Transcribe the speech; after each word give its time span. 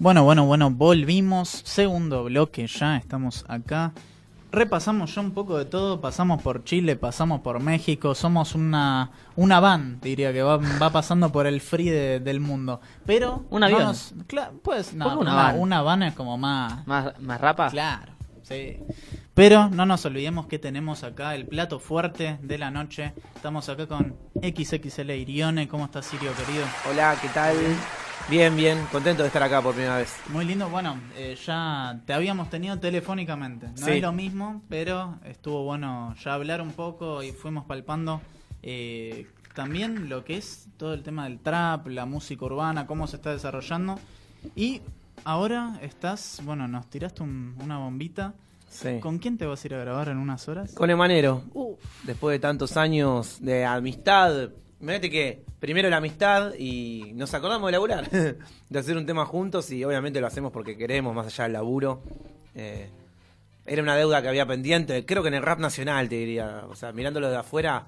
Bueno, 0.00 0.24
bueno, 0.24 0.46
bueno, 0.46 0.70
volvimos. 0.70 1.48
Segundo 1.64 2.24
bloque 2.24 2.66
ya, 2.66 2.96
estamos 2.96 3.44
acá. 3.48 3.92
Repasamos 4.50 5.14
ya 5.14 5.20
un 5.20 5.30
poco 5.30 5.58
de 5.58 5.64
todo, 5.64 6.00
pasamos 6.00 6.42
por 6.42 6.64
Chile, 6.64 6.96
pasamos 6.96 7.40
por 7.40 7.60
México, 7.62 8.16
somos 8.16 8.56
una, 8.56 9.10
una 9.36 9.60
van, 9.60 10.00
diría 10.00 10.32
que 10.32 10.42
va, 10.42 10.56
va 10.56 10.90
pasando 10.90 11.30
por 11.30 11.46
el 11.46 11.60
free 11.60 11.88
de- 11.88 12.18
del 12.18 12.40
mundo. 12.40 12.80
Pero... 13.06 13.44
Un 13.50 13.62
avión. 13.62 13.80
vamos- 13.82 14.12
pues 14.64 14.92
no, 14.94 15.04
¿Por 15.04 15.12
qué 15.14 15.18
una 15.20 15.30
no, 15.30 15.36
van? 15.36 15.58
una 15.60 15.82
van 15.82 16.02
es 16.02 16.14
como 16.14 16.36
más... 16.36 16.84
¿Más, 16.88 17.20
más 17.20 17.40
rapa? 17.40 17.68
Claro, 17.70 18.12
sí. 18.42 18.78
Pero 19.34 19.68
no 19.68 19.86
nos 19.86 20.04
olvidemos 20.04 20.46
que 20.46 20.58
tenemos 20.58 21.04
acá 21.04 21.36
el 21.36 21.46
plato 21.46 21.78
fuerte 21.78 22.38
de 22.42 22.58
la 22.58 22.72
noche. 22.72 23.12
Estamos 23.36 23.68
acá 23.68 23.86
con 23.86 24.16
XXL 24.42 25.10
Irione. 25.12 25.68
¿Cómo 25.68 25.84
estás, 25.84 26.06
Sirio, 26.06 26.32
querido? 26.34 26.64
Hola, 26.90 27.14
¿qué 27.22 27.28
tal? 27.28 27.54
Bien, 28.28 28.54
bien, 28.54 28.86
contento 28.92 29.22
de 29.22 29.26
estar 29.28 29.42
acá 29.42 29.60
por 29.60 29.74
primera 29.74 29.96
vez. 29.96 30.14
Muy 30.28 30.44
lindo. 30.44 30.68
Bueno, 30.68 30.96
eh, 31.16 31.36
ya 31.44 32.00
te 32.06 32.12
habíamos 32.12 32.48
tenido 32.48 32.78
telefónicamente. 32.78 33.66
No 33.68 33.86
Sí. 33.86 33.92
es 33.92 34.02
lo 34.02 34.12
mismo, 34.12 34.62
pero 34.68 35.18
estuvo 35.24 35.64
bueno 35.64 36.14
ya 36.22 36.34
hablar 36.34 36.60
un 36.60 36.70
poco 36.72 37.22
y 37.22 37.32
fuimos 37.32 37.64
palpando 37.64 38.20
eh, 38.62 39.26
también 39.54 40.08
lo 40.08 40.24
que 40.24 40.36
es 40.36 40.68
todo 40.76 40.94
el 40.94 41.02
tema 41.02 41.24
del 41.24 41.40
trap, 41.40 41.88
la 41.88 42.06
música 42.06 42.44
urbana, 42.44 42.86
cómo 42.86 43.06
se 43.08 43.16
está 43.16 43.30
desarrollando. 43.32 43.98
Y 44.54 44.80
ahora 45.24 45.78
estás, 45.82 46.40
bueno, 46.44 46.68
nos 46.68 46.86
tiraste 46.88 47.22
un- 47.24 47.56
una 47.60 47.78
bombita. 47.78 48.34
Sí. 48.68 49.00
¿Con 49.00 49.18
quién 49.18 49.36
te 49.38 49.46
vas 49.46 49.64
a 49.64 49.66
ir 49.66 49.74
a 49.74 49.78
grabar 49.78 50.08
en 50.10 50.18
unas 50.18 50.46
horas? 50.46 50.72
Con 50.74 50.88
Emanero. 50.90 51.42
Después 52.04 52.34
de 52.34 52.38
tantos 52.38 52.76
años 52.76 53.38
de 53.40 53.64
amistad. 53.64 54.50
Imagínate 54.80 55.10
que 55.10 55.42
primero 55.58 55.90
la 55.90 55.98
amistad 55.98 56.54
y 56.58 57.12
nos 57.14 57.34
acordamos 57.34 57.68
de 57.68 57.72
laburar. 57.72 58.10
de 58.70 58.78
hacer 58.78 58.96
un 58.96 59.04
tema 59.06 59.26
juntos 59.26 59.70
y 59.70 59.84
obviamente 59.84 60.20
lo 60.20 60.26
hacemos 60.26 60.52
porque 60.52 60.76
queremos, 60.76 61.14
más 61.14 61.26
allá 61.26 61.44
del 61.44 61.52
laburo. 61.54 62.02
Eh, 62.54 62.88
era 63.66 63.82
una 63.82 63.94
deuda 63.96 64.22
que 64.22 64.28
había 64.28 64.46
pendiente. 64.46 65.04
Creo 65.04 65.22
que 65.22 65.28
en 65.28 65.34
el 65.34 65.42
rap 65.42 65.58
nacional, 65.58 66.08
te 66.08 66.16
diría. 66.16 66.64
O 66.68 66.74
sea, 66.74 66.92
mirándolo 66.92 67.30
de 67.30 67.36
afuera, 67.36 67.86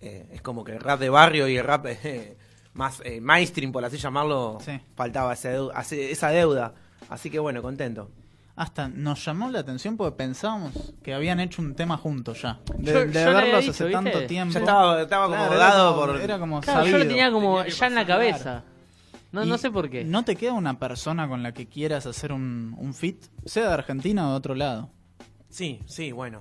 eh, 0.00 0.26
es 0.32 0.42
como 0.42 0.64
que 0.64 0.72
el 0.72 0.80
rap 0.80 0.98
de 1.00 1.08
barrio 1.08 1.46
y 1.48 1.56
el 1.56 1.64
rap 1.64 1.86
eh, 2.04 2.36
más 2.74 3.00
eh, 3.04 3.20
mainstream, 3.20 3.70
por 3.70 3.84
así 3.84 3.96
llamarlo, 3.96 4.58
Sí. 4.64 4.72
faltaba 4.96 5.32
ese 5.34 5.56
deu- 5.56 5.70
hace- 5.74 6.10
esa 6.10 6.30
deuda. 6.30 6.74
Así 7.08 7.30
que 7.30 7.38
bueno, 7.38 7.62
contento. 7.62 8.10
Hasta 8.56 8.88
nos 8.88 9.24
llamó 9.24 9.50
la 9.50 9.60
atención 9.60 9.96
porque 9.96 10.16
pensábamos 10.16 10.72
que 11.02 11.12
habían 11.12 11.40
hecho 11.40 11.60
un 11.60 11.74
tema 11.74 11.96
juntos 11.96 12.40
ya. 12.42 12.60
De, 12.78 12.92
Yo- 12.92 13.00
de 13.00 13.06
yo 13.06 13.10
le 13.12 13.20
había 13.22 13.32
verlos 13.40 13.60
dicho, 13.62 13.70
hace 13.72 13.84
¿viste? 13.86 13.92
tanto 14.10 14.26
tiempo. 14.26 14.54
Ya 14.54 14.60
estaba, 14.60 15.02
estaba 15.02 15.24
como 15.26 15.36
Claro, 15.48 15.58
dado 15.58 15.88
era 15.88 15.94
como- 15.96 16.06
por. 16.12 16.20
Era 16.20 16.38
como 16.38 16.60
Claro, 16.60 16.78
yo 16.80 16.84
sabido. 16.84 16.98
lo 16.98 17.04
tenía 17.08 17.32
como 17.32 17.56
Tenía 17.64 17.74
ya 17.74 17.86
en 17.88 17.94
la 17.96 18.06
cabeza. 18.06 18.64
No, 19.32 19.42
Y 19.44 19.48
no 19.48 19.58
sé 19.58 19.72
por 19.72 19.90
qué. 19.90 20.04
¿No 20.04 20.24
te 20.24 20.36
queda 20.36 20.52
una 20.52 20.78
persona 20.78 21.28
con 21.28 21.42
la 21.42 21.52
que 21.52 21.66
quieras 21.66 22.06
hacer 22.06 22.30
un, 22.32 22.76
un 22.78 22.94
fit? 22.94 23.24
Sea 23.44 23.66
de 23.66 23.74
Argentina 23.74 24.28
o 24.28 24.30
de 24.30 24.36
otro 24.36 24.54
lado. 24.54 24.90
Sí, 25.48 25.80
sí, 25.86 26.12
bueno. 26.12 26.38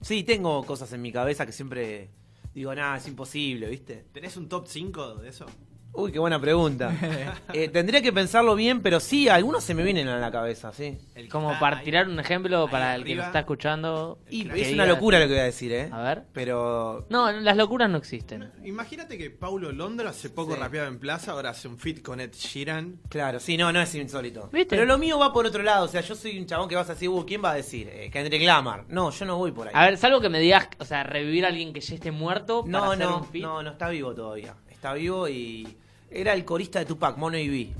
Sí, 0.00 0.24
tengo 0.24 0.64
cosas 0.66 0.92
en 0.92 1.02
mi 1.02 1.12
cabeza 1.12 1.46
que 1.46 1.52
siempre 1.52 2.10
digo, 2.52 2.74
nada, 2.74 2.96
es 2.96 3.06
imposible, 3.06 3.68
¿viste? 3.68 4.06
¿Tenés 4.12 4.36
un 4.36 4.48
top 4.48 4.66
5 4.66 5.14
de 5.16 5.28
eso? 5.28 5.46
Uy, 5.96 6.10
qué 6.10 6.18
buena 6.18 6.40
pregunta. 6.40 6.92
Eh, 7.52 7.68
tendría 7.68 8.02
que 8.02 8.12
pensarlo 8.12 8.56
bien, 8.56 8.82
pero 8.82 8.98
sí, 8.98 9.28
algunos 9.28 9.62
se 9.62 9.74
me 9.74 9.84
vienen 9.84 10.08
a 10.08 10.18
la 10.18 10.32
cabeza, 10.32 10.72
sí. 10.72 10.98
Como 11.30 11.56
para 11.60 11.78
ahí. 11.78 11.84
tirar 11.84 12.08
un 12.08 12.18
ejemplo 12.18 12.66
para 12.68 12.96
el 12.96 13.04
que 13.04 13.14
nos 13.14 13.26
está 13.26 13.40
escuchando. 13.40 14.18
Y 14.28 14.48
es 14.50 14.72
una 14.72 14.86
locura 14.86 15.20
lo 15.20 15.26
que 15.26 15.34
voy 15.34 15.40
a 15.40 15.44
decir, 15.44 15.70
¿eh? 15.72 15.88
A 15.92 16.02
ver. 16.02 16.24
Pero... 16.32 17.06
No, 17.10 17.30
las 17.30 17.56
locuras 17.56 17.88
no 17.88 17.98
existen. 17.98 18.50
Imagínate 18.64 19.16
que 19.16 19.30
Paulo 19.30 19.70
Londra 19.70 20.10
hace 20.10 20.30
poco 20.30 20.54
Sí. 20.54 20.60
rapeaba 20.60 20.88
en 20.88 20.98
plaza, 20.98 21.30
ahora 21.32 21.50
hace 21.50 21.68
un 21.68 21.78
fit 21.78 22.02
con 22.02 22.18
Ed 22.20 22.32
Sheeran. 22.32 22.98
Claro, 23.08 23.38
sí, 23.38 23.56
no, 23.56 23.72
no 23.72 23.80
es 23.80 23.94
insólito. 23.94 24.48
¿Viste? 24.52 24.74
Pero 24.74 24.86
lo 24.86 24.98
mío 24.98 25.16
va 25.18 25.32
por 25.32 25.46
otro 25.46 25.62
lado, 25.62 25.84
o 25.84 25.88
sea, 25.88 26.00
yo 26.00 26.16
soy 26.16 26.36
un 26.38 26.46
chabón 26.46 26.68
que 26.68 26.74
vas 26.74 26.90
a 26.90 26.94
decir, 26.94 27.08
uh, 27.08 27.24
¿quién 27.24 27.42
va 27.44 27.52
a 27.52 27.54
decir? 27.54 27.88
Eh, 27.88 28.10
Kendrick 28.12 28.42
Lamar. 28.42 28.84
No, 28.88 29.10
yo 29.10 29.24
no 29.26 29.36
voy 29.36 29.52
por 29.52 29.68
ahí. 29.68 29.72
A 29.76 29.84
ver, 29.84 29.96
salvo 29.96 30.20
que 30.20 30.28
me 30.28 30.40
digas, 30.40 30.68
o 30.78 30.84
sea, 30.84 31.04
revivir 31.04 31.44
a 31.44 31.48
alguien 31.48 31.72
que 31.72 31.80
ya 31.80 31.94
esté 31.94 32.10
muerto 32.10 32.64
para 32.64 32.72
no, 32.78 32.92
hacer 32.92 33.06
no, 33.06 33.18
un 33.18 33.24
feat. 33.26 33.44
no, 33.44 33.62
no 33.62 33.70
está 33.70 33.88
vivo 33.90 34.12
todavía. 34.12 34.56
Está 34.68 34.92
vivo 34.94 35.28
y... 35.28 35.76
Era 36.14 36.32
el 36.32 36.44
corista 36.44 36.78
de 36.78 36.84
Tupac, 36.86 37.16
Mono 37.16 37.36
y 37.36 37.48
B. 37.48 37.74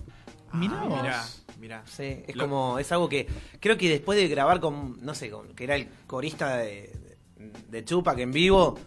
Mirá 0.55 0.75
Ah, 0.83 0.87
mirá, 1.03 1.25
mirá. 1.61 1.83
Sí, 1.87 2.23
es 2.27 2.37
Lo- 2.37 2.45
como, 2.45 2.79
es 2.79 2.91
algo 2.93 3.09
que 3.09 3.27
creo 3.61 3.77
que 3.77 3.89
después 3.89 4.19
de 4.19 4.29
grabar 4.29 4.61
con, 4.61 4.99
no 5.05 5.15
sé, 5.15 5.31
con, 5.31 5.55
que 5.55 5.65
era 5.65 5.77
el 5.77 5.89
corista 6.07 6.59
de, 6.59 6.93
de, 7.69 7.83
Tupac 7.83 8.19
en 8.19 8.31
vivo, 8.33 8.79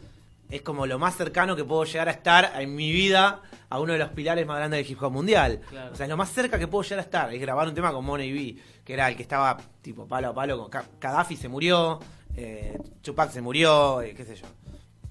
es 0.50 0.62
como 0.62 0.86
lo 0.86 0.98
más 1.00 1.16
cercano 1.18 1.56
que 1.56 1.64
puedo 1.66 1.84
llegar 1.84 2.08
a 2.08 2.12
estar 2.12 2.54
en 2.62 2.74
mi 2.76 2.92
vida 2.92 3.42
a 3.70 3.80
uno 3.80 3.94
de 3.94 4.00
los 4.00 4.10
pilares 4.10 4.46
más 4.48 4.58
grandes 4.58 4.80
del 4.82 4.92
hip 4.92 5.02
hop 5.04 5.12
mundial. 5.12 5.60
Claro. 5.70 5.92
O 5.92 5.96
sea, 5.96 6.06
es 6.06 6.10
lo 6.10 6.16
más 6.18 6.32
cerca 6.32 6.58
que 6.58 6.68
puedo 6.68 6.84
llegar 6.84 7.00
a 7.00 7.04
estar, 7.04 7.34
es 7.34 7.42
grabar 7.42 7.68
un 7.68 7.74
tema 7.76 7.92
con 7.92 8.06
Money 8.06 8.32
B, 8.32 8.62
que 8.86 8.94
era 8.94 9.10
el 9.10 9.16
que 9.18 9.24
estaba 9.24 9.58
tipo 9.82 10.08
palo 10.08 10.30
a 10.30 10.34
palo 10.34 10.58
con 10.58 10.70
Gaddafi 11.02 11.36
se 11.36 11.50
murió, 11.50 12.00
eh, 12.36 12.78
Tupac 13.02 13.32
se 13.32 13.42
murió, 13.42 14.02
eh, 14.02 14.14
qué 14.16 14.24
sé 14.24 14.36
yo. 14.36 14.46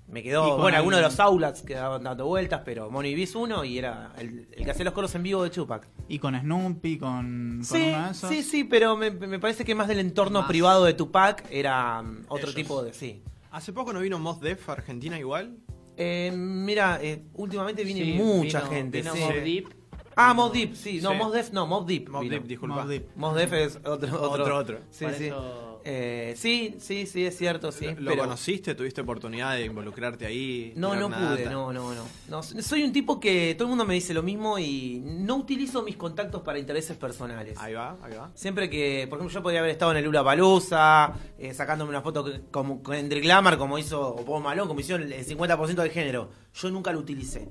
Me 0.08 0.22
quedó, 0.22 0.50
con 0.52 0.60
bueno, 0.62 0.76
algunos 0.78 0.98
de 1.00 1.02
los 1.02 1.18
outlets 1.18 1.62
que 1.62 1.74
daban 1.74 2.04
dando 2.04 2.26
vueltas, 2.26 2.62
pero 2.64 2.88
es 3.02 3.34
uno 3.34 3.64
y 3.64 3.78
era 3.78 4.12
el, 4.18 4.46
el 4.52 4.64
que 4.64 4.70
hacía 4.70 4.84
los 4.84 4.94
coros 4.94 5.12
en 5.16 5.24
vivo 5.24 5.42
de 5.42 5.50
Tupac. 5.50 5.88
Y 6.08 6.20
con 6.20 6.38
Snoopy, 6.38 6.96
con, 6.98 7.56
con 7.56 7.64
Sí, 7.64 7.88
uno 7.92 8.04
de 8.06 8.10
esos. 8.12 8.30
sí, 8.30 8.42
sí, 8.44 8.64
pero 8.64 8.96
me, 8.96 9.10
me 9.10 9.40
parece 9.40 9.64
que 9.64 9.74
más 9.74 9.88
del 9.88 9.98
entorno 9.98 10.40
Más. 10.40 10.48
privado 10.48 10.84
de 10.84 10.94
Tupac 10.94 11.44
era 11.50 12.02
mm, 12.02 12.26
otro 12.28 12.44
Ellos. 12.50 12.54
tipo 12.54 12.82
de... 12.84 12.92
Sí. 12.92 13.22
Hace 13.50 13.72
poco 13.72 13.92
no 13.92 14.00
vino 14.00 14.18
Mos 14.20 14.40
Def 14.40 14.68
a 14.68 14.72
Argentina 14.74 15.18
igual. 15.18 15.56
Eh, 15.96 16.30
mira, 16.36 16.98
eh, 17.02 17.24
últimamente 17.34 17.82
viene 17.82 18.04
Sí, 18.04 18.12
mucha 18.12 18.60
vino- 18.60 18.70
gente. 18.70 18.98
vino 19.00 19.12
sí. 19.14 19.20
Deep. 19.42 19.68
Ah, 20.16 20.32
Mob 20.34 20.52
Deep, 20.52 20.74
sí. 20.74 21.00
No, 21.02 21.10
Sí. 21.12 21.16
Mos 21.18 21.32
Def, 21.32 21.52
no, 21.52 21.66
Mob 21.66 21.86
Deep. 21.86 22.08
Mob. 22.08 22.26
Deep, 22.26 22.44
disculpa. 22.44 22.76
Mobb 22.76 22.88
Deep. 22.88 23.06
Mos 23.16 23.34
Def 23.36 23.52
es 23.52 23.76
otro, 23.84 23.92
otro. 24.22 24.30
Otro, 24.44 24.56
otro. 24.56 24.78
Sí, 24.90 25.04
Por 25.04 25.14
sí. 25.14 25.26
eso- 25.26 25.62
Eh, 25.88 26.34
sí, 26.36 26.74
sí, 26.80 27.06
sí, 27.06 27.24
es 27.26 27.36
cierto, 27.38 27.70
sí. 27.70 27.86
¿Lo 27.98 28.10
pero- 28.10 28.24
conociste? 28.24 28.74
¿Tuviste 28.74 29.02
oportunidad 29.02 29.54
de 29.54 29.66
involucrarte 29.66 30.26
ahí? 30.26 30.72
No, 30.74 30.96
no 30.96 31.08
pude, 31.08 31.44
no, 31.44 31.72
no, 31.72 31.94
no, 31.94 32.02
no. 32.28 32.42
Soy 32.42 32.82
un 32.82 32.92
tipo 32.92 33.20
que 33.20 33.54
todo 33.54 33.66
el 33.66 33.68
mundo 33.68 33.84
me 33.84 33.94
dice 33.94 34.12
lo 34.12 34.20
mismo 34.24 34.58
y 34.58 35.00
no 35.04 35.36
utilizo 35.36 35.82
mis 35.84 35.94
contactos 35.96 36.42
para 36.42 36.58
intereses 36.58 36.96
personales. 36.96 37.56
Ahí 37.60 37.74
va, 37.74 37.96
ahí 38.02 38.14
va. 38.16 38.32
Siempre 38.34 38.68
que, 38.68 39.06
por 39.08 39.18
ejemplo, 39.20 39.32
yo 39.38 39.42
podría 39.44 39.60
haber 39.60 39.70
estado 39.70 39.92
en 39.92 39.98
el 39.98 40.04
Lula 40.06 40.24
Palusa, 40.24 41.12
sacándome 41.52 41.90
una 41.90 42.02
foto 42.02 42.24
que- 42.24 42.40
como 42.50 42.82
con 42.82 42.96
Lamar, 43.22 43.56
como 43.56 43.78
hizo 43.78 44.00
o 44.08 44.24
Post 44.24 44.42
Malone, 44.42 44.66
como 44.66 44.80
hicieron 44.80 45.12
el 45.12 45.24
50% 45.24 45.82
del 45.82 45.92
género. 45.92 46.30
Yo 46.52 46.68
nunca 46.70 46.90
lo 46.90 46.98
utilicé. 46.98 47.48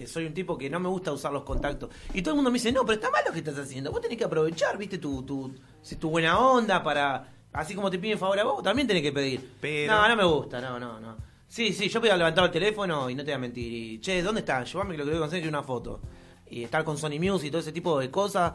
Eh, 0.00 0.06
soy 0.06 0.26
un 0.26 0.34
tipo 0.34 0.56
que 0.56 0.68
no 0.70 0.80
me 0.80 0.88
gusta 0.88 1.12
usar 1.12 1.32
los 1.32 1.42
contactos. 1.44 1.90
Y 2.14 2.22
todo 2.22 2.32
el 2.32 2.36
mundo 2.36 2.50
me 2.50 2.54
dice, 2.54 2.72
no, 2.72 2.82
pero 2.82 2.94
está 2.94 3.10
mal 3.10 3.22
lo 3.26 3.32
que 3.32 3.38
estás 3.40 3.58
haciendo. 3.58 3.90
Vos 3.90 4.00
tenés 4.00 4.16
que 4.18 4.24
aprovechar, 4.24 4.76
viste, 4.78 4.98
tu, 4.98 5.22
tu, 5.22 5.54
si 5.82 5.96
tu 5.96 6.10
buena 6.10 6.38
onda 6.38 6.82
para... 6.82 7.28
Así 7.52 7.74
como 7.74 7.90
te 7.90 7.98
piden 7.98 8.18
favor 8.18 8.38
a 8.40 8.44
vos, 8.44 8.54
vos 8.54 8.62
también 8.62 8.88
tenés 8.88 9.02
que 9.02 9.12
pedir. 9.12 9.52
Pero- 9.60 9.92
No, 9.92 10.08
no 10.08 10.16
me 10.16 10.24
gusta, 10.24 10.60
no, 10.60 10.78
no, 10.80 10.98
no. 10.98 11.16
Sí, 11.46 11.74
sí, 11.74 11.88
yo 11.90 12.00
podía 12.00 12.16
levantar 12.16 12.44
el 12.44 12.50
teléfono 12.50 13.10
y 13.10 13.14
no 13.14 13.22
te 13.22 13.30
voy 13.30 13.34
a 13.34 13.38
mentir. 13.38 13.70
Y, 13.72 14.00
che, 14.00 14.22
¿dónde 14.22 14.40
estás? 14.40 14.72
Llevame 14.72 14.92
que 14.92 14.98
lo 14.98 15.04
que 15.04 15.10
voy 15.10 15.18
a 15.18 15.20
conseguir 15.20 15.48
una 15.50 15.62
foto. 15.62 16.00
Y 16.48 16.64
estar 16.64 16.82
con 16.82 16.96
Sony 16.96 17.18
Music 17.20 17.48
y 17.48 17.50
todo 17.50 17.60
ese 17.60 17.72
tipo 17.72 17.98
de 18.00 18.10
cosas 18.10 18.52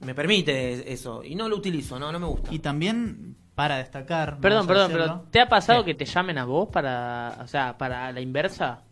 me 0.00 0.14
permite 0.14 0.90
eso. 0.90 1.22
Y 1.22 1.34
no 1.34 1.46
lo 1.46 1.56
utilizo, 1.56 1.98
no, 1.98 2.10
no 2.10 2.18
me 2.18 2.26
gusta. 2.26 2.48
Y 2.54 2.60
también, 2.60 3.36
para 3.54 3.76
destacar. 3.76 4.38
Perdón, 4.40 4.66
perdón, 4.66 4.92
pero 4.92 5.20
¿te 5.30 5.40
ha 5.42 5.48
pasado 5.48 5.84
que 5.84 5.94
te 5.94 6.06
llamen 6.06 6.38
a 6.38 6.46
vos 6.46 6.68
para, 6.72 7.36
o 7.42 7.46
sea, 7.46 7.76
para 7.76 8.10
la 8.12 8.20
inversa? 8.22 8.82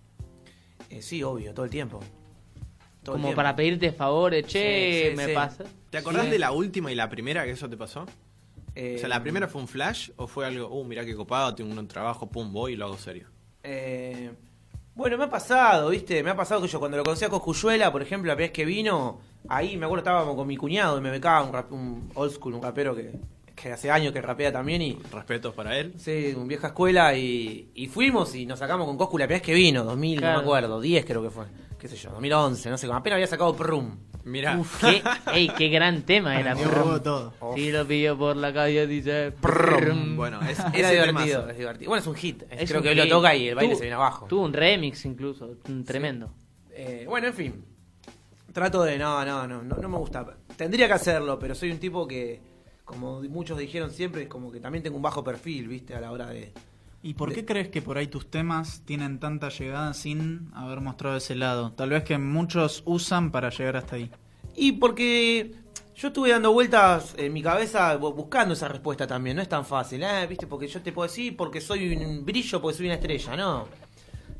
Eh, 0.90 1.02
sí, 1.02 1.22
obvio, 1.22 1.52
todo 1.54 1.64
el 1.64 1.70
tiempo. 1.70 2.00
Todo 3.02 3.16
el 3.16 3.20
Como 3.22 3.28
tiempo. 3.28 3.36
para 3.36 3.54
pedirte 3.56 3.92
favores, 3.92 4.46
che, 4.46 5.02
Sí, 5.04 5.10
sí, 5.10 5.16
me 5.16 5.26
sí. 5.26 5.32
pasa. 5.34 5.64
¿Te 5.90 5.98
acordás 5.98 6.24
Sí. 6.24 6.30
de 6.30 6.38
la 6.38 6.52
última 6.52 6.90
y 6.90 6.94
la 6.94 7.08
primera 7.08 7.44
que 7.44 7.52
eso 7.52 7.68
te 7.68 7.76
pasó? 7.76 8.06
Eh, 8.74 8.94
O 8.96 8.98
sea, 8.98 9.08
¿la 9.08 9.22
primera 9.22 9.48
fue 9.48 9.60
un 9.62 9.68
flash 9.68 10.10
o 10.16 10.26
fue 10.26 10.44
algo, 10.46 10.68
uh, 10.68 10.84
mirá 10.84 11.04
qué 11.04 11.14
copado, 11.14 11.54
tengo 11.54 11.72
un 11.78 11.88
trabajo, 11.88 12.28
pum, 12.28 12.52
voy 12.52 12.72
y 12.74 12.76
lo 12.76 12.86
hago 12.86 12.98
serio? 12.98 13.28
eh, 13.62 14.30
bueno, 14.94 15.18
me 15.18 15.24
ha 15.24 15.30
pasado, 15.30 15.90
¿viste? 15.90 16.22
Me 16.22 16.30
ha 16.30 16.36
pasado 16.36 16.62
que 16.62 16.68
yo 16.68 16.78
cuando 16.78 16.96
lo 16.96 17.02
conocí 17.04 17.24
a 17.24 17.28
Coscuyuela, 17.28 17.92
por 17.92 18.00
ejemplo, 18.02 18.28
la 18.28 18.34
primera 18.34 18.48
vez 18.48 18.52
que 18.54 18.64
vino, 18.64 19.20
ahí 19.48 19.76
me 19.76 19.84
acuerdo 19.84 20.00
estábamos 20.00 20.34
con 20.36 20.46
mi 20.46 20.56
cuñado, 20.56 21.00
me 21.02 21.10
becaba 21.10 21.42
un, 21.42 21.52
rap- 21.52 21.70
un 21.72 22.10
old 22.14 22.32
school, 22.32 22.54
un 22.54 22.62
rapero 22.62 22.94
que, 22.96 23.12
que 23.56 23.72
hace 23.72 23.90
años 23.90 24.12
que 24.12 24.20
rapea 24.20 24.52
también 24.52 24.82
y... 24.82 24.98
Respetos 25.10 25.54
para 25.54 25.76
él. 25.78 25.94
Sí, 25.96 26.34
un 26.36 26.46
vieja 26.46 26.68
escuela 26.68 27.16
y, 27.16 27.70
y 27.74 27.86
fuimos 27.88 28.34
y 28.34 28.44
nos 28.46 28.58
sacamos 28.58 28.86
con 28.86 28.96
Coscu 28.98 29.16
la 29.18 29.24
primera 29.26 29.38
vez 29.40 29.46
que 29.46 29.54
vino, 29.54 29.82
2000, 29.82 30.14
no 30.16 30.20
Claro. 30.20 30.38
me 30.38 30.42
acuerdo, 30.44 30.80
10 30.80 31.04
creo 31.06 31.22
que 31.22 31.30
fue, 31.30 31.46
qué 31.78 31.88
sé 31.88 31.96
yo, 31.96 32.10
2011, 32.10 32.68
no 32.70 32.76
sé, 32.78 32.86
apenas 32.92 33.14
había 33.16 33.26
sacado 33.26 33.56
Prum. 33.56 33.96
Mirá. 34.24 34.58
Uf, 34.58 34.80
qué, 34.84 35.02
ey, 35.32 35.48
qué 35.56 35.68
gran 35.68 36.02
tema 36.02 36.38
era. 36.40 36.56
Fuego 36.56 37.00
todo. 37.00 37.32
Si 37.54 37.70
lo 37.70 37.86
pillo 37.86 38.18
por 38.18 38.36
la 38.36 38.52
calle, 38.52 38.84
dice. 38.88 39.30
Prrrum. 39.40 40.16
Bueno, 40.16 40.40
es, 40.42 40.58
Era 40.74 40.92
ese 40.92 41.00
divertido, 41.06 41.48
es 41.48 41.56
divertido. 41.56 41.88
Bueno, 41.90 42.00
es 42.00 42.06
un 42.08 42.14
hit, 42.16 42.42
es- 42.50 42.62
Es 42.62 42.68
creo 42.68 42.80
un 42.80 42.82
que 42.82 42.88
hoy 42.90 42.94
lo 42.96 43.02
hit. 43.04 43.12
toca 43.12 43.34
y 43.36 43.46
el 43.48 43.54
baile 43.54 43.76
se 43.76 43.82
viene 43.82 43.94
abajo. 43.94 44.26
Tuvo 44.26 44.44
un 44.44 44.52
remix 44.52 45.04
incluso, 45.04 45.58
tremendo. 45.86 46.34
Eh, 46.72 47.04
bueno, 47.08 47.28
en 47.28 47.34
fin. 47.34 47.64
Trato 48.52 48.82
de. 48.82 48.98
No, 48.98 49.24
no, 49.24 49.46
no, 49.46 49.62
no, 49.62 49.76
no 49.76 49.88
me 49.88 49.96
gusta. 49.98 50.26
Tendría 50.56 50.88
que 50.88 50.94
hacerlo, 50.94 51.38
pero 51.38 51.54
soy 51.54 51.70
un 51.70 51.78
tipo 51.78 52.06
que, 52.08 52.40
como 52.86 53.20
muchos 53.24 53.58
dijeron 53.58 53.90
siempre, 53.90 54.22
es 54.22 54.28
como 54.28 54.50
que 54.50 54.60
también 54.60 54.82
tengo 54.82 54.96
un 54.96 55.02
bajo 55.02 55.22
perfil, 55.22 55.68
¿viste? 55.68 55.94
A 55.94 56.00
la 56.00 56.10
hora 56.12 56.26
de. 56.28 56.52
¿Y 57.02 57.12
por 57.14 57.32
qué 57.34 57.44
crees 57.44 57.68
que 57.68 57.82
por 57.82 57.98
ahí 57.98 58.06
tus 58.06 58.30
temas 58.30 58.80
tienen 58.86 59.20
tanta 59.20 59.50
llegada 59.50 59.92
sin 59.92 60.50
haber 60.54 60.80
mostrado 60.80 61.16
ese 61.18 61.34
lado? 61.34 61.72
Tal 61.72 61.90
vez 61.90 62.02
que 62.04 62.16
muchos 62.16 62.82
usan 62.86 63.30
para 63.30 63.50
llegar 63.50 63.76
hasta 63.76 63.96
ahí. 63.96 64.10
Y 64.56 64.72
porque 64.72 65.52
Yo 65.94 66.08
estuve 66.08 66.30
dando 66.30 66.52
vueltas 66.52 67.14
en 67.16 67.32
mi 67.32 67.42
cabeza 67.42 67.98
bu- 67.98 68.14
buscando 68.14 68.52
esa 68.52 68.68
respuesta 68.68 69.06
también. 69.06 69.36
No 69.36 69.42
es 69.42 69.48
tan 69.48 69.64
fácil, 69.64 70.02
¿eh? 70.02 70.26
¿Viste? 70.28 70.46
Porque 70.46 70.68
yo 70.68 70.82
te 70.82 70.92
puedo 70.92 71.08
decir 71.08 71.34
porque 71.36 71.58
soy 71.60 71.94
un 71.96 72.22
brillo, 72.24 72.60
porque 72.60 72.76
soy 72.76 72.86
una 72.86 72.96
estrella, 72.96 73.34
¿no? 73.34 73.66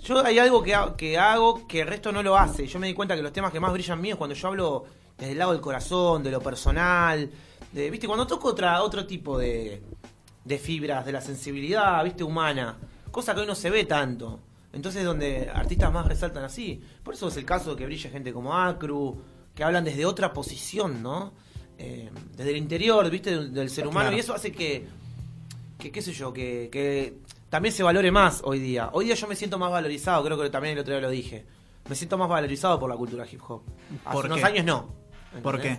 Yo 0.03 0.23
hay 0.25 0.39
algo 0.39 0.63
que, 0.63 0.75
ha- 0.75 0.95
que 0.97 1.17
hago 1.17 1.67
que 1.67 1.81
el 1.81 1.87
resto 1.89 2.13
no 2.13 2.23
lo 2.23 2.37
hace. 2.37 2.67
Yo 2.67 2.79
me 2.79 2.89
di 2.89 2.93
cuenta 2.95 3.17
que 3.17 3.23
los 3.23 3.33
temas 3.33 3.53
que 3.53 3.59
más 3.61 3.73
brillan 3.73 3.99
míos 4.03 4.19
cuando 4.19 4.35
yo 4.37 4.49
hablo 4.49 4.85
desde 5.17 5.33
el 5.33 5.39
lado 5.39 5.53
del 5.53 5.63
corazón, 5.63 6.23
de 6.23 6.31
lo 6.31 6.41
personal. 6.43 7.31
De, 7.77 7.91
¿Viste? 7.91 8.07
Cuando 8.07 8.27
toco 8.27 8.49
otra, 8.49 8.83
otro 8.83 9.07
tipo 9.07 9.37
de, 9.37 9.83
de 10.45 10.59
fibras, 10.59 11.05
de 11.05 11.13
la 11.13 11.21
sensibilidad, 11.21 12.03
¿viste? 12.03 12.25
Humana. 12.25 12.79
Cosa 13.11 13.35
que 13.35 13.41
hoy 13.41 13.47
no 13.47 13.55
se 13.55 13.69
ve 13.69 13.85
tanto. 13.85 14.41
Entonces 14.73 15.05
donde 15.05 15.51
artistas 15.53 15.93
más 15.93 16.07
resaltan 16.07 16.43
así. 16.43 16.83
Por 17.05 17.13
eso 17.13 17.29
es 17.29 17.37
el 17.37 17.45
caso 17.45 17.71
de 17.73 17.77
que 17.77 17.85
brille 17.85 18.09
gente 18.09 18.33
como 18.33 18.57
Acru, 18.57 19.21
que 19.55 19.63
hablan 19.63 19.85
desde 19.85 20.07
otra 20.07 20.33
posición, 20.33 21.03
¿no? 21.03 21.35
Eh, 21.77 22.11
desde 22.35 22.51
el 22.53 22.57
interior, 22.57 23.11
¿viste? 23.11 23.31
Del, 23.31 23.53
del 23.53 23.69
ser 23.69 23.87
humano. 23.87 24.07
Claro. 24.07 24.17
Y 24.17 24.21
eso 24.21 24.35
hace 24.35 24.53
que, 24.53 24.87
que 25.79 25.93
qué 25.93 26.01
sé 26.01 26.15
yo, 26.15 26.33
que, 26.33 26.71
que 26.73 27.19
también 27.51 27.75
se 27.75 27.83
valore 27.83 28.11
más 28.11 28.41
hoy 28.43 28.59
día. 28.59 28.89
Hoy 28.95 29.05
día 29.05 29.15
yo 29.15 29.27
me 29.27 29.37
siento 29.37 29.59
más 29.59 29.71
valorizado, 29.71 30.25
creo 30.25 30.41
que 30.41 30.49
también 30.49 30.73
el 30.73 30.81
otro 30.81 30.95
día 30.95 31.03
lo 31.03 31.11
dije. 31.11 31.45
Me 31.91 31.95
siento 31.95 32.17
más 32.17 32.29
valorizado 32.31 32.81
por 32.81 32.89
la 32.89 32.97
cultura 32.97 33.27
hip 33.31 33.43
hop. 33.47 33.61
Hace 34.07 34.15
¿Por 34.15 34.25
unos 34.25 34.39
qué? 34.39 34.45
años 34.45 34.65
no. 34.65 34.89
¿Por 35.43 35.61
qué? 35.61 35.79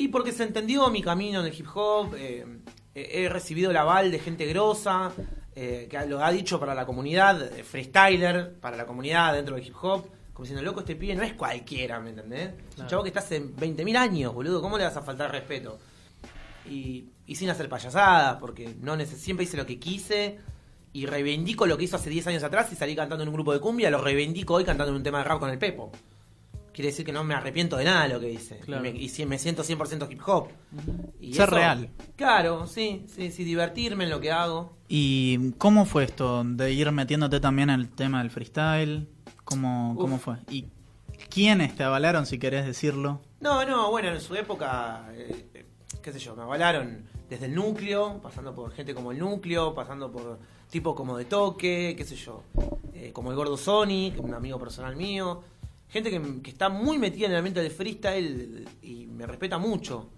Y 0.00 0.08
porque 0.08 0.32
se 0.32 0.44
entendió 0.44 0.88
mi 0.88 1.02
camino 1.02 1.40
en 1.40 1.46
el 1.46 1.52
hip 1.52 1.66
hop, 1.74 2.14
eh, 2.16 2.46
he 2.94 3.28
recibido 3.28 3.70
el 3.70 3.76
aval 3.76 4.10
de 4.10 4.18
gente 4.18 4.46
grosa, 4.46 5.12
eh, 5.54 5.88
que 5.90 6.06
lo 6.06 6.24
ha 6.24 6.32
dicho 6.32 6.58
para 6.58 6.74
la 6.74 6.86
comunidad, 6.86 7.52
eh, 7.54 7.62
freestyler, 7.62 8.58
para 8.60 8.78
la 8.78 8.86
comunidad 8.86 9.34
dentro 9.34 9.56
del 9.56 9.66
hip 9.66 9.74
hop, 9.82 10.06
como 10.32 10.44
diciendo, 10.44 10.62
loco, 10.62 10.80
este 10.80 10.96
pibe 10.96 11.14
no 11.14 11.22
es 11.22 11.34
cualquiera, 11.34 12.00
¿me 12.00 12.10
entendés? 12.10 12.54
Es 12.72 12.78
un 12.78 12.86
chavo 12.86 13.02
que 13.02 13.10
está 13.10 13.20
hace 13.20 13.42
20.000 13.42 13.94
años, 13.98 14.32
boludo, 14.32 14.62
¿cómo 14.62 14.78
le 14.78 14.84
vas 14.84 14.96
a 14.96 15.02
faltar 15.02 15.30
respeto? 15.32 15.78
Y, 16.64 17.10
y 17.26 17.34
sin 17.34 17.50
hacer 17.50 17.68
payasadas, 17.68 18.36
porque 18.40 18.74
no 18.80 18.98
siempre 19.04 19.44
hice 19.44 19.58
lo 19.58 19.66
que 19.66 19.78
quise 19.78 20.38
y 20.94 21.04
reivindico 21.04 21.66
lo 21.66 21.76
que 21.76 21.84
hizo 21.84 21.96
hace 21.96 22.08
10 22.08 22.26
años 22.28 22.42
atrás 22.42 22.72
y 22.72 22.74
salí 22.74 22.96
cantando 22.96 23.22
en 23.22 23.28
un 23.28 23.34
grupo 23.34 23.52
de 23.52 23.60
cumbia, 23.60 23.90
lo 23.90 24.00
reivindico 24.00 24.54
hoy 24.54 24.64
cantando 24.64 24.92
en 24.92 24.96
un 24.96 25.02
tema 25.02 25.18
de 25.18 25.24
rap 25.24 25.40
con 25.40 25.50
el 25.50 25.58
Pepo. 25.58 25.92
Quiere 26.72 26.90
decir 26.90 27.04
que 27.04 27.12
no 27.12 27.24
me 27.24 27.34
arrepiento 27.34 27.76
de 27.76 27.84
nada 27.84 28.04
de 28.04 28.08
lo 28.14 28.20
que 28.20 28.30
hice. 28.30 28.58
Claro. 28.60 28.86
Y, 28.86 28.92
me, 28.92 28.98
y 28.98 29.08
si- 29.08 29.26
me 29.26 29.38
siento 29.38 29.62
100% 29.64 30.08
hip 30.10 30.20
hop. 30.26 30.48
Y 31.20 31.34
Ser 31.34 31.50
real. 31.50 31.90
Claro, 32.16 32.66
sí, 32.66 33.04
sí, 33.14 33.30
sí, 33.32 33.44
divertirme 33.44 34.04
en 34.04 34.10
lo 34.10 34.20
que 34.20 34.30
hago. 34.30 34.76
¿Y 34.88 35.52
cómo 35.58 35.84
fue 35.84 36.04
esto 36.04 36.42
de 36.44 36.72
ir 36.72 36.90
metiéndote 36.92 37.40
también 37.40 37.70
en 37.70 37.80
el 37.80 37.88
tema 37.90 38.20
del 38.20 38.30
freestyle? 38.30 39.08
¿Cómo, 39.44 39.96
cómo 39.98 40.18
fue? 40.18 40.36
¿Y 40.48 40.66
quiénes 41.28 41.74
te 41.74 41.82
avalaron, 41.82 42.24
si 42.26 42.38
querés 42.38 42.66
decirlo? 42.66 43.20
No, 43.40 43.64
no, 43.66 43.90
bueno, 43.90 44.08
en 44.10 44.20
su 44.20 44.34
época, 44.36 45.08
eh, 45.12 45.46
eh, 45.54 45.66
qué 46.02 46.12
sé 46.12 46.18
yo, 46.20 46.36
me 46.36 46.42
avalaron 46.42 47.04
desde 47.28 47.46
el 47.46 47.54
núcleo, 47.54 48.20
pasando 48.22 48.54
por 48.54 48.70
gente 48.72 48.94
como 48.94 49.10
el 49.12 49.18
núcleo, 49.18 49.74
pasando 49.74 50.10
por 50.12 50.38
tipos 50.70 50.94
como 50.94 51.16
de 51.16 51.24
toque, 51.24 51.94
qué 51.96 52.04
sé 52.04 52.14
yo, 52.16 52.42
eh, 52.94 53.10
como 53.12 53.30
el 53.30 53.36
gordo 53.36 53.56
Sonic, 53.56 54.22
un 54.22 54.34
amigo 54.34 54.58
personal 54.58 54.94
mío, 54.94 55.42
gente 55.90 56.10
que, 56.10 56.42
que 56.42 56.50
está 56.50 56.68
muy 56.68 56.98
metida 56.98 57.26
en 57.26 57.32
el 57.32 57.38
ambiente 57.38 57.60
del 57.60 57.70
freestyle 57.70 58.68
y 58.82 59.06
me 59.06 59.26
respeta 59.26 59.58
mucho. 59.58 60.10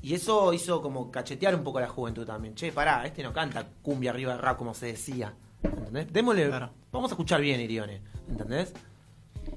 Y 0.00 0.14
eso 0.14 0.52
hizo 0.52 0.80
como 0.80 1.10
cachetear 1.10 1.54
un 1.54 1.64
poco 1.64 1.78
a 1.78 1.80
la 1.82 1.88
juventud 1.88 2.24
también. 2.24 2.54
Che, 2.54 2.70
pará, 2.72 3.04
este 3.04 3.22
no 3.22 3.32
canta 3.32 3.66
cumbia 3.82 4.10
arriba 4.10 4.34
de 4.34 4.40
rap 4.40 4.56
como 4.56 4.74
se 4.74 4.86
decía. 4.86 5.34
¿Entendés? 5.62 6.12
Démosle, 6.12 6.46
Claro. 6.46 6.70
vamos 6.92 7.10
a 7.10 7.14
escuchar 7.14 7.40
bien 7.40 7.60
Irione, 7.60 8.00
¿entendés? 8.28 8.72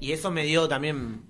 Y 0.00 0.10
eso 0.12 0.32
me 0.32 0.42
dio 0.44 0.66
también 0.66 1.22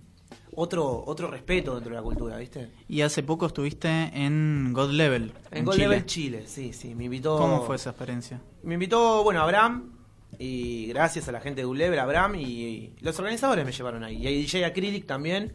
otro 0.55 1.05
otro 1.07 1.31
respeto 1.31 1.75
dentro 1.75 1.91
de 1.91 1.97
la 1.97 2.03
cultura, 2.03 2.37
¿viste? 2.39 2.71
Y 2.89 3.03
hace 3.03 3.23
poco 3.23 3.47
estuviste 3.47 3.89
en 3.89 4.73
God 4.73 4.91
Level. 4.93 5.33
En, 5.51 5.67
Chile. 5.67 5.89
Level 5.89 6.07
Chile, 6.07 6.45
sí, 6.47 6.73
sí, 6.73 6.95
me 6.95 7.05
invitó. 7.05 7.37
¿Cómo 7.37 7.63
fue 7.67 7.77
esa 7.77 7.91
experiencia? 7.91 8.41
Me 8.63 8.75
invitó, 8.75 9.23
bueno, 9.23 9.43
Abraham, 9.43 9.92
y 10.39 10.87
gracias 10.87 11.29
a 11.29 11.33
la 11.33 11.41
gente 11.41 11.65
de 11.65 11.75
Level, 11.75 11.99
Abraham, 11.99 12.37
y, 12.37 12.43
y 12.45 12.97
los 13.01 13.19
organizadores 13.19 13.65
me 13.65 13.73
llevaron 13.73 14.03
ahí. 14.05 14.17
Y 14.17 14.27
hay 14.27 14.35
DJ 14.43 14.65
Acrylic 14.65 15.07
también, 15.07 15.53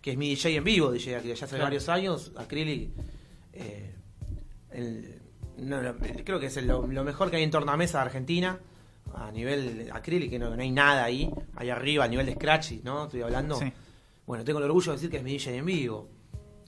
que 0.00 0.12
es 0.12 0.16
mi 0.16 0.28
DJ 0.30 0.56
en 0.56 0.64
vivo, 0.64 0.90
DJ 0.92 1.16
Acrylic, 1.16 1.36
ya 1.38 1.44
hace 1.44 1.54
Claro. 1.56 1.64
varios 1.64 1.88
años, 1.88 2.32
Acrylic, 2.36 2.90
eh, 3.52 3.94
el- 4.70 5.20
no, 5.58 5.82
no, 5.82 5.94
creo 6.24 6.40
que 6.40 6.46
es 6.46 6.56
el- 6.56 6.66
lo, 6.66 6.86
lo 6.86 7.04
mejor 7.04 7.30
que 7.30 7.36
hay 7.36 7.42
en 7.42 7.50
tornamesa 7.50 7.98
de 7.98 8.04
Argentina. 8.04 8.58
A 9.14 9.30
nivel 9.30 9.90
Acrylic, 9.92 10.30
que 10.30 10.38
no, 10.38 10.54
no 10.56 10.62
hay 10.62 10.70
nada 10.70 11.04
ahí, 11.04 11.28
ahí 11.56 11.68
arriba, 11.68 12.04
a 12.04 12.08
nivel 12.08 12.24
de 12.24 12.34
Scratchy, 12.34 12.80
¿no? 12.82 13.04
Estoy 13.04 13.20
hablando. 13.20 13.56
Sí. 13.56 13.70
Bueno, 14.26 14.42
tengo 14.44 14.58
el 14.60 14.64
orgullo 14.64 14.92
de 14.92 14.96
decir 14.96 15.10
que 15.10 15.18
es 15.18 15.22
mi 15.22 15.32
DJ 15.32 15.56
en 15.56 15.66
vivo. 15.66 16.08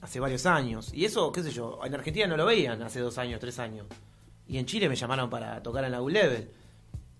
Hace 0.01 0.19
varios 0.19 0.45
años. 0.45 0.93
Y 0.93 1.05
eso, 1.05 1.31
qué 1.31 1.41
sé 1.41 1.49
yo, 1.49 1.79
en 1.83 1.95
Argentina 1.95 2.27
no 2.27 2.37
lo 2.37 2.45
veían 2.45 2.79
hace 2.83 2.99
dos 2.99 3.17
años, 3.17 3.39
tres 3.39 3.57
años. 3.57 3.87
Y 4.47 4.59
en 4.59 4.67
Chile 4.67 4.87
me 4.87 4.95
llamaron 4.95 5.27
para 5.29 5.63
tocar 5.63 5.83
en 5.85 5.91
la 5.93 6.01
U-Level. 6.03 6.51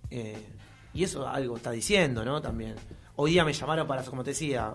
Eh, 0.10 0.48
y 0.94 1.04
eso 1.04 1.28
algo 1.28 1.58
está 1.58 1.72
diciendo, 1.72 2.24
¿no? 2.24 2.42
También. 2.42 2.76
Hoy 3.18 3.32
día 3.32 3.46
me 3.46 3.54
llamaron 3.54 3.88
para, 3.88 4.04
como 4.04 4.24
te 4.24 4.32
decía, 4.32 4.74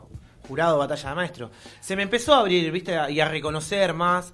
jurado 0.48 0.78
batalla 0.78 1.10
de 1.10 1.14
maestro. 1.14 1.50
Se 1.80 1.96
me 1.96 2.02
empezó 2.02 2.34
a 2.34 2.40
abrir, 2.40 2.70
¿viste? 2.70 2.96
Y 3.10 3.20
a 3.20 3.28
reconocer 3.28 3.94
más. 3.94 4.32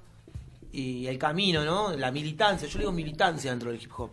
Y 0.73 1.07
el 1.07 1.19
camino, 1.19 1.65
¿no? 1.65 1.97
La 1.97 2.11
militancia. 2.11 2.69
Yo 2.69 2.75
le 2.79 2.85
digo 2.85 2.93
militancia 2.93 3.51
dentro 3.51 3.71
del 3.71 3.81
hip 3.81 3.93
hop. 3.97 4.11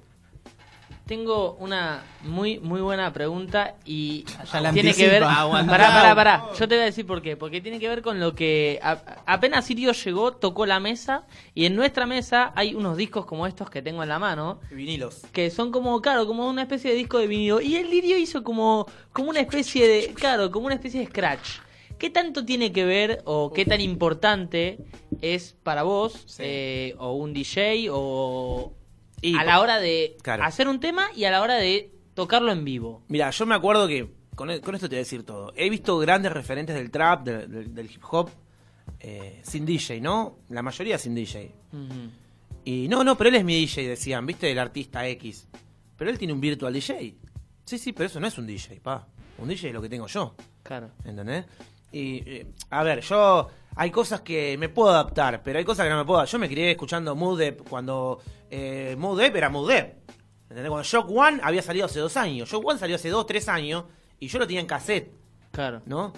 Tengo 1.05 1.57
una 1.59 2.01
muy 2.23 2.59
muy 2.59 2.79
buena 2.79 3.11
pregunta 3.11 3.75
y 3.83 4.23
Ya 4.53 4.61
la 4.61 4.71
tiene 4.71 4.93
que 4.93 5.09
ver. 5.09 5.21
Aguantá. 5.23 5.69
Pará, 5.71 5.87
pará, 5.89 6.15
pará. 6.15 6.43
Yo 6.57 6.65
te 6.65 6.75
voy 6.75 6.83
a 6.83 6.85
decir 6.85 7.05
por 7.05 7.21
qué. 7.21 7.35
Porque 7.35 7.59
tiene 7.59 7.77
que 7.77 7.89
ver 7.89 8.01
con 8.01 8.21
lo 8.21 8.33
que 8.33 8.79
a- 8.81 9.21
apenas 9.25 9.65
Sirio 9.65 9.91
llegó, 9.91 10.31
tocó 10.31 10.65
la 10.65 10.79
mesa 10.79 11.25
y 11.53 11.65
en 11.65 11.75
nuestra 11.75 12.05
mesa 12.05 12.53
hay 12.55 12.73
unos 12.73 12.95
discos 12.95 13.25
como 13.25 13.45
estos 13.47 13.69
que 13.69 13.81
tengo 13.81 14.01
en 14.01 14.07
la 14.09 14.17
mano 14.17 14.61
Vinilos. 14.71 15.23
que 15.33 15.49
son 15.51 15.71
como, 15.73 16.01
claro, 16.01 16.25
como 16.25 16.47
una 16.47 16.61
especie 16.61 16.91
de 16.91 16.95
disco 16.95 17.17
de 17.19 17.27
vinilo. 17.27 17.59
Y 17.59 17.75
el 17.75 17.89
Lirio 17.89 18.17
hizo 18.17 18.41
como, 18.41 18.87
como 19.11 19.29
una 19.29 19.41
especie 19.41 19.85
de, 19.87 20.13
claro, 20.13 20.51
como 20.51 20.67
una 20.67 20.75
especie 20.75 21.01
de 21.01 21.07
scratch. 21.07 21.49
¿Qué 21.99 22.09
tanto 22.09 22.45
tiene 22.45 22.71
que 22.71 22.85
ver 22.85 23.21
o 23.25 23.51
qué 23.51 23.65
tan 23.65 23.81
importante 23.81 24.77
es 25.21 25.53
para 25.63 25.83
vos 25.83 26.23
Sí. 26.27 26.43
eh, 26.45 26.95
o 26.97 27.13
un 27.13 27.33
DJ 27.33 27.89
o 27.91 28.73
Y 29.23 29.35
a 29.37 29.43
la 29.43 29.59
hora 29.61 29.79
de 29.79 30.17
Claro. 30.21 30.43
hacer 30.43 30.67
un 30.67 30.79
tema 30.79 31.07
y 31.15 31.23
a 31.25 31.31
la 31.31 31.41
hora 31.41 31.55
de 31.55 31.91
tocarlo 32.13 32.51
en 32.51 32.63
vivo? 32.65 33.03
Mira, 33.07 33.29
yo 33.31 33.45
me 33.45 33.55
acuerdo 33.55 33.87
que, 33.87 34.09
con, 34.35 34.49
e- 34.51 34.61
con 34.61 34.75
esto 34.75 34.87
te 34.89 34.95
voy 34.95 34.99
a 34.99 35.05
decir 35.05 35.23
todo. 35.25 35.51
He 35.55 35.69
visto 35.69 35.97
grandes 35.99 36.31
referentes 36.31 36.75
del 36.75 36.91
trap, 36.91 37.23
de- 37.25 37.47
de- 37.47 37.63
del 37.65 37.85
hip 37.89 38.03
hop, 38.11 38.29
eh, 38.99 39.39
sin 39.43 39.65
DJ, 39.65 39.99
¿no? 40.01 40.37
La 40.49 40.61
mayoría 40.61 40.97
sin 40.97 41.15
DJ. 41.15 41.51
Y 42.65 42.87
no, 42.87 43.03
no, 43.03 43.17
pero 43.17 43.29
él 43.29 43.35
es 43.35 43.43
mi 43.43 43.55
DJ, 43.55 43.87
decían, 43.89 44.25
¿viste? 44.25 44.51
El 44.51 44.59
artista 44.59 45.07
X. 45.07 45.47
Pero 45.97 46.09
él 46.09 46.17
tiene 46.17 46.33
un 46.33 46.39
virtual 46.41 46.73
DJ. 46.73 47.15
Sí, 47.65 47.77
sí, 47.77 47.93
pero 47.93 48.07
eso 48.07 48.19
no 48.19 48.27
es 48.27 48.37
un 48.37 48.45
DJ, 48.47 48.79
pa. 48.81 49.07
Un 49.37 49.47
DJ 49.49 49.69
es 49.69 49.73
lo 49.73 49.81
que 49.81 49.89
tengo 49.89 50.07
yo, 50.07 50.35
Claro. 50.63 50.91
¿entendés? 51.05 51.45
Y, 51.91 52.17
eh, 52.29 52.47
a 52.69 52.83
ver, 52.83 53.01
yo... 53.01 53.49
Hay 53.75 53.91
cosas 53.91 54.21
que 54.21 54.57
me 54.57 54.69
puedo 54.69 54.89
adaptar, 54.89 55.41
pero 55.43 55.59
hay 55.59 55.65
cosas 55.65 55.85
que 55.85 55.89
no 55.89 55.97
me 55.97 56.05
puedo. 56.05 56.23
Yo 56.25 56.39
me 56.39 56.47
crié 56.47 56.71
escuchando 56.71 57.15
Mood 57.15 57.39
Dep 57.39 57.67
cuando 57.67 58.21
eh, 58.49 58.95
Mood 58.97 59.19
Dep 59.19 59.35
era 59.35 59.49
Mood 59.49 59.69
Dep. 59.69 59.97
¿Entendés? 60.49 60.69
Cuando 60.69 60.83
Shock 60.83 61.09
One 61.09 61.39
había 61.41 61.61
salido 61.61 61.85
hace 61.85 61.99
dos 61.99 62.15
años. 62.15 62.49
Shock 62.49 62.65
One 62.65 62.79
salió 62.79 62.95
hace 62.95 63.09
dos, 63.09 63.25
tres 63.25 63.49
años 63.49 63.85
y 64.19 64.27
yo 64.27 64.39
lo 64.39 64.45
tenía 64.45 64.61
en 64.61 64.67
cassette. 64.67 65.11
Claro. 65.51 65.81
¿no? 65.85 66.13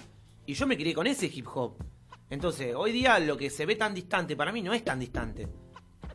Y 0.46 0.54
yo 0.54 0.66
me 0.66 0.76
crié 0.76 0.94
con 0.94 1.06
ese 1.06 1.26
hip 1.26 1.46
hop. 1.54 1.76
Entonces, 2.28 2.74
hoy 2.74 2.92
día 2.92 3.18
lo 3.18 3.36
que 3.36 3.50
se 3.50 3.66
ve 3.66 3.76
tan 3.76 3.94
distante 3.94 4.36
para 4.36 4.52
mí 4.52 4.62
no 4.62 4.74
es 4.74 4.84
tan 4.84 4.98
distante. 4.98 5.48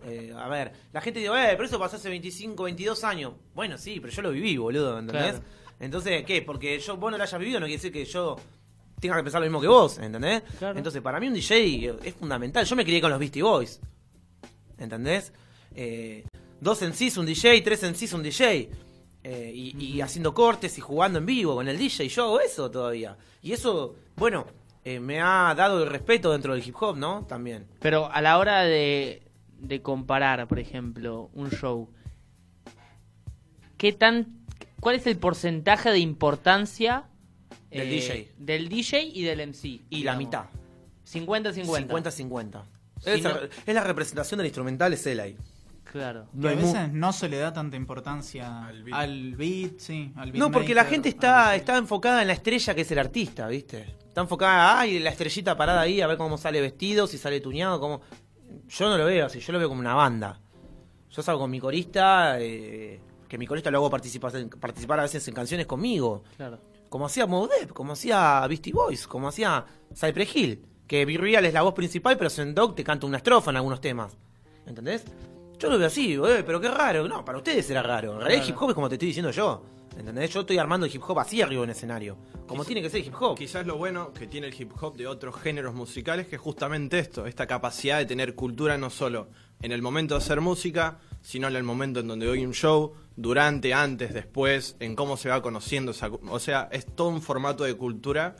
Eh, 0.04 0.34
a 0.36 0.48
ver, 0.48 0.72
la 0.92 1.02
gente 1.02 1.20
dice, 1.20 1.32
eh, 1.32 1.54
pero 1.56 1.66
eso 1.66 1.80
pasó 1.80 1.96
hace 1.96 2.10
25, 2.10 2.64
22 2.64 3.04
años. 3.04 3.34
Bueno, 3.54 3.78
sí, 3.78 4.00
pero 4.00 4.12
yo 4.12 4.22
lo 4.22 4.32
viví, 4.32 4.58
boludo, 4.58 5.00
¿entendés? 5.00 5.32
Claro. 5.32 5.46
Entonces, 5.80 6.24
¿qué? 6.26 6.42
Porque 6.42 6.80
yo, 6.80 6.98
vos 6.98 7.12
no 7.12 7.18
lo 7.18 7.24
hayas 7.24 7.40
vivido 7.40 7.60
no 7.60 7.66
quiere 7.66 7.78
decir 7.78 7.92
que 7.92 8.06
yo 8.06 8.36
tenga 9.02 9.18
que 9.18 9.24
pensar 9.24 9.42
lo 9.42 9.48
mismo 9.48 9.60
que 9.60 9.68
vos, 9.68 9.98
¿entendés? 9.98 10.44
Claro. 10.60 10.78
Entonces, 10.78 11.02
para 11.02 11.20
mí 11.20 11.28
un 11.28 11.34
DJ 11.34 11.98
es 12.04 12.14
fundamental. 12.16 12.66
Yo 12.66 12.76
me 12.76 12.86
crié 12.86 13.02
con 13.02 13.10
los 13.10 13.20
Beastie 13.20 13.42
Boys, 13.42 13.82
¿entendés? 14.78 15.34
Eh, 15.76 16.24
dos 16.62 16.82
en 16.84 16.94
sí 16.94 17.12
un 17.18 17.26
DJ, 17.26 17.62
tres 17.62 17.84
en 17.84 17.96
sí 17.96 18.08
un 18.16 18.24
DJ. 18.24 18.70
Eh, 19.24 19.52
y, 19.54 19.86
y 19.86 20.02
haciendo 20.02 20.34
cortes 20.34 20.78
y 20.80 20.82
jugando 20.82 21.20
en 21.20 21.26
vivo 21.26 21.56
con 21.56 21.68
el 21.68 21.78
DJ. 21.78 22.08
Yo 22.08 22.24
hago 22.24 22.40
eso 22.40 22.72
todavía. 22.72 23.18
Y 23.42 23.52
eso, 23.52 23.96
bueno, 24.16 24.46
eh, 24.84 25.00
me 25.00 25.22
ha 25.22 25.54
dado 25.56 25.84
el 25.84 25.90
respeto 25.90 26.32
dentro 26.32 26.54
del 26.54 26.68
hip 26.68 26.76
hop, 26.80 26.98
¿no? 26.98 27.26
También. 27.26 27.68
Pero 27.80 28.12
a 28.12 28.22
la 28.22 28.40
hora 28.40 28.64
de, 28.64 29.22
de 29.60 29.82
comparar, 29.82 30.48
por 30.48 30.60
ejemplo, 30.60 31.30
un 31.34 31.52
show, 31.52 31.90
¿qué 33.78 33.94
tan, 33.94 34.40
¿cuál 34.80 34.96
es 34.96 35.06
el 35.06 35.18
porcentaje 35.18 35.92
de 35.92 36.00
importancia 36.00 37.06
Del 37.72 37.88
eh, 37.88 37.92
DJ. 37.92 38.32
Del 38.38 38.70
DJ 38.70 39.02
y 39.04 39.24
del 39.24 39.48
MC. 39.50 39.82
Y 39.90 40.04
la 40.04 40.16
mitad. 40.16 40.46
50-50. 41.12 41.88
50-50. 41.88 42.64
Si 43.00 43.10
Es, 43.10 43.24
no- 43.24 43.32
es 43.66 43.76
la 43.76 43.84
representación 43.84 44.38
del 44.38 44.48
instrumental, 44.48 44.94
es 44.94 45.06
él 45.08 45.20
ahí. 45.20 45.38
Claro. 45.84 46.28
Que 46.32 46.38
No 46.38 46.50
a 46.50 46.54
veces 46.54 46.94
no 46.94 47.12
se 47.12 47.28
le 47.28 47.38
da 47.38 47.52
tanta 47.52 47.76
importancia 47.76 48.66
Al 48.68 48.84
al 48.94 49.36
beat. 49.36 49.38
beat, 49.72 49.80
sí, 49.80 50.14
al 50.16 50.32
No, 50.38 50.50
porque 50.52 50.74
la 50.74 50.86
gente 50.86 51.10
está, 51.10 51.48
beat. 51.50 51.60
está 51.60 51.78
enfocada 51.78 52.22
en 52.22 52.28
la 52.28 52.34
estrella 52.34 52.74
que 52.76 52.82
es 52.82 52.92
el 52.92 53.00
artista, 53.00 53.48
¿viste? 53.48 53.96
Está 54.08 54.22
enfocada, 54.22 54.80
ay, 54.80 55.00
la 55.00 55.10
estrellita 55.10 55.58
parada 55.58 55.82
ahí, 55.82 56.00
a 56.00 56.08
ver 56.08 56.18
cómo 56.18 56.38
sale 56.38 56.62
vestido, 56.62 57.08
si 57.08 57.18
sale 57.18 57.42
tuñado, 57.42 57.80
cómo... 57.80 58.02
Yo 58.70 58.90
no 58.90 58.98
lo 58.98 59.06
veo 59.06 59.26
así, 59.26 59.40
yo 59.40 59.52
lo 59.52 59.60
veo 59.60 59.68
como 59.68 59.82
una 59.82 59.94
banda. 59.94 60.40
Yo 61.10 61.22
salgo 61.22 61.42
con 61.42 61.52
mi 61.52 61.60
corista, 61.60 62.38
eh, 62.40 63.02
que 63.28 63.38
mi 63.38 63.46
corista 63.48 63.70
lo 63.72 63.80
hago 63.80 63.90
participar, 63.90 64.32
participar 64.62 65.00
a 65.00 65.04
veces 65.04 65.28
en 65.28 65.34
canciones 65.34 65.66
conmigo. 65.66 66.24
Claro. 66.38 66.60
Como 66.92 67.06
hacía 67.06 67.26
Modep, 67.26 67.72
como 67.72 67.94
hacía 67.94 68.46
Beastie 68.50 68.74
Boys, 68.74 69.08
como 69.08 69.30
hacía 69.30 69.66
Cypress 69.96 70.36
Hill. 70.36 70.66
Que 70.86 71.06
Be 71.06 71.18
Real 71.18 71.46
es 71.46 71.54
la 71.54 71.62
voz 71.62 71.74
principal, 71.74 72.18
pero 72.18 72.30
Sendog 72.30 72.76
te 72.76 72.84
canta 72.84 73.08
una 73.08 73.16
estrofa 73.16 73.50
en 73.50 73.56
algunos 73.56 73.80
temas. 73.80 74.18
¿Entendés? 74.66 75.06
Yo 75.58 75.70
lo 75.70 75.78
veo 75.78 75.88
así, 75.88 76.16
eh, 76.16 76.44
pero 76.46 76.60
qué 76.60 76.68
raro. 76.68 77.08
No, 77.08 77.24
para 77.24 77.38
ustedes 77.38 77.70
era 77.70 77.82
raro. 77.82 78.12
En 78.16 78.20
realidad 78.20 78.44
el 78.44 78.50
hip 78.50 78.62
hop 78.62 78.72
es 78.72 78.76
como 78.76 78.90
te 78.90 78.96
estoy 78.96 79.08
diciendo 79.08 79.32
yo. 79.32 79.64
¿Entendés? 79.98 80.32
Yo 80.32 80.42
estoy 80.42 80.58
armando 80.58 80.86
el 80.86 80.94
hip 80.94 81.02
hop 81.08 81.20
así 81.20 81.42
arriba 81.42 81.64
en 81.64 81.70
el 81.70 81.78
escenario. 81.78 82.18
Como 82.46 82.66
tiene 82.66 82.82
que 82.82 82.90
ser 82.90 83.00
el 83.00 83.08
hip 83.08 83.16
hop. 83.22 83.38
Quizás 83.38 83.66
lo 83.66 83.78
bueno 83.78 84.12
que 84.12 84.28
tiene 84.28 84.48
el 84.48 84.62
hip 84.62 84.74
hop 84.82 84.98
de 84.98 85.08
otros 85.08 85.38
géneros 85.38 85.74
musicales 85.74 86.28
que 86.28 86.36
es 86.36 86.42
justamente 86.42 87.00
esto, 87.00 87.26
esta 87.26 87.48
capacidad 87.48 88.00
de 88.00 88.06
tener 88.06 88.36
cultura 88.36 88.78
no 88.78 88.90
solo 88.90 89.30
en 89.62 89.72
el 89.72 89.82
momento 89.82 90.16
de 90.16 90.18
hacer 90.18 90.42
música, 90.42 91.00
sino 91.22 91.48
en 91.48 91.56
el 91.56 91.64
momento 91.64 92.02
en 92.02 92.10
donde 92.10 92.26
doy 92.26 92.46
un 92.46 92.54
show, 92.54 92.96
durante, 93.22 93.74
antes, 93.74 94.14
después, 94.14 94.76
en 94.80 94.96
cómo 94.96 95.16
se 95.18 95.30
va 95.30 95.42
conociendo 95.42 95.92
esa... 95.92 96.08
O 96.08 96.40
sea, 96.40 96.68
es 96.72 96.86
todo 96.86 97.10
un 97.10 97.22
formato 97.22 97.64
de 97.64 97.76
cultura 97.76 98.36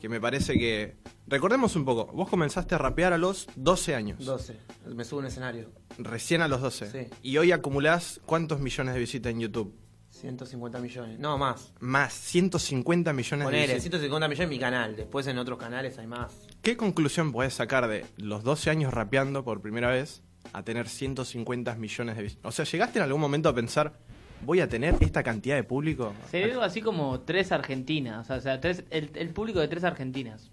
que 0.00 0.08
me 0.08 0.20
parece 0.20 0.54
que... 0.58 0.96
Recordemos 1.26 1.74
un 1.74 1.84
poco, 1.84 2.06
vos 2.12 2.28
comenzaste 2.28 2.74
a 2.74 2.78
rapear 2.78 3.12
a 3.12 3.18
los 3.18 3.48
12 3.56 3.94
años, 3.94 4.24
12. 4.24 4.56
Me 4.94 5.04
subo 5.04 5.18
a 5.18 5.22
un 5.22 5.26
escenario. 5.26 5.72
recién 5.98 6.40
a 6.42 6.48
los 6.48 6.60
12, 6.60 6.90
Sí. 6.90 7.10
y 7.22 7.36
hoy 7.38 7.50
acumulás 7.50 8.20
cuántos 8.26 8.60
millones 8.60 8.94
de 8.94 9.00
visitas 9.00 9.32
en 9.32 9.40
YouTube? 9.40 9.74
150 10.10 10.78
millones. 10.80 11.18
No, 11.18 11.36
más. 11.36 11.72
Más, 11.80 12.12
150 12.12 13.12
millones 13.12 13.38
de 13.40 13.44
Ponele, 13.44 13.74
visitas. 13.74 13.82
150 13.82 14.28
millones 14.28 14.44
en 14.44 14.48
mi 14.48 14.58
canal. 14.58 14.96
Después 14.96 15.26
en 15.26 15.36
otros 15.38 15.58
canales 15.58 15.98
hay 15.98 16.06
más. 16.06 16.32
¿Qué 16.62 16.76
conclusión 16.76 17.32
podés 17.32 17.54
sacar 17.54 17.88
de 17.88 18.06
los 18.16 18.42
12 18.44 18.70
años 18.70 18.94
rapeando 18.94 19.44
por 19.44 19.60
primera 19.60 19.90
vez 19.90 20.22
a 20.52 20.62
tener 20.62 20.88
150 20.88 21.74
millones 21.74 22.16
de 22.16 22.22
visitas? 22.22 22.44
O 22.46 22.52
sea, 22.52 22.64
¿llegaste 22.64 22.98
en 22.98 23.04
algún 23.04 23.20
momento 23.20 23.48
a 23.48 23.54
pensar, 23.54 23.98
voy 24.44 24.60
a 24.60 24.68
tener 24.68 24.96
esta 25.00 25.22
cantidad 25.22 25.56
de 25.56 25.64
público? 25.64 26.12
Se 26.30 26.38
ve 26.44 26.52
algo 26.52 26.62
así 26.62 26.80
como 26.82 27.20
tres 27.20 27.52
Argentinas. 27.52 28.28
O 28.30 28.40
sea, 28.40 28.60
tres, 28.60 28.84
el, 28.90 29.10
el 29.14 29.28
público 29.30 29.60
de 29.60 29.68
tres 29.68 29.84
Argentinas. 29.84 30.50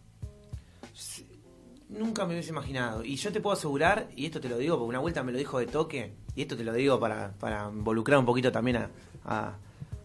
Nunca 1.90 2.26
me 2.26 2.34
hubiese 2.34 2.50
imaginado. 2.50 3.04
Y 3.04 3.16
yo 3.18 3.32
te 3.32 3.40
puedo 3.40 3.56
asegurar, 3.56 4.08
y 4.16 4.26
esto 4.26 4.42
te 4.42 4.50
lo 4.50 4.58
digo 4.58 4.78
porque 4.78 4.90
una 4.90 5.00
vuelta 5.00 5.22
me 5.24 5.32
lo 5.32 5.38
dijo 5.38 5.60
de 5.60 5.68
toque, 5.68 6.14
y 6.36 6.42
esto 6.42 6.58
te 6.58 6.64
lo 6.64 6.74
digo 6.74 7.00
para, 7.00 7.34
para 7.34 7.70
involucrar 7.70 8.18
un 8.20 8.26
poquito 8.26 8.52
también 8.52 8.78
a, 8.78 8.90
a- 9.26 9.58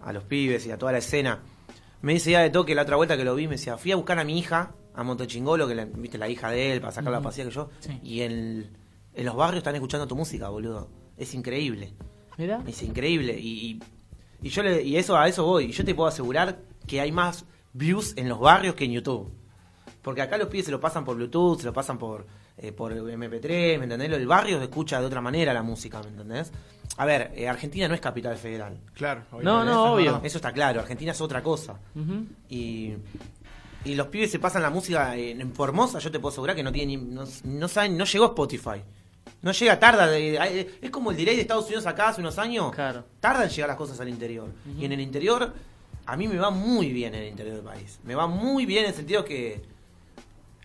a 0.02 0.12
los 0.12 0.25
pibes 0.25 0.66
y 0.66 0.70
a 0.70 0.76
toda 0.78 0.92
la 0.92 0.99
escena. 0.99 1.40
Me 2.02 2.12
dice 2.12 2.30
ya 2.30 2.40
de 2.40 2.50
toque 2.50 2.75
la 2.75 2.82
otra 2.82 2.97
vuelta 2.97 3.16
que 3.16 3.25
lo 3.25 3.35
vi, 3.35 3.47
me 3.49 3.54
decía, 3.56 3.76
fui 3.78 3.90
a 3.92 3.97
buscar 3.97 4.18
a 4.18 4.25
mi 4.25 4.38
hija, 4.38 4.75
a 4.94 5.02
Montechingolo, 5.02 5.66
que 5.66 5.75
la, 5.75 5.87
viste 5.87 6.18
la 6.18 6.28
hija 6.28 6.50
de 6.50 6.73
él, 6.73 6.80
para 6.80 6.92
sacarla 6.92 7.18
a 7.18 7.23
pasear 7.23 7.49
que 7.49 7.54
yo, 7.54 7.70
Sí. 7.80 7.99
y 8.02 8.20
en, 8.20 8.70
en 9.14 9.26
los 9.26 9.35
barrios 9.35 9.58
están 9.58 9.75
escuchando 9.75 10.06
tu 10.06 10.14
música, 10.14 10.49
boludo. 10.50 10.88
Es 11.16 11.32
increíble. 11.35 11.94
Mira. 12.38 12.62
Es 12.66 12.83
increíble. 12.83 13.38
Y, 13.38 13.73
y, 14.42 14.47
y 14.47 14.49
yo 14.49 14.62
le, 14.62 14.83
y 14.83 14.97
eso 14.97 15.16
a 15.18 15.28
eso 15.28 15.45
voy. 15.45 15.66
Y 15.66 15.73
yo 15.73 15.85
te 15.85 15.95
puedo 15.95 16.09
asegurar 16.09 16.59
que 16.87 17.00
hay 17.02 17.12
más 17.12 17.45
views 17.75 18.14
en 18.16 18.28
los 18.30 18.40
barrios 18.40 18.75
que 18.75 18.85
en 18.85 18.92
YouTube. 18.92 19.30
Porque 20.02 20.23
acá 20.23 20.38
los 20.38 20.49
pibes 20.49 20.64
se 20.66 20.73
lo 20.73 20.80
pasan 20.80 21.04
por 21.04 21.16
Bluetooth, 21.16 21.59
se 21.61 21.66
lo 21.66 21.73
pasan 21.75 21.99
por, 21.99 22.25
eh, 22.57 22.73
por 22.73 22.92
MP3, 22.95 23.76
¿me 23.78 23.85
entendés? 23.85 24.11
El 24.12 24.26
barrio 24.26 24.62
escucha 24.62 25.00
de 25.00 25.07
otra 25.07 25.21
manera 25.21 25.52
la 25.52 25.62
música, 25.62 26.00
¿me 26.02 26.09
entendés? 26.09 26.50
A 26.97 27.04
ver, 27.04 27.33
eh, 27.35 27.47
Argentina 27.49 27.87
no 27.88 27.95
es 27.95 28.00
capital 28.00 28.37
federal. 28.38 28.78
Claro, 28.95 29.25
No, 29.42 29.64
no, 29.64 29.92
obvio. 29.95 30.21
Eso 30.25 30.38
está 30.38 30.52
claro, 30.52 30.80
Argentina 30.80 31.12
es 31.12 31.21
otra 31.21 31.42
cosa. 31.42 31.78
Ujú. 31.95 32.25
Y, 32.49 32.95
y 33.85 33.95
los 33.97 34.07
pibes 34.07 34.30
se 34.30 34.38
pasan 34.38 34.62
la 34.62 34.71
música 34.71 35.14
en, 35.16 35.52
Formosa, 35.52 35.99
yo 35.99 36.11
te 36.11 36.18
puedo 36.21 36.30
asegurar 36.33 36.57
que 36.57 36.62
no 36.62 36.73
tienen 36.73 37.04
ni- 37.09 37.14
no, 37.14 37.25
no 37.45 37.68
saben, 37.68 37.97
no 37.97 38.04
llegó 38.04 38.25
a 38.25 38.28
Spotify. 38.28 38.83
No 39.42 39.52
llega, 39.52 39.78
tarda. 39.78 40.16
es 40.18 40.90
como 40.90 41.11
el 41.12 41.16
delay 41.16 41.37
de 41.37 41.42
Estados 41.42 41.66
Unidos 41.66 41.87
acá 41.87 42.09
hace 42.09 42.21
unos 42.21 42.38
años. 42.38 42.73
Claro. 42.75 43.04
Tarda 43.21 43.45
en 43.45 43.50
llegar 43.50 43.68
las 43.68 43.76
cosas 43.76 44.00
al 44.00 44.09
interior. 44.09 44.49
Y 44.78 44.85
en 44.85 44.92
el 44.92 45.00
interior, 45.00 45.52
a 46.07 46.16
mí 46.16 46.26
me 46.26 46.37
va 46.38 46.50
muy 46.50 46.92
bien 46.92 47.14
en 47.14 47.23
el 47.23 47.28
interior 47.28 47.57
del 47.57 47.64
país. 47.64 48.00
Me 48.02 48.14
va 48.14 48.26
muy 48.26 48.66
bien 48.66 48.85
en 48.85 48.90
el 48.90 48.97
sentido 48.97 49.25
que. 49.25 49.62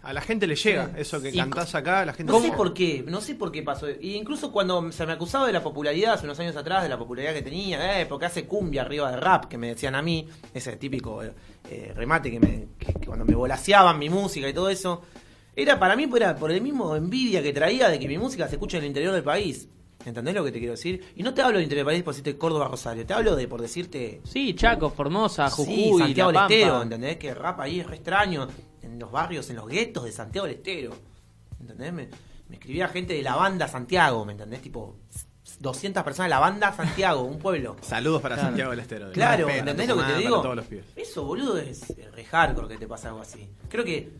A 0.01 0.11
la 0.11 0.19
gente 0.19 0.47
le 0.47 0.55
llega 0.57 0.87
Sí. 0.87 0.91
eso 0.97 1.21
que 1.21 1.29
Y 1.29 1.37
cantás 1.37 1.75
acá, 1.75 2.03
la 2.03 2.11
gente 2.11 2.29
No 2.29 2.39
le 2.39 2.41
sé 2.41 2.47
llega. 2.47 2.57
por 2.57 2.73
qué, 2.73 3.05
no 3.07 3.21
sé 3.21 3.35
por 3.35 3.53
qué 3.53 3.63
pasó. 3.63 3.89
Y 3.89 4.15
incluso 4.15 4.51
cuando 4.51 4.91
se 4.91 5.05
me 5.05 5.13
acusaba 5.13 5.47
de 5.47 5.53
la 5.53 5.63
popularidad 5.63 6.15
hace 6.15 6.25
unos 6.25 6.37
años 6.41 6.57
atrás, 6.57 6.83
de 6.83 6.89
la 6.89 6.97
popularidad 6.97 7.33
que 7.33 7.41
tenía, 7.41 8.01
eh, 8.01 8.05
porque 8.05 8.25
hace 8.25 8.45
cumbia 8.45 8.81
arriba 8.81 9.09
de 9.11 9.15
rap, 9.17 9.45
que 9.45 9.57
me 9.57 9.67
decían 9.69 9.95
a 9.95 10.01
mí, 10.01 10.27
ese 10.53 10.75
típico 10.75 11.23
eh, 11.23 11.31
eh, 11.69 11.93
remate 11.95 12.29
que, 12.31 12.39
me, 12.41 12.65
que- 12.77 12.93
que 12.99 13.05
cuando 13.05 13.23
me 13.23 13.33
volaseaban 13.33 13.97
mi 13.97 14.09
música 14.09 14.49
y 14.49 14.53
todo 14.53 14.69
eso, 14.69 15.03
era 15.55 15.79
para 15.79 15.95
mí 15.95 16.09
era 16.15 16.35
por 16.35 16.51
el 16.51 16.61
mismo 16.61 16.95
envidia 16.95 17.41
que 17.43 17.53
traía 17.53 17.89
de 17.89 17.99
que 17.99 18.07
mi 18.07 18.17
música 18.17 18.47
se 18.47 18.55
escucha 18.55 18.77
en 18.77 18.83
el 18.83 18.87
interior 18.89 19.13
del 19.13 19.23
país. 19.23 19.67
¿Entendés 20.05 20.35
lo 20.35 20.43
que 20.43 20.51
te 20.51 20.59
quiero 20.59 20.73
decir? 20.73 21.13
Y 21.15 21.23
no 21.23 21.33
te 21.33 21.41
hablo 21.41 21.57
del 21.57 21.63
interior 21.63 21.85
del 21.87 21.93
país 21.95 22.03
por 22.03 22.13
decirte 22.13 22.37
Córdoba 22.37 22.67
Rosario, 22.67 23.05
te 23.05 23.13
hablo 23.13 23.35
de 23.37 23.47
por 23.47 23.61
decirte 23.61 24.19
Sí, 24.25 24.53
Chaco, 24.53 24.89
Formosa, 24.89 25.49
Jujuy, 25.49 25.75
Sí, 25.75 25.97
Santiago 25.97 26.31
del. 26.33 26.41
Estero, 26.41 26.81
¿entendés? 26.81 27.17
Que 27.17 27.33
rap 27.33 27.59
ahí 27.61 27.79
es 27.79 27.87
re 27.87 27.95
extraño. 27.95 28.47
En 28.81 28.99
los 28.99 29.11
barrios, 29.11 29.49
en 29.49 29.55
los 29.55 29.67
guetos 29.67 30.03
de 30.03 30.11
Santiago 30.11 30.45
del 30.45 30.57
Estero. 30.57 30.91
¿Entendés? 31.59 31.93
Me, 31.93 32.09
me 32.49 32.55
escribía 32.57 32.89
gente 32.89 33.13
de 33.13 33.21
la 33.21 33.35
banda 33.35 33.67
Santiago, 33.69 34.25
¿me 34.25 34.33
entendés? 34.33 34.61
Tipo, 34.61 34.97
200 35.59 36.03
personas 36.03 36.25
de 36.27 36.29
la 36.31 36.39
banda 36.39 36.73
Santiago, 36.73 37.21
un 37.23 37.39
pueblo. 37.39 37.77
Saludos 37.81 38.21
para 38.21 38.35
Claro. 38.35 38.49
Santiago 38.49 38.71
del 38.71 38.79
Estero. 38.81 39.11
Claro, 39.13 39.45
Respeto, 39.47 39.59
¿entendés 39.69 39.87
lo 39.87 39.97
que 39.97 40.03
te 40.13 40.19
digo? 40.19 40.43
Eso, 40.97 41.23
boludo, 41.23 41.57
es 41.59 41.93
re 42.13 42.25
hardcore 42.25 42.67
que 42.67 42.77
te 42.77 42.87
pasa 42.87 43.07
algo 43.07 43.21
así. 43.21 43.47
Creo 43.69 43.85
que, 43.85 44.11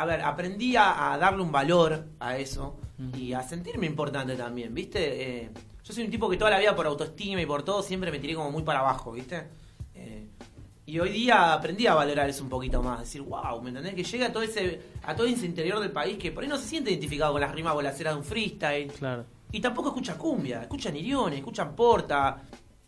a 0.00 0.04
ver, 0.04 0.20
aprendí 0.22 0.76
a, 0.76 1.12
a 1.12 1.18
darle 1.18 1.42
un 1.42 1.50
valor 1.52 2.04
a 2.20 2.36
eso 2.38 2.76
y 3.16 3.32
a 3.32 3.42
sentirme 3.42 3.86
importante 3.86 4.34
también, 4.36 4.74
¿viste? 4.74 5.42
Eh, 5.44 5.50
yo 5.84 5.92
soy 5.94 6.04
un 6.04 6.10
tipo 6.10 6.28
que 6.28 6.36
toda 6.36 6.50
la 6.50 6.58
vida 6.58 6.74
por 6.76 6.86
autoestima 6.86 7.40
y 7.40 7.46
por 7.46 7.62
todo 7.62 7.82
siempre 7.82 8.10
me 8.10 8.18
tiré 8.18 8.34
como 8.34 8.50
muy 8.50 8.62
para 8.62 8.80
abajo, 8.80 9.12
¿viste? 9.12 9.44
Eh, 9.94 10.26
y 10.86 10.98
hoy 11.00 11.10
día 11.10 11.52
aprendí 11.52 11.86
a 11.86 11.94
valorar 11.94 12.28
eso 12.28 12.42
un 12.42 12.48
poquito 12.48 12.82
más, 12.82 13.00
decir, 13.00 13.22
wow, 13.22 13.60
¿me 13.62 13.68
entendés? 13.70 13.94
Que 13.94 14.04
llega 14.04 14.26
a 14.26 14.32
todo 14.32 14.42
ese, 14.42 14.80
a 15.04 15.14
todo 15.14 15.26
ese 15.26 15.46
interior 15.46 15.78
del 15.80 15.90
país 15.92 16.16
que 16.18 16.32
por 16.32 16.42
ahí 16.42 16.48
no 16.48 16.56
se 16.58 16.66
siente 16.66 16.90
identificado 16.90 17.32
con 17.32 17.40
las 17.40 17.52
rimas 17.54 17.74
volaceras 17.74 18.14
de 18.14 18.18
un 18.18 18.24
freestyle. 18.24 18.88
Claro. 18.92 19.24
Y 19.52 19.60
tampoco 19.60 19.88
escucha 19.88 20.16
cumbia, 20.16 20.62
escuchan 20.62 20.96
iriones, 20.96 21.38
escuchan 21.38 21.74
porta. 21.76 22.40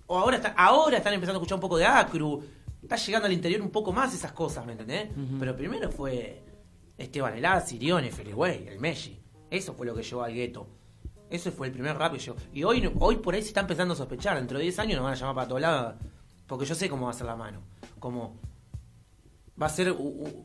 O 0.07 0.19
ahora, 0.19 0.37
está- 0.37 0.55
ahora 0.57 0.97
están 0.97 1.13
empezando 1.15 1.39
a 1.39 1.41
escuchar 1.41 1.57
un 1.57 1.61
poco 1.61 1.77
de 1.79 1.87
acru. 1.87 2.43
Está 2.83 2.97
llegando 2.97 3.27
al 3.27 3.33
interior 3.33 3.61
un 3.63 3.71
poco 3.71 3.93
más 3.93 4.13
esas 4.15 4.33
cosas, 4.33 4.65
¿me 4.67 4.73
entendés? 4.73 5.09
Pero 5.39 5.55
primero 5.57 5.91
fue 5.91 6.43
Esteban 7.01 7.35
Elaz, 7.37 7.73
Iriones, 7.73 8.15
Feliway, 8.15 8.69
el 8.69 8.79
Messi. 8.79 9.19
Eso 9.51 9.75
fue 9.75 9.87
lo 9.87 9.95
que 9.95 10.03
llevó 10.03 10.23
al 10.23 10.35
gueto. 10.35 10.67
Ese 11.31 11.51
fue 11.51 11.69
el 11.69 11.73
primer 11.73 11.97
rap 11.97 12.13
que 12.13 12.19
llegó. 12.19 12.37
Y 12.53 12.63
hoy, 12.65 12.81
no- 12.81 12.93
hoy 12.99 13.17
por 13.17 13.35
ahí 13.35 13.43
se 13.43 13.49
está 13.49 13.61
empezando 13.61 13.95
a 13.95 13.97
sospechar. 13.97 14.37
Dentro 14.37 14.59
de 14.59 14.65
10 14.65 14.79
años 14.81 14.97
nos 14.97 15.05
van 15.05 15.13
a 15.15 15.17
llamar 15.17 15.35
para 15.35 15.49
todos 15.49 15.61
lados. 15.61 15.95
Porque 16.47 16.67
yo 16.67 16.75
sé 16.75 16.89
cómo 16.89 17.07
va 17.07 17.13
a 17.13 17.15
ser 17.15 17.27
la 17.27 17.37
mano. 17.37 17.61
Como. 17.99 18.37
Va 19.61 19.67
a 19.67 19.69
ser. 19.69 19.93
u- 19.93 19.97
u- 19.97 20.45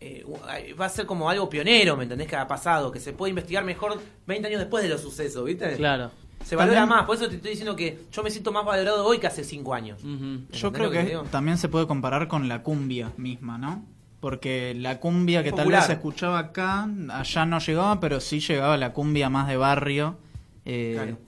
eh, 0.00 0.24
u- 0.26 0.38
ay, 0.46 0.72
va 0.74 0.86
a 0.86 0.88
ser 0.88 1.06
como 1.06 1.28
algo 1.30 1.48
pionero, 1.48 1.96
¿me 1.96 2.02
entendés? 2.04 2.28
Que 2.28 2.36
ha 2.36 2.46
pasado. 2.46 2.90
Que 2.92 3.00
se 3.00 3.12
puede 3.12 3.30
investigar 3.30 3.64
mejor 3.64 4.00
20 4.26 4.46
años 4.48 4.60
después 4.60 4.82
de 4.82 4.88
los 4.90 5.00
sucesos, 5.00 5.44
¿viste? 5.44 5.76
Claro. 5.76 6.10
Se 6.44 6.54
valora 6.56 6.80
También- 6.80 6.96
más. 6.98 7.06
Por 7.06 7.16
eso 7.16 7.28
te 7.28 7.36
estoy 7.36 7.50
diciendo 7.50 7.74
que 7.76 8.04
yo 8.12 8.22
me 8.22 8.30
siento 8.30 8.52
más 8.52 8.64
valorado 8.64 9.04
hoy 9.06 9.18
que 9.18 9.26
hace 9.26 9.42
5 9.44 9.74
años. 9.74 10.00
Yo 10.02 10.08
¿Entendés 10.08 10.72
creo 10.72 10.90
que 10.90 11.30
también 11.30 11.58
se 11.58 11.68
puede 11.68 11.86
comparar 11.86 12.28
con 12.28 12.48
la 12.48 12.62
cumbia 12.62 13.12
misma, 13.16 13.58
¿no? 13.58 13.84
Porque 14.20 14.74
la 14.76 14.98
cumbia 14.98 15.44
que 15.44 15.52
tal 15.52 15.68
vez 15.70 15.84
se 15.86 15.92
escuchaba 15.92 16.38
acá, 16.40 16.88
allá 17.10 17.46
no 17.46 17.58
llegaba, 17.60 18.00
pero 18.00 18.20
sí 18.20 18.40
llegaba 18.40 18.76
la 18.76 18.92
cumbia 18.92 19.30
más 19.30 19.46
de 19.48 19.56
barrio. 19.56 20.18
eh, 20.64 20.92
Claro. 20.96 21.18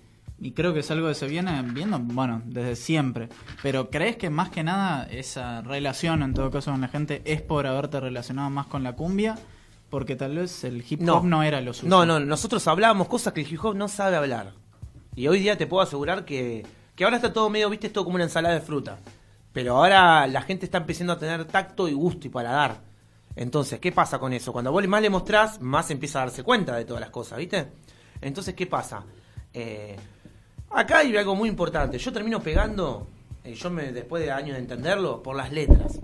Y 0.42 0.52
creo 0.52 0.72
que 0.72 0.80
es 0.80 0.90
algo 0.90 1.06
que 1.06 1.14
se 1.14 1.28
viene 1.28 1.62
viendo, 1.74 1.98
bueno, 1.98 2.40
desde 2.46 2.74
siempre. 2.74 3.28
Pero 3.62 3.90
¿crees 3.90 4.16
que 4.16 4.30
más 4.30 4.48
que 4.48 4.62
nada 4.62 5.06
esa 5.10 5.60
relación, 5.60 6.22
en 6.22 6.32
todo 6.32 6.50
caso, 6.50 6.70
con 6.70 6.80
la 6.80 6.88
gente 6.88 7.20
es 7.26 7.42
por 7.42 7.66
haberte 7.66 8.00
relacionado 8.00 8.48
más 8.48 8.66
con 8.66 8.82
la 8.82 8.94
cumbia? 8.94 9.38
Porque 9.90 10.16
tal 10.16 10.36
vez 10.36 10.64
el 10.64 10.82
hip 10.88 11.06
hop 11.06 11.24
no, 11.24 11.42
era 11.42 11.60
lo 11.60 11.74
suyo. 11.74 11.90
No, 11.90 12.06
no, 12.06 12.18
nosotros 12.20 12.66
hablábamos 12.68 13.06
cosas 13.08 13.34
que 13.34 13.42
el 13.42 13.52
hip 13.52 13.62
hop 13.62 13.76
no 13.76 13.86
sabe 13.88 14.16
hablar. 14.16 14.52
Y 15.14 15.28
hoy 15.28 15.40
día 15.40 15.58
te 15.58 15.66
puedo 15.66 15.82
asegurar 15.82 16.24
que, 16.24 16.64
que 16.96 17.04
ahora 17.04 17.16
está 17.16 17.34
todo 17.34 17.50
medio, 17.50 17.68
viste, 17.68 17.88
es 17.88 17.92
todo 17.92 18.04
como 18.04 18.14
una 18.14 18.24
ensalada 18.24 18.54
de 18.54 18.62
fruta. 18.62 18.98
Pero 19.52 19.76
ahora 19.76 20.26
la 20.26 20.42
gente 20.42 20.64
está 20.64 20.78
empezando 20.78 21.12
a 21.12 21.18
tener 21.18 21.44
tacto 21.46 21.88
y 21.88 21.92
gusto 21.92 22.26
y 22.26 22.30
paladar. 22.30 22.80
Entonces, 23.36 23.78
¿qué 23.80 23.92
pasa 23.92 24.18
con 24.18 24.32
eso? 24.32 24.52
Cuando 24.52 24.70
vos 24.72 24.86
más 24.88 25.02
le 25.02 25.10
mostrás, 25.10 25.60
más 25.60 25.90
empieza 25.90 26.20
a 26.20 26.26
darse 26.26 26.42
cuenta 26.42 26.76
de 26.76 26.84
todas 26.84 27.00
las 27.00 27.10
cosas, 27.10 27.38
¿viste? 27.38 27.68
Entonces, 28.20 28.54
¿qué 28.54 28.66
pasa? 28.66 29.04
Eh, 29.52 29.96
acá 30.70 30.98
hay 30.98 31.16
algo 31.16 31.34
muy 31.34 31.48
importante. 31.48 31.98
Yo 31.98 32.12
termino 32.12 32.40
pegando, 32.40 33.08
eh, 33.44 33.54
yo 33.54 33.70
me 33.70 33.92
después 33.92 34.22
de 34.22 34.30
años 34.30 34.54
de 34.56 34.60
entenderlo, 34.60 35.22
por 35.22 35.36
las 35.36 35.50
letras. 35.52 36.00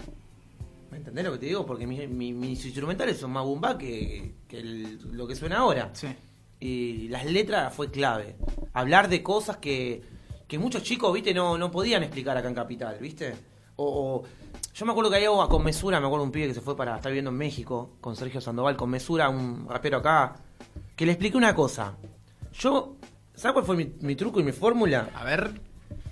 ¿Me 0.90 0.96
entendés 0.98 1.24
lo 1.24 1.32
que 1.32 1.38
te 1.38 1.46
digo? 1.46 1.66
Porque 1.66 1.86
mi- 1.86 2.06
mi- 2.06 2.32
mis 2.32 2.64
instrumentales 2.64 3.18
son 3.18 3.32
más 3.32 3.44
bomba 3.44 3.76
que, 3.76 4.34
que 4.48 4.58
el- 4.60 4.98
lo 5.12 5.26
que 5.26 5.34
suena 5.36 5.58
ahora. 5.58 5.90
Sí. 5.92 6.08
Y 6.58 7.08
las 7.08 7.26
letras 7.26 7.74
fue 7.74 7.90
clave. 7.90 8.36
hablar 8.72 9.08
de 9.08 9.22
cosas 9.22 9.56
que, 9.58 10.02
que 10.46 10.58
muchos 10.58 10.82
chicos, 10.82 11.12
viste, 11.12 11.32
no, 11.34 11.56
no 11.58 11.70
podían 11.70 12.02
explicar 12.02 12.36
acá 12.36 12.48
en 12.48 12.54
Capital, 12.54 12.96
viste. 13.00 13.34
O, 13.76 13.84
o- 13.84 14.22
yo 14.74 14.84
me 14.86 14.92
acuerdo 14.92 15.10
que 15.10 15.16
hay 15.16 15.24
algo 15.24 15.46
con 15.48 15.64
Mesura, 15.64 16.00
me 16.00 16.06
acuerdo 16.06 16.24
un 16.24 16.30
pibe 16.32 16.48
que 16.48 16.54
se 16.54 16.60
fue 16.60 16.76
para 16.76 16.96
estar 16.96 17.10
viviendo 17.10 17.30
en 17.30 17.36
México, 17.36 17.96
con 18.00 18.14
Sergio 18.16 18.40
Sandoval, 18.40 18.76
con 18.76 18.90
Mesura, 18.90 19.28
un 19.28 19.66
rapero 19.68 19.98
acá, 19.98 20.36
que 20.94 21.06
le 21.06 21.12
expliqué 21.12 21.36
una 21.36 21.54
cosa. 21.54 21.96
Yo, 22.52 22.96
¿sabes 23.34 23.52
cuál 23.54 23.64
fue 23.64 23.76
mi, 23.76 23.92
mi 24.00 24.16
truco 24.16 24.38
y 24.40 24.44
mi 24.44 24.52
fórmula? 24.52 25.08
A 25.14 25.24
ver, 25.24 25.60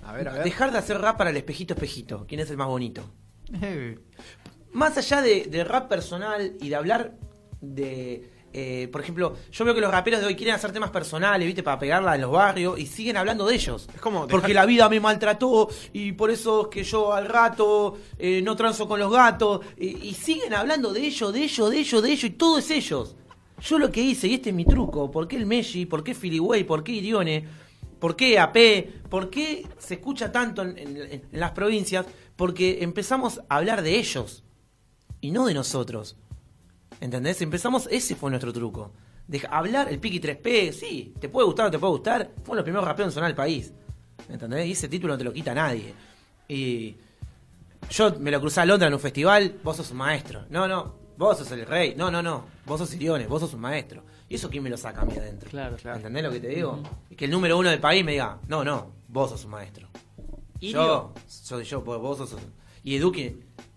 a 0.03 0.13
ver, 0.13 0.27
a 0.29 0.33
ver. 0.33 0.43
Dejar 0.43 0.71
de 0.71 0.79
hacer 0.79 0.99
rap 0.99 1.17
para 1.17 1.29
el 1.29 1.37
espejito 1.37 1.73
espejito. 1.75 2.25
¿Quién 2.27 2.39
es 2.41 2.49
el 2.49 2.57
más 2.57 2.67
bonito? 2.67 3.03
Más 4.73 4.97
allá 4.97 5.21
de, 5.21 5.45
de 5.45 5.63
rap 5.63 5.87
personal 5.87 6.53
y 6.59 6.69
de 6.69 6.75
hablar 6.75 7.13
de. 7.61 8.29
Eh, 8.57 8.87
por 8.89 9.01
ejemplo, 9.01 9.35
yo 9.51 9.65
veo 9.65 9.75
que 9.75 9.81
los 9.81 9.91
raperos 9.91 10.21
de 10.21 10.27
hoy 10.27 10.35
quieren 10.35 10.55
hacer 10.55 10.71
temas 10.71 10.89
personales, 10.89 11.45
¿viste? 11.45 11.61
Para 11.61 11.77
pegarla 11.77 12.15
en 12.15 12.21
los 12.21 12.31
barrios 12.31 12.79
y 12.79 12.85
siguen 12.85 13.17
hablando 13.17 13.45
de 13.45 13.55
ellos. 13.55 13.87
Es 13.93 13.99
como 13.99 14.21
Porque 14.27 14.47
dejar- 14.47 14.63
la 14.63 14.65
vida 14.65 14.87
me 14.89 14.99
maltrató 15.01 15.69
y 15.91 16.13
por 16.13 16.31
eso 16.31 16.63
es 16.63 16.67
que 16.69 16.83
yo 16.85 17.11
al 17.13 17.25
rato 17.25 17.97
eh, 18.17 18.41
no 18.41 18.55
transo 18.55 18.87
con 18.87 18.99
los 18.99 19.11
gatos. 19.11 19.59
Y, 19.77 20.07
y 20.07 20.13
siguen 20.13 20.53
hablando 20.53 20.93
de 20.93 21.05
ellos, 21.05 21.33
de 21.33 21.43
ellos, 21.43 21.69
de 21.69 21.77
ellos, 21.79 22.01
de 22.01 22.09
ellos 22.11 22.23
y 22.23 22.29
todo 22.31 22.57
es 22.59 22.71
ellos. 22.71 23.15
Yo 23.61 23.77
lo 23.79 23.91
que 23.91 24.01
hice, 24.01 24.27
y 24.27 24.35
este 24.35 24.49
es 24.49 24.55
mi 24.55 24.65
truco, 24.65 25.09
¿por 25.11 25.27
qué 25.27 25.35
el 25.37 25.45
Messi? 25.45 25.85
¿Por 25.85 26.03
qué 26.03 26.13
Filiway? 26.13 26.63
¿Por 26.63 26.83
qué 26.83 26.91
Irione? 26.93 27.45
¿Por 27.99 28.15
qué 28.15 28.37
AP? 28.39 29.07
¿Por 29.09 29.29
qué 29.29 29.65
se 29.77 29.95
escucha 29.95 30.31
tanto 30.31 30.61
en, 30.61 30.77
en- 30.77 30.97
en 31.31 31.39
las 31.39 31.51
provincias? 31.51 32.05
Porque 32.35 32.79
empezamos 32.83 33.39
a 33.49 33.55
hablar 33.57 33.81
de 33.81 33.97
ellos 33.97 34.43
y 35.21 35.31
no 35.31 35.45
de 35.45 35.53
nosotros. 35.53 36.17
¿Entendés? 37.01 37.41
Empezamos, 37.41 37.87
ese 37.91 38.15
fue 38.15 38.29
nuestro 38.29 38.53
truco. 38.53 38.91
De 39.27 39.41
hablar, 39.49 39.89
el 39.89 39.99
Piki 39.99 40.19
3P, 40.19 40.71
sí, 40.71 41.13
te 41.19 41.29
puede 41.29 41.45
gustar 41.45 41.65
o 41.65 41.67
no 41.67 41.71
te 41.71 41.79
puede 41.79 41.91
gustar, 41.91 42.31
fue 42.43 42.55
los 42.55 42.63
primeros 42.63 42.85
raperos 42.87 43.11
en 43.11 43.13
sonar 43.13 43.29
del 43.29 43.35
país. 43.35 43.73
¿Entendés? 44.29 44.67
Y 44.67 44.71
ese 44.71 44.87
título 44.87 45.13
no 45.13 45.17
te 45.17 45.23
lo 45.23 45.33
quita 45.33 45.53
nadie. 45.53 45.93
Y 46.47 46.95
yo 47.89 48.15
me 48.19 48.31
lo 48.31 48.39
crucé 48.39 48.61
a 48.61 48.65
Londres 48.65 48.87
en 48.87 48.93
un 48.93 48.99
festival, 48.99 49.59
vos 49.63 49.77
sos 49.77 49.91
un 49.91 49.97
maestro. 49.97 50.45
No, 50.49 50.67
no, 50.67 50.95
vos 51.17 51.37
sos 51.37 51.51
el 51.51 51.65
rey. 51.65 51.95
No, 51.95 52.11
no, 52.11 52.21
no, 52.21 52.45
vos 52.65 52.79
sos 52.79 52.93
Irione, 52.93 53.27
vos 53.27 53.41
sos 53.41 53.53
un 53.53 53.61
maestro. 53.61 54.03
¿Y 54.27 54.35
eso 54.35 54.49
quién 54.49 54.63
me 54.63 54.69
lo 54.69 54.77
saca 54.77 55.01
a 55.01 55.05
mí 55.05 55.13
adentro? 55.17 55.49
Claro, 55.49 55.75
claro. 55.77 55.97
¿Entendés 55.97 56.23
lo 56.23 56.31
que 56.31 56.39
te 56.39 56.47
digo? 56.47 56.81
Y 57.09 57.15
que 57.15 57.25
el 57.25 57.31
número 57.31 57.57
uno 57.57 57.69
del 57.69 57.79
país 57.79 58.03
me 58.03 58.13
diga, 58.13 58.39
no, 58.47 58.63
no, 58.63 58.91
vos 59.07 59.29
sos 59.31 59.45
un 59.45 59.51
maestro. 59.51 59.87
Irio, 60.59 60.83
Yo, 60.83 61.13
soy 61.27 61.63
yo, 61.63 61.81
vos 61.81 62.01
vos 62.01 62.17
sos. 62.17 62.35
Y 62.83 62.97
Duki, 62.97 63.35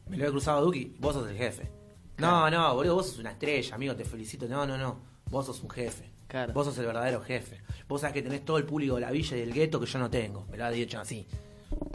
me 0.08 0.16
lo 0.16 0.26
he 0.26 0.30
cruzado 0.30 0.58
a 0.58 0.60
Duki, 0.62 0.94
vos 0.98 1.14
sos 1.14 1.28
el 1.28 1.36
jefe. 1.36 1.77
No, 2.18 2.50
no, 2.50 2.74
boludo, 2.74 2.96
vos 2.96 3.06
sos 3.08 3.18
una 3.18 3.30
estrella, 3.30 3.74
amigo, 3.74 3.94
te 3.94 4.04
felicito. 4.04 4.46
No, 4.48 4.66
no, 4.66 4.76
no, 4.76 4.98
vos 5.30 5.46
sos 5.46 5.62
un 5.62 5.70
jefe. 5.70 6.04
Claro. 6.26 6.52
Vos 6.52 6.66
sos 6.66 6.76
el 6.78 6.86
verdadero 6.86 7.20
jefe. 7.22 7.58
Vos 7.88 8.00
sabés 8.02 8.14
que 8.14 8.22
tenés 8.22 8.44
todo 8.44 8.58
el 8.58 8.64
público 8.64 8.96
de 8.96 9.00
la 9.00 9.10
villa 9.10 9.36
y 9.36 9.40
del 9.40 9.52
gueto 9.52 9.80
que 9.80 9.86
yo 9.86 9.98
no 9.98 10.10
tengo. 10.10 10.44
Me 10.50 10.58
lo 10.58 10.64
ha 10.66 10.70
dicho 10.70 10.98
así. 11.00 11.26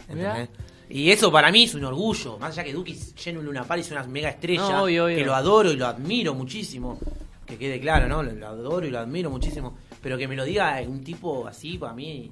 ¿Entendés? 0.08 0.50
Y 0.90 1.12
eso 1.12 1.32
para 1.32 1.52
mí 1.52 1.64
es 1.64 1.76
un 1.76 1.84
orgullo. 1.86 2.38
Más 2.40 2.52
allá 2.52 2.64
que 2.64 2.74
Duki 2.74 2.94
lleno 3.24 3.40
un 3.40 3.46
Luna 3.46 3.64
Park 3.64 3.82
es 3.82 3.92
una 3.92 4.04
mega 4.06 4.30
estrella. 4.30 4.62
No, 4.70 4.84
obvio, 4.84 5.06
obvio. 5.06 5.18
Que 5.18 5.26
lo 5.26 5.36
adoro 5.36 5.72
y 5.72 5.76
lo 5.78 5.88
admiro 5.88 6.34
muchísimo. 6.34 7.00
Que 7.46 7.58
quede 7.58 7.80
claro, 7.80 8.08
¿no? 8.08 8.24
Lo, 8.24 8.32
lo 8.32 8.48
adoro 8.48 8.86
y 8.86 8.90
lo 8.90 9.00
admiro 9.00 9.30
muchísimo. 9.30 9.78
Pero 10.02 10.18
que 10.18 10.28
me 10.28 10.36
lo 10.36 10.46
diga 10.46 10.82
un 10.88 11.04
tipo 11.04 11.48
así, 11.48 11.78
para 11.78 11.94
mí. 11.94 12.32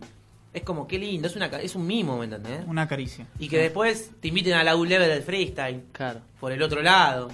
Es 0.53 0.63
como 0.63 0.85
qué 0.87 0.97
lindo, 0.97 1.27
es, 1.27 1.35
una, 1.37 1.45
es 1.45 1.75
un 1.75 1.87
mimo, 1.87 2.17
¿me 2.17 2.25
entendés? 2.25 2.65
una 2.67 2.85
caricia. 2.87 3.25
Y 3.39 3.47
que 3.47 3.57
después 3.57 4.11
te 4.19 4.27
inviten 4.27 4.53
a 4.53 4.63
la 4.65 4.75
U 4.75 4.83
level 4.83 5.07
del 5.09 5.23
freestyle, 5.23 5.83
Claro. 5.93 6.19
por 6.41 6.51
el 6.51 6.61
otro 6.61 6.81
lado. 6.81 7.29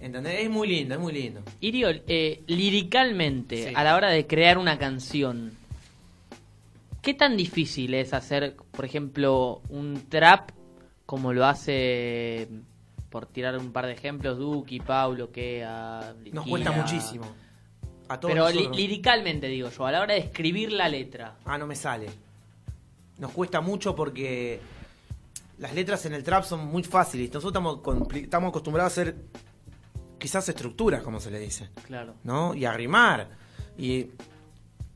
¿Entendés? 0.00 0.40
Es 0.44 0.50
muy 0.50 0.68
lindo, 0.68 0.94
es 0.94 1.00
muy 1.00 1.12
lindo. 1.12 1.42
Irio, 1.60 1.88
eh, 2.06 2.42
liricalmente, 2.46 3.68
Sí. 3.68 3.74
a 3.74 3.82
la 3.82 3.96
hora 3.96 4.10
de 4.10 4.26
crear 4.26 4.58
una 4.58 4.78
canción, 4.78 5.52
¿qué 7.02 7.14
tan 7.14 7.36
difícil 7.36 7.94
es 7.94 8.12
hacer, 8.12 8.56
por 8.72 8.84
ejemplo, 8.84 9.62
un 9.68 10.02
trap 10.08 10.50
como 11.06 11.32
lo 11.32 11.46
hace, 11.46 12.48
por 13.10 13.26
tirar 13.26 13.56
un 13.58 13.72
par 13.72 13.86
de 13.86 13.92
ejemplos, 13.92 14.38
Duki, 14.38 14.80
Paulo, 14.80 15.30
que 15.30 15.64
Nos 16.32 16.46
cuesta 16.46 16.72
muchísimo. 16.72 17.24
A 18.08 18.20
todos 18.20 18.34
Pero 18.34 18.44
nosotros. 18.48 18.76
liricalmente, 18.76 19.48
digo 19.48 19.70
yo, 19.70 19.86
a 19.86 19.92
la 19.92 20.00
hora 20.00 20.14
de 20.14 20.20
escribir 20.20 20.72
la 20.72 20.88
letra. 20.88 21.36
Ah, 21.44 21.58
no 21.58 21.66
me 21.66 21.74
sale. 21.74 22.06
Nos 23.18 23.32
cuesta 23.32 23.60
mucho 23.60 23.96
porque 23.96 24.60
las 25.58 25.74
letras 25.74 26.04
en 26.06 26.14
el 26.14 26.22
trap 26.22 26.44
son 26.44 26.66
muy 26.66 26.82
fáciles. 26.84 27.32
Nosotros 27.32 27.50
estamos, 27.80 28.14
estamos 28.14 28.48
acostumbrados 28.50 28.92
a 28.96 29.00
hacer 29.00 29.16
quizás 30.18 30.48
estructuras, 30.48 31.02
como 31.02 31.20
se 31.20 31.30
le 31.30 31.38
dice. 31.38 31.70
Claro. 31.86 32.14
¿no? 32.24 32.54
Y 32.54 32.64
a 32.64 32.72
rimar. 32.72 33.28
Y 33.78 34.06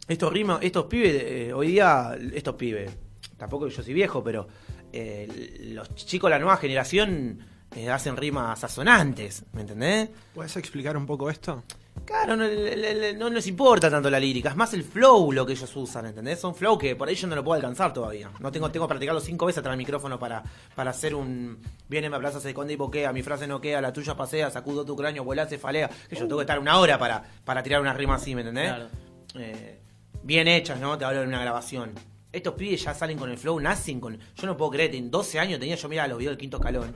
estos 0.08 0.32
rimas, 0.32 0.58
estos 0.62 0.86
pibes, 0.86 1.22
eh, 1.22 1.52
hoy 1.52 1.68
día, 1.68 2.16
estos 2.32 2.54
pibes, 2.56 2.90
tampoco 3.36 3.68
yo 3.68 3.82
soy 3.82 3.94
viejo, 3.94 4.24
pero 4.24 4.48
eh, 4.92 5.58
los 5.72 5.94
chicos 5.94 6.28
de 6.28 6.36
la 6.36 6.38
nueva 6.40 6.56
generación 6.56 7.38
eh, 7.76 7.90
hacen 7.90 8.16
rimas 8.16 8.64
asonantes, 8.64 9.44
¿me 9.52 9.60
entendés? 9.60 10.08
¿Puedes 10.34 10.56
explicar 10.56 10.96
un 10.96 11.06
poco 11.06 11.30
esto? 11.30 11.62
Claro, 12.10 12.34
no, 12.36 12.44
no 12.44 13.30
les 13.30 13.46
importa 13.46 13.88
tanto 13.88 14.10
la 14.10 14.18
lírica, 14.18 14.48
es 14.50 14.56
más 14.56 14.74
el 14.74 14.82
flow 14.82 15.30
lo 15.30 15.46
que 15.46 15.52
ellos 15.52 15.76
usan, 15.76 16.06
¿entendés? 16.06 16.40
Son 16.40 16.56
flow 16.56 16.76
que 16.76 16.96
por 16.96 17.08
ahí 17.08 17.14
yo 17.14 17.28
no 17.28 17.36
lo 17.36 17.44
puedo 17.44 17.54
alcanzar 17.54 17.92
todavía. 17.92 18.32
No 18.40 18.50
tengo, 18.50 18.68
tengo 18.72 18.86
que 18.86 18.88
practicarlo 18.88 19.20
cinco 19.20 19.46
veces 19.46 19.58
atrás 19.60 19.72
del 19.74 19.78
micrófono 19.78 20.18
para, 20.18 20.42
para 20.74 20.90
hacer 20.90 21.14
un. 21.14 21.58
Viene, 21.88 22.10
me 22.10 22.16
abraza, 22.16 22.40
se 22.40 22.48
esconde 22.48 22.72
y 22.72 22.76
boquea, 22.76 23.12
mi 23.12 23.22
frase 23.22 23.46
no 23.46 23.60
queda, 23.60 23.80
la 23.80 23.92
tuya 23.92 24.16
pasea, 24.16 24.50
sacudo 24.50 24.84
tu 24.84 24.96
cráneo, 24.96 25.22
vuela, 25.22 25.48
se 25.48 25.56
falea. 25.56 25.88
Que 26.08 26.16
yo 26.16 26.22
tengo 26.22 26.38
que 26.38 26.42
estar 26.42 26.58
una 26.58 26.80
hora 26.80 26.98
para, 26.98 27.22
para 27.44 27.62
tirar 27.62 27.80
una 27.80 27.92
rima 27.92 28.16
así, 28.16 28.34
¿me 28.34 28.40
entendés? 28.40 28.66
Claro. 28.70 28.88
Eh, 29.36 29.80
bien 30.24 30.48
hechas, 30.48 30.80
¿no? 30.80 30.98
Te 30.98 31.04
hablo 31.04 31.20
de 31.20 31.28
una 31.28 31.40
grabación. 31.40 31.92
Estos 32.32 32.54
pibes 32.54 32.82
ya 32.82 32.92
salen 32.92 33.18
con 33.18 33.30
el 33.30 33.38
flow, 33.38 33.60
nacen 33.60 34.00
con. 34.00 34.18
Yo 34.18 34.46
no 34.48 34.56
puedo 34.56 34.72
creer, 34.72 34.96
en 34.96 35.12
12 35.12 35.38
años 35.38 35.60
tenía 35.60 35.76
yo, 35.76 35.88
mira 35.88 36.08
los 36.08 36.18
videos 36.18 36.32
del 36.32 36.40
quinto 36.40 36.56
escalón. 36.56 36.92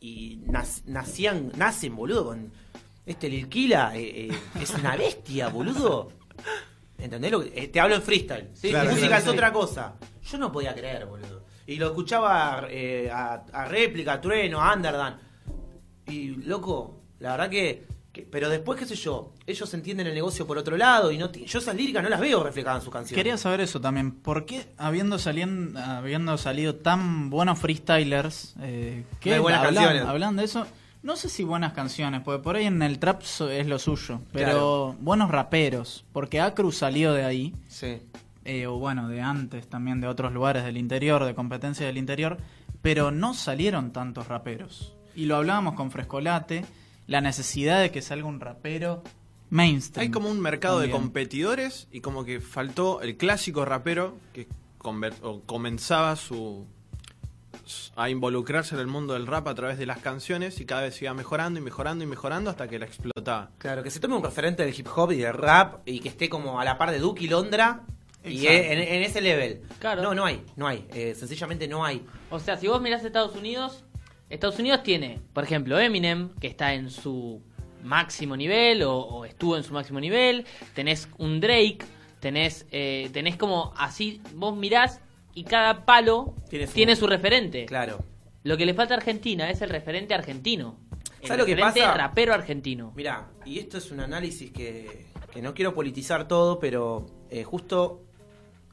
Y 0.00 0.38
nac- 0.46 0.82
nacían, 0.86 1.52
nacen, 1.56 1.94
boludo, 1.94 2.24
con. 2.24 2.52
Este 3.06 3.28
Lilquila 3.28 3.92
eh, 3.96 4.28
eh, 4.30 4.38
es 4.60 4.70
una 4.70 4.96
bestia, 4.96 5.48
boludo. 5.48 6.12
¿Entendés? 6.98 7.30
Lo 7.32 7.40
que- 7.42 7.52
eh, 7.64 7.68
te 7.68 7.80
hablo 7.80 7.94
en 7.96 8.02
freestyle. 8.02 8.50
Sí, 8.54 8.70
La 8.70 8.82
sí, 8.84 8.88
música 8.94 9.18
es 9.18 9.24
sí. 9.24 9.30
otra 9.30 9.52
cosa. 9.52 9.94
Yo 10.22 10.38
no 10.38 10.52
podía 10.52 10.74
creer, 10.74 11.06
boludo. 11.06 11.44
Y 11.66 11.76
lo 11.76 11.86
escuchaba 11.86 12.66
eh, 12.68 13.10
a, 13.12 13.44
a 13.52 13.64
réplica, 13.64 14.14
a 14.14 14.20
trueno, 14.20 14.60
a 14.60 14.74
Underdan. 14.74 15.18
Y 16.06 16.28
loco, 16.44 17.00
la 17.20 17.32
verdad 17.32 17.48
que, 17.50 17.86
que- 18.12 18.22
Pero 18.22 18.48
después, 18.48 18.78
qué 18.78 18.86
sé 18.86 18.96
yo, 18.96 19.32
ellos 19.46 19.72
entienden 19.72 20.06
el 20.08 20.14
negocio 20.14 20.46
por 20.46 20.58
otro 20.58 20.76
lado 20.76 21.10
y 21.12 21.16
no 21.18 21.30
yo 21.32 21.58
esas 21.58 21.74
líricas 21.76 22.02
no 22.02 22.08
las 22.08 22.20
veo 22.20 22.42
reflejadas 22.42 22.80
en 22.82 22.84
su 22.84 22.90
canción. 22.90 23.16
Quería 23.16 23.38
saber 23.38 23.60
eso 23.60 23.80
también. 23.80 24.10
¿Por 24.12 24.44
qué 24.46 24.66
habiendo, 24.76 25.16
habiendo 25.16 26.36
salido 26.38 26.74
tan 26.76 27.30
buenos 27.30 27.58
freestylers 27.58 28.54
eh, 28.60 29.04
que 29.20 29.36
No 29.36 29.46
hablan, 29.48 29.62
canciones. 29.74 30.02
hablan 30.04 30.36
de 30.36 30.44
eso? 30.44 30.66
No 31.02 31.16
sé 31.16 31.28
si 31.30 31.44
buenas 31.44 31.72
canciones, 31.72 32.20
porque 32.22 32.42
por 32.42 32.56
ahí 32.56 32.66
en 32.66 32.82
el 32.82 32.98
trap 32.98 33.22
es 33.22 33.66
lo 33.66 33.78
suyo. 33.78 34.20
Pero 34.32 34.44
Claro. 34.50 34.96
buenos 35.00 35.30
raperos. 35.30 36.04
Porque 36.12 36.40
Acru 36.40 36.72
salió 36.72 37.12
de 37.12 37.24
ahí. 37.24 37.54
Sí. 37.68 38.02
eh, 38.44 38.66
o 38.66 38.78
bueno, 38.78 39.08
de 39.08 39.20
antes 39.20 39.68
también, 39.68 40.00
de 40.00 40.08
otros 40.08 40.32
lugares 40.32 40.64
del 40.64 40.76
interior, 40.78 41.24
de 41.24 41.34
competencia 41.34 41.86
del 41.86 41.98
interior, 41.98 42.38
pero 42.82 43.10
no 43.10 43.34
salieron 43.34 43.92
tantos 43.92 44.28
raperos. 44.28 44.94
Y 45.14 45.26
lo 45.26 45.36
hablábamos 45.36 45.74
con 45.74 45.90
Frescolate, 45.90 46.64
la 47.06 47.20
necesidad 47.20 47.80
de 47.80 47.90
que 47.90 48.00
salga 48.02 48.26
un 48.26 48.40
rapero 48.40 49.02
mainstream. 49.50 50.02
Hay 50.06 50.10
como 50.10 50.30
un 50.30 50.40
mercado 50.40 50.80
de 50.80 50.90
competidores 50.90 51.86
y 51.92 52.00
como 52.00 52.24
que 52.24 52.40
faltó 52.40 53.02
el 53.02 53.16
clásico 53.16 53.64
rapero 53.64 54.16
que 54.32 54.48
comenzaba 55.46 56.16
su 56.16 56.66
a 57.96 58.10
involucrarse 58.10 58.74
en 58.74 58.80
el 58.80 58.86
mundo 58.86 59.14
del 59.14 59.26
rap 59.26 59.48
a 59.48 59.54
través 59.54 59.78
de 59.78 59.86
las 59.86 59.98
canciones 59.98 60.60
y 60.60 60.66
cada 60.66 60.82
vez 60.82 61.00
iba 61.02 61.12
mejorando 61.14 61.58
y 61.60 61.62
mejorando 61.62 62.04
y 62.04 62.06
mejorando 62.06 62.50
hasta 62.50 62.68
que 62.68 62.78
la 62.78 62.86
explotaba. 62.86 63.50
Claro, 63.58 63.82
que 63.82 63.90
se 63.90 64.00
tome 64.00 64.16
un 64.16 64.22
referente 64.22 64.64
del 64.64 64.74
hip 64.78 64.86
hop 64.94 65.12
y 65.12 65.16
del 65.16 65.34
rap 65.34 65.80
y 65.86 66.00
que 66.00 66.08
esté 66.08 66.28
como 66.28 66.60
a 66.60 66.64
la 66.64 66.78
par 66.78 66.90
de 66.90 66.98
Duke 66.98 67.24
y 67.24 67.28
Londra 67.28 67.82
y 68.24 68.46
Exacto. 68.46 68.72
en, 68.72 68.78
en 68.80 69.02
ese 69.02 69.20
level. 69.20 69.62
Claro. 69.78 70.02
No, 70.02 70.14
no 70.14 70.24
hay, 70.24 70.42
no 70.56 70.66
hay. 70.66 70.86
Eh, 70.92 71.14
sencillamente 71.14 71.66
no 71.68 71.84
hay. 71.84 72.04
O 72.30 72.38
sea, 72.38 72.56
si 72.56 72.66
vos 72.66 72.80
mirás 72.80 73.04
Estados 73.04 73.34
Unidos, 73.34 73.84
Estados 74.28 74.58
Unidos 74.58 74.82
tiene, 74.82 75.20
por 75.32 75.44
ejemplo, 75.44 75.78
Eminem, 75.78 76.30
que 76.40 76.46
está 76.46 76.74
en 76.74 76.90
su 76.90 77.42
máximo 77.82 78.36
nivel 78.36 78.82
o, 78.82 78.94
o 78.98 79.24
estuvo 79.24 79.56
en 79.56 79.64
su 79.64 79.72
máximo 79.72 80.00
nivel. 80.00 80.44
Tenés 80.74 81.08
un 81.18 81.40
Drake, 81.40 81.78
tenés, 82.20 82.66
eh, 82.70 83.08
tenés 83.12 83.36
como 83.36 83.72
así, 83.76 84.20
vos 84.34 84.56
mirás 84.56 85.00
y 85.34 85.44
cada 85.44 85.84
palo 85.84 86.34
Tiene 86.48 86.66
tiene 86.66 86.96
su- 86.96 87.06
referente. 87.06 87.66
Claro. 87.66 87.98
Lo 88.42 88.56
que 88.56 88.64
le 88.66 88.74
falta 88.74 88.94
a 88.94 88.96
Argentina 88.98 89.50
es 89.50 89.60
el 89.62 89.70
referente 89.70 90.14
argentino. 90.14 90.76
El 91.20 91.28
¿Sabes 91.28 91.38
lo 91.40 91.46
que 91.46 91.54
referente 91.54 91.80
pasa? 91.82 91.94
rapero 91.94 92.32
argentino. 92.32 92.92
Mirá, 92.96 93.28
y 93.44 93.58
esto 93.58 93.76
es 93.78 93.90
un 93.90 94.00
análisis 94.00 94.50
que, 94.50 95.06
que 95.32 95.42
no 95.42 95.52
quiero 95.52 95.74
politizar 95.74 96.26
todo, 96.26 96.58
pero 96.58 97.06
eh, 97.30 97.44
justo 97.44 98.02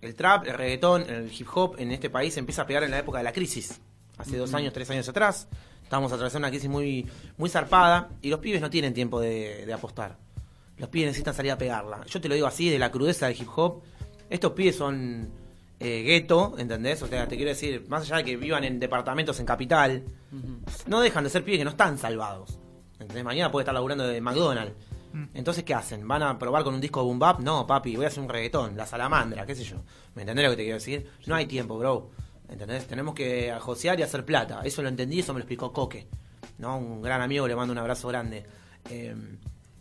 el 0.02 0.16
trap, 0.16 0.48
el 0.48 0.54
reggaetón, 0.54 1.02
el 1.10 1.30
hip 1.38 1.48
hop 1.54 1.76
en 1.80 1.92
este 1.92 2.10
país 2.10 2.38
empieza 2.38 2.62
a 2.62 2.68
pegar 2.68 2.84
en 2.84 2.92
la 2.92 3.00
época 3.00 3.18
de 3.18 3.26
la 3.26 3.34
crisis. 3.34 3.82
Hace 4.18 4.38
dos 4.38 4.54
años, 4.54 4.72
tres 4.74 4.90
años 4.90 5.08
atrás. 5.10 5.48
Estamos 5.84 6.12
atravesando 6.12 6.46
una 6.48 6.50
crisis 6.52 6.70
muy, 6.70 7.06
muy 7.38 7.50
zarpada 7.50 8.10
y 8.22 8.30
los 8.30 8.40
pibes 8.40 8.62
no 8.62 8.70
tienen 8.70 8.94
tiempo 8.94 9.20
de, 9.20 9.66
de 9.66 9.74
apostar. 9.74 10.18
Los 10.78 10.90
pibes 10.90 11.08
necesitan 11.08 11.34
salir 11.34 11.52
a 11.52 11.58
pegarla. 11.58 12.06
Yo 12.06 12.22
te 12.22 12.30
lo 12.30 12.36
digo 12.36 12.48
así, 12.48 12.70
de 12.70 12.80
la 12.80 12.92
crudeza 12.92 13.28
del 13.28 13.36
hip 13.42 13.48
hop. 13.56 13.82
estos 14.30 14.52
pibes 14.54 14.76
son 14.78 15.30
eh, 15.80 16.02
gueto, 16.02 16.56
¿entendés? 16.58 17.02
O 17.04 17.08
sea, 17.08 17.28
te 17.28 17.36
quiero 17.36 17.50
decir, 17.50 17.86
más 17.88 18.04
allá 18.04 18.18
de 18.18 18.24
que 18.24 18.38
vivan 18.38 18.64
en 18.64 18.80
departamentos 18.80 19.40
en 19.40 19.46
capital, 19.46 20.04
no 20.88 21.02
dejan 21.02 21.24
de 21.24 21.30
ser 21.30 21.44
pibes 21.44 21.60
que 21.60 21.66
no 21.66 21.72
están 21.72 21.98
salvados. 21.98 22.60
¿Entendés? 23.00 23.24
Mañana 23.24 23.52
puede 23.52 23.64
estar 23.64 23.76
laburando 23.76 24.08
de 24.08 24.20
McDonald's. 24.20 24.74
Mm. 25.14 25.26
Entonces, 25.36 25.64
¿qué 25.64 25.74
hacen? 25.74 26.08
¿Van 26.08 26.24
a 26.24 26.38
probar 26.40 26.64
con 26.64 26.74
un 26.74 26.82
disco 26.82 27.02
de 27.02 27.06
boom 27.06 27.20
bap? 27.20 27.40
No, 27.42 27.68
papi, 27.68 27.96
voy 27.96 28.06
a 28.06 28.08
hacer 28.08 28.24
un 28.24 28.30
reggaetón, 28.30 28.76
la 28.76 28.86
salamandra, 28.86 29.46
qué 29.46 29.56
sé 29.56 29.64
yo. 29.64 29.78
¿Me 30.16 30.24
entendés 30.24 30.46
lo 30.46 30.52
que 30.52 30.58
te 30.58 30.64
quiero 30.64 30.78
decir? 30.78 31.10
No 31.28 31.36
hay 31.36 31.46
tiempo, 31.46 31.78
bro. 31.78 32.10
¿Entendés? 32.50 32.88
Tenemos 32.88 33.14
que 33.14 33.54
josear 33.60 34.00
y 34.00 34.04
hacer 34.04 34.26
plata. 34.26 34.62
Eso 34.64 34.82
lo 34.82 34.90
entendí, 34.90 35.20
eso 35.20 35.34
me 35.34 35.40
lo 35.40 35.44
explicó 35.44 35.72
Coque. 35.72 36.08
¿No? 36.58 36.78
Un 36.78 37.02
gran 37.02 37.22
amigo, 37.22 37.48
le 37.48 37.56
mando 37.56 37.72
un 37.72 37.78
abrazo 37.78 38.08
grande. 38.08 38.46
Eh, 38.90 39.16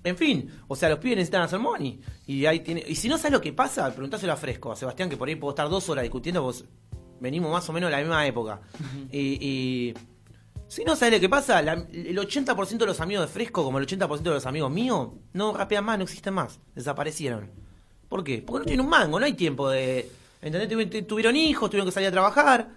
en 0.08 0.16
fin, 0.16 0.50
o 0.68 0.76
sea, 0.76 0.88
los 0.88 0.98
pibes 0.98 1.16
necesitan 1.18 1.42
hacer 1.42 1.58
money. 1.58 2.00
Y 2.26 2.46
ahí 2.46 2.60
tiene. 2.60 2.82
Y 2.86 2.94
si 2.94 3.08
no 3.08 3.16
sabes 3.18 3.32
lo 3.32 3.40
que 3.40 3.52
pasa, 3.52 3.90
preguntáselo 3.92 4.32
a 4.32 4.36
Fresco, 4.36 4.72
a 4.72 4.76
Sebastián, 4.76 5.08
que 5.10 5.16
por 5.16 5.28
ahí 5.28 5.36
puedo 5.36 5.50
estar 5.50 5.68
dos 5.68 5.88
horas 5.88 6.02
discutiendo, 6.02 6.42
pues 6.42 6.64
venimos 7.20 7.50
más 7.50 7.68
o 7.68 7.72
menos 7.72 7.88
de 7.88 7.96
la 7.96 8.02
misma 8.02 8.26
época. 8.26 8.60
y, 9.12 9.18
y 9.18 9.94
si 10.68 10.84
no 10.84 10.96
sabes 10.96 11.14
lo 11.14 11.20
que 11.20 11.28
pasa, 11.28 11.62
la- 11.62 11.72
el 11.74 12.18
80% 12.18 12.78
de 12.78 12.86
los 12.86 13.00
amigos 13.00 13.26
de 13.26 13.32
Fresco, 13.32 13.62
como 13.64 13.78
el 13.78 13.86
80% 13.86 14.22
de 14.22 14.30
los 14.30 14.46
amigos 14.46 14.70
míos, 14.70 15.10
no 15.32 15.52
rapean 15.56 15.84
más, 15.84 15.96
no 15.98 16.04
existen 16.04 16.34
más. 16.34 16.58
Desaparecieron. 16.74 17.50
¿Por 18.08 18.22
qué? 18.24 18.42
Porque 18.44 18.60
no 18.60 18.64
tienen 18.66 18.84
un 18.84 18.90
mango, 18.90 19.18
no 19.20 19.26
hay 19.26 19.32
tiempo 19.34 19.68
de. 19.68 20.10
¿Entendés? 20.42 20.68
Tuvi- 20.70 21.06
Tuvieron 21.06 21.34
hijos, 21.36 21.68
tuvieron 21.70 21.86
que 21.86 21.92
salir 21.92 22.08
a 22.08 22.12
trabajar. 22.12 22.68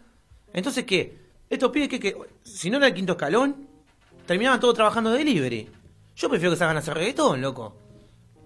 Entonces, 0.53 0.83
¿qué? 0.85 1.17
Estos 1.49 1.71
pibes 1.71 1.89
que, 1.89 1.99
que 1.99 2.15
si 2.43 2.69
no 2.69 2.77
era 2.77 2.87
el 2.87 2.93
quinto 2.93 3.13
escalón, 3.13 3.67
terminaban 4.25 4.59
todos 4.59 4.75
trabajando 4.75 5.11
de 5.11 5.19
delivery. 5.19 5.67
Yo 6.19 6.29
prefiero 6.29 6.51
que 6.51 6.57
salgan 6.57 6.75
a 6.75 6.79
hacer 6.79 6.93
reggaetón, 6.95 7.39
loco. 7.41 7.75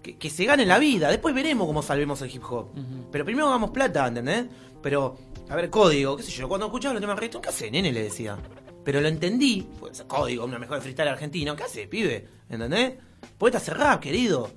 Que, 0.04 0.16
que 0.18 0.30
se 0.30 0.46
ganen 0.46 0.68
la 0.68 0.78
vida. 0.78 1.10
Después 1.10 1.34
veremos 1.34 1.66
cómo 1.66 1.82
salvemos 1.82 2.22
el 2.22 2.30
hip 2.34 2.44
hop. 2.50 2.68
Pero 3.12 3.26
primero 3.26 3.48
hagamos 3.48 3.72
plata, 3.72 4.08
¿entendés? 4.08 4.46
Pero, 4.82 5.18
a 5.50 5.56
ver, 5.56 5.70
código, 5.72 6.16
qué 6.16 6.24
sé 6.24 6.32
yo. 6.32 6.48
Cuando 6.48 6.68
escuchaba 6.68 6.94
los 6.94 7.02
temas 7.02 7.16
de 7.16 7.22
reggaetón, 7.22 7.42
¿qué 7.42 7.50
hace, 7.50 7.72
nene? 7.72 7.92
Le 7.92 8.04
decía. 8.04 8.38
Pero 8.84 9.02
lo 9.02 9.08
entendí. 9.08 9.68
Pues, 9.80 10.04
código, 10.08 10.46
una 10.46 10.60
mejor 10.60 10.82
freestyle 10.82 11.08
argentino. 11.08 11.56
¿Qué 11.56 11.64
hace, 11.64 11.88
pibe? 11.88 12.28
¿Entendés? 12.50 12.94
Poeta 13.40 13.58
hace 13.58 13.74
rap, 13.74 14.02
querido. 14.02 14.52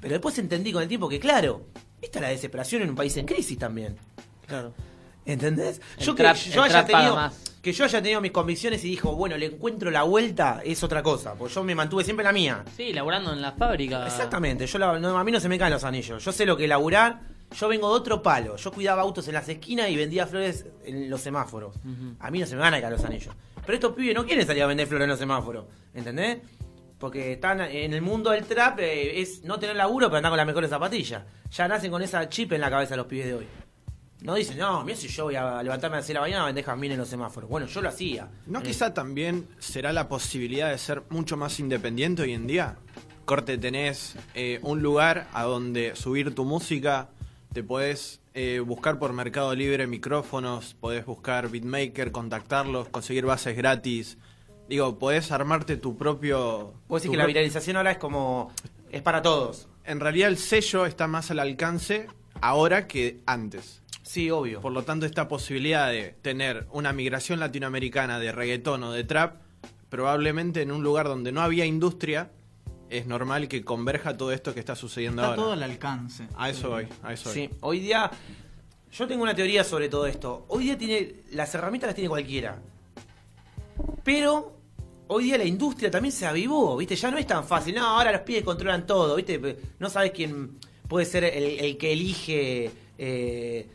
Pero 0.00 0.12
después 0.12 0.38
entendí 0.38 0.72
con 0.72 0.82
el 0.82 0.88
tiempo 0.88 1.08
que, 1.08 1.18
claro, 1.18 1.66
esta 2.00 2.18
es 2.18 2.22
la 2.22 2.28
desesperación 2.28 2.82
en 2.82 2.90
un 2.90 2.96
país 2.96 3.16
en 3.16 3.26
crisis 3.26 3.58
también. 3.58 3.96
Claro. 4.46 4.72
¿Entendés? 5.24 5.80
El 5.98 6.04
yo 6.06 6.14
que 6.14 6.22
trap- 6.22 6.36
yo 6.36 6.64
el 6.64 6.70
haya 6.70 6.84
tenido 6.86 7.14
más. 7.16 7.51
Que 7.62 7.72
yo 7.72 7.84
haya 7.84 8.02
tenido 8.02 8.20
mis 8.20 8.32
convicciones 8.32 8.84
y 8.84 8.88
dijo, 8.88 9.14
bueno, 9.14 9.36
le 9.38 9.46
encuentro 9.46 9.90
la 9.90 10.02
vuelta, 10.02 10.60
es 10.64 10.82
otra 10.82 11.02
cosa. 11.02 11.34
Porque 11.34 11.54
yo 11.54 11.62
me 11.62 11.74
mantuve 11.76 12.02
siempre 12.04 12.22
en 12.22 12.26
la 12.26 12.32
mía. 12.32 12.64
Sí, 12.76 12.92
laburando 12.92 13.32
en 13.32 13.40
la 13.40 13.52
fábrica. 13.52 14.04
Exactamente, 14.06 14.66
yo 14.66 14.78
la- 14.78 14.98
no, 14.98 15.16
a 15.16 15.22
mí 15.24 15.30
no 15.32 15.38
se 15.40 15.48
me 15.48 15.58
caen 15.58 15.72
los 15.72 15.84
anillos. 15.84 16.22
Yo 16.24 16.32
sé 16.32 16.44
lo 16.44 16.56
que 16.56 16.66
laburar. 16.68 17.20
Yo 17.56 17.68
vengo 17.68 17.88
de 17.92 17.94
otro 18.00 18.22
palo. 18.22 18.56
Yo 18.56 18.72
cuidaba 18.72 19.02
autos 19.02 19.28
en 19.28 19.34
las 19.34 19.48
esquinas 19.48 19.88
y 19.90 19.96
vendía 19.96 20.26
flores 20.26 20.66
en 20.84 21.08
los 21.08 21.20
semáforos. 21.20 21.76
A 22.18 22.30
mí 22.30 22.38
no 22.40 22.46
se 22.46 22.54
me 22.56 22.62
van 22.62 22.74
a 22.74 22.80
caer 22.80 22.92
los 22.94 23.04
anillos. 23.04 23.34
Pero 23.64 23.74
estos 23.74 23.92
pibes 23.94 24.14
no 24.14 24.24
quieren 24.26 24.44
salir 24.46 24.62
a 24.62 24.66
vender 24.66 24.86
flores 24.88 25.04
en 25.04 25.10
los 25.10 25.18
semáforos. 25.18 25.66
¿Entendés? 25.94 26.38
Porque 26.98 27.32
están 27.32 27.60
en 27.60 27.92
el 27.92 28.00
mundo 28.00 28.30
del 28.30 28.44
trap, 28.44 28.78
eh, 28.80 29.20
es 29.20 29.44
no 29.44 29.58
tener 29.58 29.76
laburo, 29.76 30.06
pero 30.06 30.16
andar 30.18 30.30
con 30.30 30.36
las 30.38 30.46
mejores 30.46 30.70
zapatillas. 30.70 31.22
Ya 31.50 31.68
nacen 31.68 31.90
con 31.90 32.00
esa 32.00 32.28
chip 32.28 32.52
en 32.52 32.60
la 32.60 32.70
cabeza 32.70 32.96
los 32.96 33.06
pibes 33.06 33.26
de 33.26 33.34
hoy. 33.34 33.46
No 34.22 34.34
dicen, 34.34 34.58
no, 34.58 34.84
mira 34.84 34.96
si 34.96 35.08
yo 35.08 35.24
voy 35.24 35.34
a 35.34 35.62
levantarme 35.62 35.96
a 35.96 35.98
las 35.98 36.06
6 36.06 36.08
de 36.08 36.14
la 36.14 36.20
mañana 36.20 36.42
a 36.44 36.46
vender 36.46 36.64
jazmín 36.64 36.92
en 36.92 36.98
los 36.98 37.08
semáforos. 37.08 37.50
Bueno, 37.50 37.66
yo 37.66 37.82
lo 37.82 37.88
hacía. 37.88 38.28
¿No 38.46 38.60
Eh, 38.60 38.62
quizá 38.62 38.94
también 38.94 39.48
será 39.58 39.92
la 39.92 40.08
posibilidad 40.08 40.70
de 40.70 40.78
ser 40.78 41.02
mucho 41.10 41.36
más 41.36 41.58
independiente 41.58 42.22
hoy 42.22 42.32
en 42.32 42.46
día? 42.46 42.76
Corte, 43.24 43.58
tenés 43.58 44.14
eh, 44.34 44.60
un 44.62 44.80
lugar 44.80 45.26
a 45.32 45.42
donde 45.42 45.96
subir 45.96 46.34
tu 46.34 46.44
música, 46.44 47.08
te 47.52 47.64
podés 47.64 48.20
eh, 48.34 48.60
buscar 48.64 48.98
por 48.98 49.12
Mercado 49.12 49.54
Libre 49.54 49.86
micrófonos, 49.86 50.74
podés 50.80 51.04
buscar 51.04 51.48
beatmaker, 51.48 52.12
contactarlos, 52.12 52.88
conseguir 52.88 53.26
bases 53.26 53.56
gratis. 53.56 54.18
Digo, 54.68 54.98
podés 54.98 55.32
armarte 55.32 55.76
tu 55.76 55.98
propio... 55.98 56.74
Vos 56.88 57.02
decís 57.02 57.10
que 57.10 57.18
la 57.18 57.26
viralización 57.26 57.76
ahora 57.76 57.90
es 57.90 57.98
como. 57.98 58.52
es 58.90 59.02
para 59.02 59.20
todos. 59.20 59.68
En 59.84 60.00
realidad 60.00 60.28
el 60.28 60.38
sello 60.38 60.86
está 60.86 61.08
más 61.08 61.30
al 61.30 61.40
alcance 61.40 62.06
ahora 62.40 62.86
que 62.86 63.20
antes. 63.26 63.81
Sí, 64.12 64.30
obvio. 64.30 64.60
Por 64.60 64.72
lo 64.72 64.82
tanto, 64.82 65.06
esta 65.06 65.26
posibilidad 65.26 65.88
de 65.90 66.14
tener 66.20 66.66
una 66.70 66.92
migración 66.92 67.40
latinoamericana 67.40 68.18
de 68.18 68.30
reggaetón 68.30 68.82
o 68.82 68.92
de 68.92 69.04
trap, 69.04 69.36
probablemente 69.88 70.60
en 70.60 70.70
un 70.70 70.82
lugar 70.82 71.06
donde 71.06 71.32
no 71.32 71.40
había 71.40 71.64
industria, 71.64 72.30
es 72.90 73.06
normal 73.06 73.48
que 73.48 73.64
converja 73.64 74.14
todo 74.18 74.30
esto 74.32 74.52
que 74.52 74.60
está 74.60 74.76
sucediendo 74.76 75.22
Está 75.22 75.30
ahora. 75.30 75.42
todo 75.42 75.52
al 75.52 75.62
alcance. 75.62 76.28
A 76.36 76.50
eso 76.50 76.68
voy, 76.68 76.86
a 77.02 77.14
eso 77.14 77.30
voy. 77.30 77.34
Sí, 77.34 77.50
hoy 77.62 77.80
día. 77.80 78.10
Yo 78.92 79.08
tengo 79.08 79.22
una 79.22 79.34
teoría 79.34 79.64
sobre 79.64 79.88
todo 79.88 80.06
esto. 80.06 80.44
Hoy 80.48 80.64
día 80.64 80.76
tiene. 80.76 81.14
Las 81.30 81.54
herramientas 81.54 81.88
las 81.88 81.94
tiene 81.94 82.10
cualquiera. 82.10 82.60
Pero. 84.04 84.58
Hoy 85.08 85.24
día 85.24 85.38
la 85.38 85.46
industria 85.46 85.90
también 85.90 86.12
se 86.12 86.26
avivó, 86.26 86.76
¿viste? 86.76 86.96
Ya 86.96 87.10
no 87.10 87.16
es 87.16 87.26
tan 87.26 87.44
fácil. 87.46 87.74
No, 87.76 87.86
ahora 87.86 88.12
los 88.12 88.20
pibes 88.20 88.44
controlan 88.44 88.86
todo, 88.86 89.16
¿viste? 89.16 89.56
No 89.78 89.88
sabes 89.88 90.12
quién 90.12 90.58
puede 90.86 91.06
ser 91.06 91.24
el, 91.24 91.60
el 91.60 91.78
que 91.78 91.92
elige. 91.94 92.70
Eh, 93.04 93.68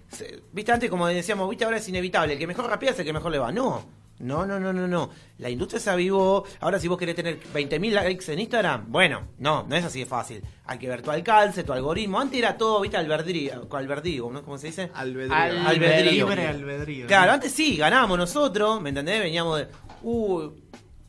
¿Viste? 0.54 0.72
Antes, 0.72 0.90
como 0.90 1.06
decíamos, 1.08 1.50
¿viste? 1.50 1.66
Ahora 1.66 1.78
es 1.78 1.90
inevitable. 1.90 2.34
El 2.34 2.40
que 2.40 2.48
mejor 2.48 2.66
rapea 2.68 2.92
es 2.92 3.00
el 3.00 3.06
que 3.06 3.12
mejor 3.14 3.32
le 3.32 3.40
va. 3.40 3.52
No. 3.52 3.84
No, 4.20 4.48
no, 4.48 4.60
no, 4.60 4.74
no, 4.74 4.88
no. 4.88 5.10
La 5.38 5.50
industria 5.50 5.80
se 5.80 5.90
avivó. 5.92 6.44
Ahora, 6.62 6.80
si 6.80 6.88
vos 6.88 6.98
querés 6.98 7.14
tener 7.16 7.40
20.000 7.54 7.92
likes 7.92 8.32
en 8.34 8.40
Instagram, 8.40 8.86
bueno, 8.88 9.28
no, 9.38 9.64
no 9.70 9.76
es 9.76 9.86
así 9.86 10.00
de 10.00 10.06
fácil. 10.08 10.42
Hay 10.66 10.80
que 10.80 10.88
ver 10.88 11.02
tu 11.04 11.12
alcance, 11.12 11.64
tu 11.64 11.72
algoritmo. 11.74 12.20
Antes 12.20 12.40
era 12.40 12.58
todo, 12.58 12.82
¿viste? 12.82 12.98
Albedrío, 12.98 13.68
albedrío, 13.70 14.32
¿no? 14.32 14.42
¿Cómo 14.44 14.58
se 14.58 14.68
dice? 14.68 14.90
Albedrío. 14.96 15.36
Al- 15.36 15.68
Albedrío. 15.68 16.28
Libre 16.30 16.48
albedrío. 16.48 17.06
Claro, 17.06 17.34
antes 17.34 17.52
sí, 17.52 17.78
ganábamos 17.78 18.18
nosotros, 18.18 18.82
¿me 18.82 18.90
entendés? 18.90 19.20
Veníamos 19.22 19.60
de. 19.60 19.68
Uh, 20.02 20.50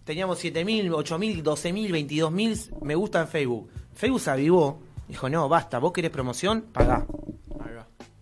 teníamos 0.05 0.45
7.000, 0.45 0.91
8.000, 0.91 1.43
12.000, 1.43 2.09
22.000 2.31 2.83
me 2.83 2.95
gusta 2.95 3.21
en 3.23 3.29
Facebook. 3.29 3.71
Facebook 3.95 4.21
se 4.21 4.31
avivó. 4.33 4.83
Dijo, 5.09 5.31
no, 5.31 5.49
basta, 5.49 5.79
vos 5.79 5.93
querés 5.93 6.11
promoción, 6.11 6.67
pagá. 6.75 7.07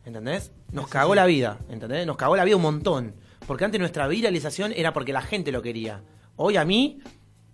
¿Entendés? 0.07 0.53
Nos 0.71 0.87
cagó 0.87 1.17
la 1.17 1.27
vida, 1.27 1.59
¿entendés? 1.69 2.07
Nos 2.07 2.17
cagó 2.17 2.37
la 2.37 2.45
vida 2.45 2.55
un 2.55 2.63
montón. 2.63 3.17
Porque 3.45 3.65
antes 3.65 3.81
nuestra 3.81 4.07
viralización 4.07 4.73
era 4.75 4.93
porque 4.93 5.13
la 5.13 5.21
gente 5.21 5.51
lo 5.51 5.61
quería. 5.61 6.01
Hoy 6.37 6.57
a 6.57 6.65
mí, 6.65 7.01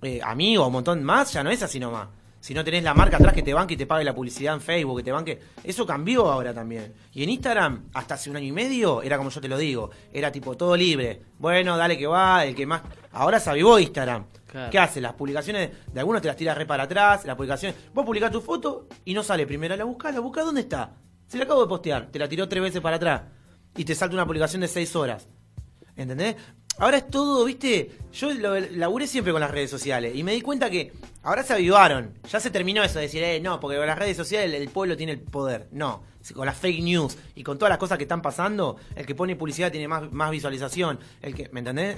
eh, 0.02 0.20
a 0.22 0.34
mí 0.34 0.58
o 0.58 0.66
un 0.66 0.72
montón 0.74 1.02
más, 1.02 1.32
ya 1.32 1.42
no 1.42 1.50
es 1.50 1.62
así 1.62 1.80
nomás. 1.80 2.08
Si 2.40 2.52
no 2.52 2.62
tenés 2.62 2.84
la 2.84 2.92
marca 2.92 3.16
atrás 3.16 3.32
que 3.32 3.42
te 3.42 3.54
banque 3.54 3.72
y 3.72 3.76
te 3.78 3.86
pague 3.86 4.04
la 4.04 4.14
publicidad 4.14 4.52
en 4.52 4.60
Facebook, 4.60 4.98
que 4.98 5.04
te 5.04 5.12
banque. 5.12 5.38
Eso 5.64 5.86
cambió 5.86 6.30
ahora 6.30 6.52
también. 6.52 6.92
Y 7.14 7.22
en 7.22 7.30
Instagram, 7.30 7.84
hasta 7.94 8.14
hace 8.14 8.28
un 8.28 8.36
año 8.36 8.48
y 8.48 8.52
medio, 8.52 9.00
era 9.00 9.16
como 9.16 9.30
yo 9.30 9.40
te 9.40 9.48
lo 9.48 9.56
digo. 9.56 9.90
Era 10.12 10.30
tipo 10.30 10.54
todo 10.54 10.76
libre. 10.76 11.22
Bueno, 11.38 11.78
dale 11.78 11.96
que 11.96 12.06
va, 12.06 12.44
el 12.44 12.54
que 12.54 12.66
más. 12.66 12.82
Ahora 13.12 13.40
se 13.40 13.48
avivó 13.48 13.78
Instagram. 13.78 14.26
Claro. 14.46 14.70
¿Qué 14.70 14.78
hace? 14.78 15.00
Las 15.00 15.14
publicaciones 15.14 15.70
de 15.90 16.00
algunos 16.00 16.20
te 16.20 16.28
las 16.28 16.36
tiras 16.36 16.58
re 16.58 16.66
para 16.66 16.82
atrás. 16.82 17.24
Las 17.24 17.36
publicaciones. 17.36 17.78
Vos 17.94 18.04
publicás 18.04 18.30
tu 18.30 18.42
foto 18.42 18.88
y 19.06 19.14
no 19.14 19.22
sale 19.22 19.46
primero. 19.46 19.74
La 19.74 19.84
buscás, 19.84 20.12
la 20.12 20.20
buscás, 20.20 20.44
¿dónde 20.44 20.62
está? 20.62 20.92
Se 21.32 21.38
la 21.38 21.44
acabo 21.44 21.62
de 21.62 21.68
postear. 21.68 22.08
Te 22.12 22.18
la 22.18 22.28
tiró 22.28 22.46
tres 22.46 22.62
veces 22.62 22.82
para 22.82 22.96
atrás. 22.96 23.22
Y 23.74 23.86
te 23.86 23.94
salta 23.94 24.14
una 24.14 24.26
publicación 24.26 24.60
de 24.60 24.68
seis 24.68 24.94
horas. 24.94 25.26
¿Entendés? 25.96 26.36
Ahora 26.76 26.98
es 26.98 27.08
todo, 27.08 27.46
viste, 27.46 27.90
yo 28.12 28.34
lo, 28.34 28.60
laburé 28.60 29.06
siempre 29.06 29.32
con 29.32 29.40
las 29.40 29.50
redes 29.50 29.70
sociales 29.70 30.14
y 30.14 30.22
me 30.24 30.32
di 30.32 30.42
cuenta 30.42 30.68
que 30.68 30.92
ahora 31.22 31.42
se 31.42 31.54
avivaron. 31.54 32.12
Ya 32.30 32.38
se 32.38 32.50
terminó 32.50 32.82
eso 32.82 32.96
de 32.98 33.06
decir, 33.06 33.22
eh, 33.22 33.40
no, 33.40 33.60
porque 33.60 33.78
con 33.78 33.86
las 33.86 33.98
redes 33.98 34.14
sociales 34.14 34.60
el, 34.60 34.68
pueblo 34.68 34.94
tiene 34.94 35.12
el 35.12 35.20
poder. 35.20 35.68
No, 35.72 36.02
con 36.34 36.44
las 36.44 36.58
fake 36.58 36.82
news 36.82 37.16
y 37.34 37.42
con 37.42 37.56
todas 37.56 37.70
las 37.70 37.78
cosas 37.78 37.96
que 37.96 38.04
están 38.04 38.20
pasando, 38.20 38.76
el 38.94 39.06
que 39.06 39.14
pone 39.14 39.34
publicidad 39.34 39.72
tiene 39.72 39.88
más, 39.88 40.12
más 40.12 40.30
visualización. 40.30 40.98
El 41.22 41.34
que, 41.34 41.48
¿Me 41.50 41.60
entendés? 41.60 41.96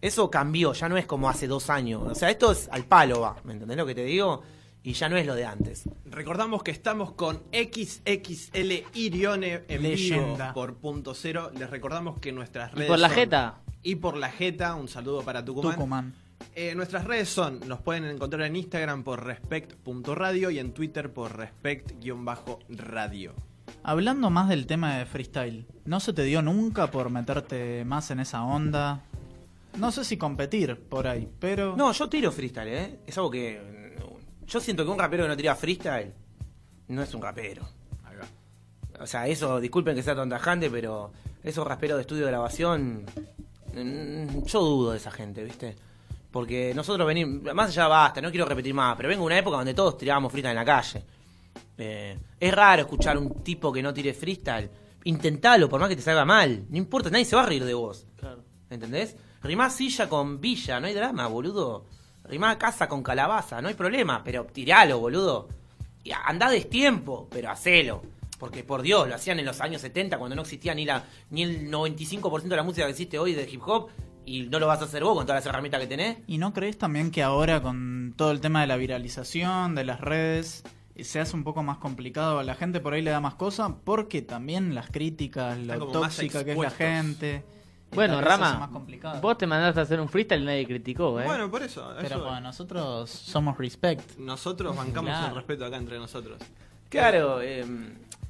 Eso 0.00 0.28
cambió, 0.28 0.72
ya 0.72 0.88
no 0.88 0.96
es 0.96 1.06
como 1.06 1.30
hace 1.30 1.46
dos 1.46 1.70
años. 1.70 2.02
O 2.04 2.14
sea, 2.16 2.30
esto 2.30 2.50
es 2.50 2.68
al 2.72 2.84
palo 2.86 3.20
va, 3.20 3.36
¿me 3.44 3.52
entendés 3.52 3.76
lo 3.76 3.86
que 3.86 3.94
te 3.94 4.02
digo? 4.02 4.42
Y 4.82 4.94
ya 4.94 5.08
no 5.08 5.16
es 5.16 5.24
lo 5.24 5.36
de 5.36 5.44
antes. 5.44 5.84
Recordamos 6.12 6.62
que 6.62 6.70
estamos 6.70 7.12
con 7.12 7.42
XXL 7.52 8.84
Irione 8.94 9.62
en 9.66 9.82
Leyenda. 9.82 10.48
vivo 10.48 10.54
por 10.54 10.74
punto 10.76 11.14
cero. 11.14 11.50
Les 11.58 11.70
recordamos 11.70 12.18
que 12.20 12.32
nuestras 12.32 12.70
Y 12.72 12.76
redes 12.76 12.88
por 12.88 12.98
la 12.98 13.08
son- 13.08 13.16
jeta. 13.16 13.58
Y 13.82 13.94
por 13.96 14.16
la 14.18 14.28
jeta, 14.30 14.74
un 14.74 14.88
saludo 14.88 15.22
para 15.22 15.42
Tucumán. 15.44 15.74
Tucumán. 15.74 16.14
Eh, 16.54 16.74
nuestras 16.74 17.04
redes 17.04 17.28
son, 17.30 17.60
nos 17.66 17.80
pueden 17.80 18.04
encontrar 18.04 18.42
en 18.42 18.56
Instagram 18.56 19.04
por 19.04 19.24
respect.radio 19.24 20.50
y 20.50 20.58
en 20.58 20.72
Twitter 20.72 21.10
por 21.12 21.34
respect-radio. 21.36 23.32
Hablando 23.82 24.28
más 24.28 24.48
del 24.50 24.66
tema 24.66 24.96
de 24.98 25.06
freestyle, 25.06 25.66
¿no 25.86 25.98
se 25.98 26.12
te 26.12 26.24
dio 26.24 26.42
nunca 26.42 26.90
por 26.90 27.08
meterte 27.10 27.84
más 27.86 28.10
en 28.10 28.20
esa 28.20 28.42
onda? 28.44 29.02
No 29.78 29.90
sé 29.90 30.04
si 30.04 30.18
competir 30.18 30.76
por 30.76 31.06
ahí, 31.06 31.26
pero... 31.40 31.74
No, 31.76 31.90
yo 31.92 32.08
tiro 32.08 32.30
freestyle, 32.30 32.68
¿eh? 32.68 32.98
Es 33.06 33.16
algo 33.16 33.30
que. 33.30 33.81
Yo 34.52 34.60
siento 34.60 34.84
que 34.84 34.90
un 34.90 34.98
rapero 34.98 35.24
que 35.24 35.28
no 35.30 35.36
tira 35.36 35.54
freestyle 35.54 36.12
no 36.88 37.02
es 37.02 37.14
un 37.14 37.22
rapero. 37.22 37.66
Ahí 38.04 38.16
va. 38.16 39.02
O 39.02 39.06
sea, 39.06 39.26
eso, 39.26 39.58
disculpen 39.58 39.94
que 39.94 40.02
sea 40.02 40.14
tan 40.14 40.28
tajante, 40.28 40.68
pero 40.68 41.10
esos 41.42 41.66
raperos 41.66 41.96
de 41.96 42.02
estudio 42.02 42.26
de 42.26 42.32
grabación, 42.32 43.06
mm, 43.74 44.44
yo 44.44 44.60
dudo 44.60 44.90
de 44.90 44.98
esa 44.98 45.10
gente, 45.10 45.42
¿viste? 45.42 45.74
Porque 46.30 46.74
nosotros 46.74 47.06
venimos, 47.06 47.54
más 47.54 47.70
allá 47.70 47.88
basta, 47.88 48.20
no 48.20 48.30
quiero 48.30 48.44
repetir 48.44 48.74
más, 48.74 48.94
pero 48.94 49.08
vengo 49.08 49.22
de 49.22 49.26
una 49.26 49.38
época 49.38 49.56
donde 49.56 49.72
todos 49.72 49.96
tirábamos 49.96 50.30
freestyle 50.30 50.50
en 50.52 50.56
la 50.56 50.64
calle. 50.66 51.02
Eh, 51.78 52.18
es 52.38 52.54
raro 52.54 52.82
escuchar 52.82 53.16
un 53.16 53.42
tipo 53.42 53.72
que 53.72 53.82
no 53.82 53.94
tire 53.94 54.12
freestyle, 54.12 54.68
intentalo, 55.04 55.66
por 55.66 55.80
más 55.80 55.88
que 55.88 55.96
te 55.96 56.02
salga 56.02 56.26
mal. 56.26 56.66
No 56.68 56.76
importa, 56.76 57.08
nadie 57.08 57.24
se 57.24 57.36
va 57.36 57.44
a 57.44 57.46
reír 57.46 57.64
de 57.64 57.72
vos. 57.72 58.06
Claro. 58.18 58.44
¿Entendés? 58.68 59.16
Rimá 59.42 59.70
silla 59.70 60.10
con 60.10 60.42
villa, 60.42 60.78
no 60.78 60.88
hay 60.88 60.92
drama, 60.92 61.26
boludo. 61.26 61.86
Rimá 62.32 62.56
casa 62.56 62.88
con 62.88 63.02
calabaza, 63.02 63.60
no 63.60 63.68
hay 63.68 63.74
problema, 63.74 64.24
pero 64.24 64.46
tiralo, 64.46 64.98
boludo. 64.98 65.50
Y 66.02 66.12
andá 66.12 66.48
destiempo, 66.48 67.28
pero 67.30 67.50
hacelo. 67.50 68.00
Porque 68.38 68.64
por 68.64 68.80
Dios, 68.80 69.06
lo 69.06 69.14
hacían 69.14 69.38
en 69.38 69.44
los 69.44 69.60
años 69.60 69.82
70 69.82 70.16
cuando 70.16 70.34
no 70.34 70.40
existía 70.40 70.74
ni 70.74 70.86
la 70.86 71.04
ni 71.28 71.42
el 71.42 71.70
95% 71.70 72.44
de 72.44 72.56
la 72.56 72.62
música 72.62 72.86
que 72.86 72.92
existe 72.92 73.18
hoy 73.18 73.34
de 73.34 73.42
hip 73.42 73.60
hop 73.66 73.90
y 74.24 74.44
no 74.44 74.58
lo 74.58 74.66
vas 74.66 74.80
a 74.80 74.86
hacer 74.86 75.04
vos 75.04 75.14
con 75.14 75.26
todas 75.26 75.44
las 75.44 75.46
herramientas 75.46 75.82
que 75.82 75.86
tenés. 75.86 76.16
¿Y 76.26 76.38
no 76.38 76.54
crees 76.54 76.78
también 76.78 77.10
que 77.10 77.22
ahora 77.22 77.60
con 77.60 78.14
todo 78.16 78.30
el 78.30 78.40
tema 78.40 78.62
de 78.62 78.66
la 78.66 78.78
viralización, 78.78 79.74
de 79.74 79.84
las 79.84 80.00
redes, 80.00 80.64
eh, 80.94 81.04
se 81.04 81.20
hace 81.20 81.36
un 81.36 81.44
poco 81.44 81.62
más 81.62 81.76
complicado? 81.76 82.38
A 82.38 82.44
la 82.44 82.54
gente 82.54 82.80
por 82.80 82.94
ahí 82.94 83.02
le 83.02 83.10
da 83.10 83.20
más 83.20 83.34
cosa 83.34 83.76
porque 83.84 84.22
también 84.22 84.74
las 84.74 84.90
críticas, 84.90 85.58
lo 85.58 85.88
tóxica 85.88 86.44
que 86.44 86.52
es 86.52 86.58
la 86.58 86.70
gente. 86.70 87.44
Bueno, 87.94 88.20
Rama, 88.20 88.58
más 88.58 88.68
complicado. 88.70 89.20
vos 89.20 89.36
te 89.38 89.46
mandaste 89.46 89.80
a 89.80 89.82
hacer 89.82 90.00
un 90.00 90.08
freestyle 90.08 90.42
y 90.42 90.46
nadie 90.46 90.66
criticó, 90.66 91.20
¿eh? 91.20 91.24
Bueno, 91.24 91.50
por 91.50 91.62
eso. 91.62 91.92
Pero 91.96 92.06
eso- 92.16 92.24
bueno, 92.24 92.40
nosotros 92.40 93.10
somos 93.10 93.56
respect. 93.58 94.16
nosotros 94.18 94.74
bancamos 94.76 95.10
Claro. 95.10 95.28
el 95.28 95.34
respeto 95.36 95.64
acá 95.66 95.76
entre 95.76 95.98
nosotros. 95.98 96.38
Claro, 96.88 97.40
eh, 97.42 97.64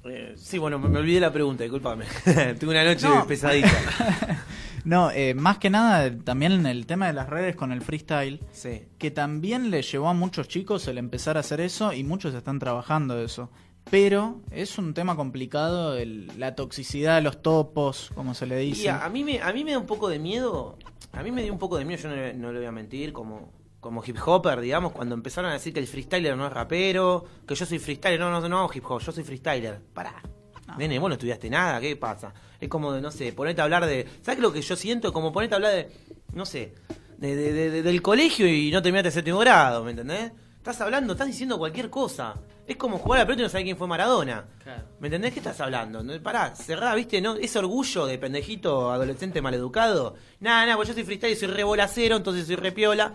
eh, 0.05 0.35
sí, 0.37 0.59
bueno, 0.59 0.79
me, 0.79 0.89
me 0.89 0.99
olvidé 1.01 1.21
la 1.21 1.33
pregunta, 1.33 1.63
discúlpame. 1.65 2.05
Tuve 2.61 2.71
una 2.71 2.85
noche 2.85 3.09
No. 3.09 3.27
pesadita. 3.27 3.69
No, 4.85 5.13
eh, 5.13 5.33
más 5.35 5.59
que 5.59 5.71
nada 5.71 6.11
también 6.25 6.51
en 6.51 6.67
el 6.67 6.87
tema 6.87 7.07
de 7.07 7.13
las 7.13 7.29
redes 7.29 7.55
con 7.55 7.71
el 7.71 7.83
freestyle, 7.83 8.41
Sí. 8.51 8.83
que 8.99 9.13
también 9.13 9.71
le 9.71 9.81
llevó 9.83 10.09
a 10.09 10.13
muchos 10.13 10.49
chicos 10.49 10.89
el 10.89 10.99
empezar 10.99 11.37
a 11.37 11.41
hacer 11.41 11.61
eso 11.61 11.93
y 11.93 12.03
muchos 12.03 12.35
están 12.35 12.59
trabajando 12.59 13.17
eso. 13.17 13.49
Pero 13.91 14.41
es 14.51 14.79
un 14.79 14.95
tema 14.95 15.17
complicado 15.17 15.97
el- 15.97 16.31
la 16.39 16.55
toxicidad, 16.55 17.23
los 17.23 17.43
topos, 17.43 18.11
como 18.15 18.35
se 18.35 18.47
le 18.47 18.63
Y 18.65 18.69
dice. 18.71 18.91
a, 18.91 19.05
a 19.05 19.09
mí 19.11 19.23
me, 19.25 19.41
a 19.43 19.53
mí 19.53 19.65
me 19.65 19.73
da 19.73 19.79
un 19.79 19.87
poco 19.87 20.09
de 20.09 20.19
miedo, 20.19 20.79
a 21.13 21.23
mí 21.23 21.31
me 21.31 21.43
dio 21.43 21.53
un 21.53 21.59
poco 21.59 21.77
de 21.77 21.85
miedo, 21.85 22.03
yo 22.03 22.09
no, 22.09 22.17
le- 22.17 22.35
no 22.35 22.53
le 22.53 22.59
voy 22.61 22.69
a 22.69 22.73
mentir, 22.73 23.13
como, 23.13 23.53
como 23.81 24.03
hip 24.07 24.17
hopper, 24.25 24.61
digamos, 24.61 24.93
cuando 24.93 25.15
empezaron 25.15 25.51
a 25.51 25.55
decir 25.55 25.75
que 25.75 25.81
el 25.81 25.87
freestyler 25.87 26.37
no 26.37 26.47
es 26.47 26.53
rapero, 26.53 27.25
que 27.47 27.55
yo 27.55 27.67
soy 27.67 27.79
freestyler, 27.79 28.19
no, 28.19 28.31
no, 28.31 28.49
no 28.49 28.59
hago 28.61 28.71
hip 28.73 28.85
hop, 28.89 29.01
yo 29.01 29.13
soy 29.13 29.25
freestyler. 29.25 29.79
Pará. 29.93 30.23
No. 30.67 30.77
Nene, 30.79 30.99
vos 30.99 31.09
no 31.11 31.15
estudiaste 31.15 31.51
nada, 31.51 31.79
¿qué 31.81 31.97
pasa? 31.97 32.33
Es 32.59 32.69
como, 32.69 32.93
de, 32.93 33.03
no 33.03 33.11
sé, 33.11 33.33
ponete 33.35 33.61
a 33.61 33.65
hablar 33.65 33.85
de... 33.85 34.07
¿Sabes 34.23 34.41
lo 34.41 34.53
que 34.53 34.63
yo 34.63 34.75
siento? 34.77 35.13
Como 35.13 35.33
ponete 35.33 35.55
a 35.55 35.57
hablar 35.57 35.73
de, 35.75 35.91
no 36.33 36.47
sé, 36.47 36.73
de, 37.19 37.37
de- 37.37 37.53
de- 37.53 37.71
de- 37.71 37.83
del 37.83 38.01
colegio 38.01 38.49
y 38.49 38.71
no 38.71 38.81
terminaste 38.81 39.09
el 39.09 39.13
séptimo 39.15 39.39
grado, 39.41 39.85
¿me 39.85 39.91
entendés? 39.91 40.33
Estás 40.57 40.81
hablando, 40.81 41.13
estás 41.13 41.27
diciendo 41.27 41.59
cualquier 41.59 41.91
cosa. 41.91 42.37
Es 42.67 42.77
como 42.77 42.99
jugar 42.99 43.19
a 43.21 43.23
la 43.23 43.27
pelota 43.27 43.43
y 43.43 43.45
no 43.45 43.49
saber 43.49 43.65
quién 43.65 43.77
fue 43.77 43.89
Maradona. 43.89 44.45
Claro. 44.63 44.83
¿Me 45.01 45.09
entendés 45.09 45.33
qué 45.33 45.41
estás 45.41 45.61
hablando? 45.61 46.03
No, 46.03 46.21
Pará, 46.23 46.55
cerrá, 46.55 46.95
¿viste? 46.95 47.21
¿No? 47.21 47.35
Ese 47.35 47.59
orgullo 47.59 48.07
de 48.07 48.19
pendejito 48.19 48.91
adolescente 48.93 49.43
maleducado. 49.43 50.15
Nada, 50.41 50.63
nada, 50.65 50.77
pues 50.77 50.89
yo 50.89 50.95
soy 50.95 51.03
freestyle 51.05 51.33
y 51.33 51.37
soy 51.37 51.49
re 51.49 51.65
bolacero, 51.65 52.17
entonces 52.17 52.47
soy 52.47 52.57
re 52.57 52.71
piola. 52.73 53.13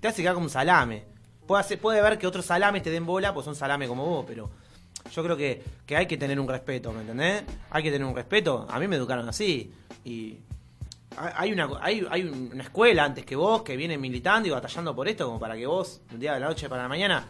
Te 0.00 0.08
hace 0.08 0.22
quedar 0.22 0.34
como 0.34 0.46
un 0.46 0.50
salame. 0.50 1.04
Puede, 1.46 1.60
hacer- 1.60 1.78
puede 1.78 2.00
ver 2.02 2.18
que 2.18 2.26
otros 2.26 2.46
salames 2.46 2.82
te 2.82 2.90
den 2.90 3.04
bola, 3.06 3.32
pues 3.34 3.44
son 3.44 3.54
salame 3.54 3.86
como 3.86 4.04
vos, 4.06 4.24
pero 4.26 4.50
yo 5.12 5.22
creo 5.22 5.36
que, 5.36 5.62
que 5.84 5.96
hay 5.96 6.06
que 6.06 6.16
tener 6.16 6.40
un 6.40 6.48
respeto, 6.48 6.90
¿me 6.92 7.02
entendés? 7.02 7.44
Hay 7.70 7.82
que 7.82 7.90
tener 7.92 8.06
un 8.08 8.16
respeto. 8.16 8.66
A 8.68 8.78
mí 8.80 8.88
me 8.88 8.96
educaron 8.96 9.28
así. 9.28 9.72
Y 10.04 10.38
hay 11.16 11.52
una, 11.52 11.68
hay, 11.80 12.04
hay 12.10 12.22
una 12.24 12.62
escuela 12.64 13.04
antes 13.04 13.24
que 13.24 13.36
vos 13.36 13.62
que 13.62 13.76
viene 13.76 13.96
militando 13.98 14.48
y 14.48 14.50
batallando 14.50 14.96
por 14.96 15.06
esto, 15.06 15.26
como 15.26 15.38
para 15.38 15.54
que 15.54 15.66
vos, 15.66 16.00
un 16.12 16.18
día 16.18 16.34
de 16.34 16.40
la 16.40 16.48
noche 16.48 16.68
para 16.68 16.82
la 16.82 16.88
mañana, 16.88 17.26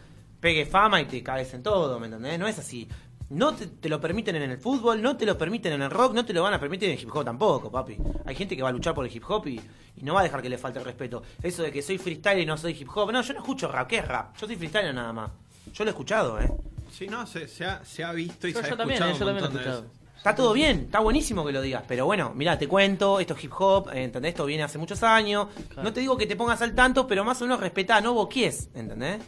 pegue 0.47 0.65
fama 0.65 1.01
y 1.01 1.07
te 1.07 1.25
caes 1.25 1.53
en 1.55 1.63
todo, 1.65 1.99
¿me 1.99 2.07
entendés? 2.07 2.39
No 2.39 2.47
es 2.47 2.57
así. 2.57 2.89
No 3.31 3.53
te, 3.53 3.67
te 3.67 3.89
lo 3.89 4.01
permiten 4.01 4.37
en 4.37 4.49
el 4.53 4.59
fútbol, 4.59 5.03
no 5.03 5.17
te 5.17 5.27
lo 5.27 5.37
permiten 5.37 5.73
en 5.73 5.83
el 5.83 5.91
rock, 5.91 6.15
no 6.15 6.25
te 6.25 6.33
lo 6.33 6.45
van 6.45 6.55
a 6.55 6.61
permitir 6.61 6.89
en 6.89 6.97
el 6.97 7.03
hip 7.03 7.11
hop 7.13 7.25
tampoco, 7.25 7.69
papi. 7.69 7.97
Hay 8.25 8.37
gente 8.37 8.55
que 8.55 8.63
va 8.63 8.69
a 8.69 8.73
luchar 8.73 8.95
por 8.95 9.05
el 9.05 9.13
hip 9.13 9.25
hop 9.29 9.49
y, 9.49 9.61
y 9.97 10.03
no 10.05 10.15
va 10.15 10.21
a 10.21 10.23
dejar 10.23 10.41
que 10.41 10.49
le 10.49 10.57
falte 10.57 10.79
el 10.79 10.85
respeto. 10.85 11.25
Eso 11.43 11.65
de 11.65 11.73
que 11.73 11.83
soy 11.83 11.99
freestyle 11.99 12.39
y 12.39 12.47
no 12.47 12.57
soy 12.57 12.77
hip 12.81 12.89
hop. 12.95 13.11
No, 13.11 13.21
yo 13.23 13.33
no 13.33 13.41
escucho 13.41 13.67
rap. 13.67 13.89
¿Qué 13.89 13.99
es 13.99 14.07
rap? 14.07 14.37
Yo 14.39 14.47
soy 14.47 14.55
freestyle 14.55 14.95
nada 14.95 15.13
más. 15.13 15.31
Yo 15.73 15.83
lo 15.83 15.91
he 15.91 15.95
escuchado, 15.95 16.39
¿eh? 16.41 16.49
Sí, 16.93 17.09
no, 17.09 17.27
se, 17.27 17.49
se 17.49 17.65
ha, 17.65 17.85
se 17.85 18.05
ha 18.05 18.13
visto 18.13 18.47
y 18.47 18.53
Yo- 18.53 18.61
se 18.61 18.67
ha 18.67 18.71
yo 18.71 18.77
también, 18.77 19.03
escuchado 19.03 19.19
yo 19.19 19.35
un 19.35 19.41
también 19.41 19.53
lo 19.53 19.59
he 19.59 19.73
escuchado. 19.75 20.07
Está 20.17 20.35
todo 20.37 20.53
bien, 20.53 20.83
está 20.87 21.01
buenísimo 21.01 21.45
que 21.45 21.53
lo 21.53 21.61
digas, 21.63 21.83
pero 21.87 22.05
bueno, 22.07 22.33
mira, 22.35 22.57
te 22.59 22.67
cuento, 22.69 23.19
esto 23.21 23.35
es 23.35 23.45
hip 23.45 23.53
hop, 23.59 23.91
eh, 23.93 24.05
¿entendés? 24.05 24.31
Esto 24.31 24.45
viene 24.47 24.63
hace 24.63 24.79
muchos 24.79 25.03
años. 25.03 25.49
Claro. 25.69 25.83
No 25.83 25.93
te 25.93 25.99
digo 26.01 26.17
que 26.17 26.27
te 26.27 26.37
pongas 26.37 26.63
al 26.63 26.75
tanto, 26.77 27.07
pero 27.09 27.25
más 27.25 27.41
o 27.43 27.45
menos 27.45 27.59
respetá, 27.61 28.01
no 28.01 28.15
boquies, 28.15 28.71
¿entendés? 28.75 29.21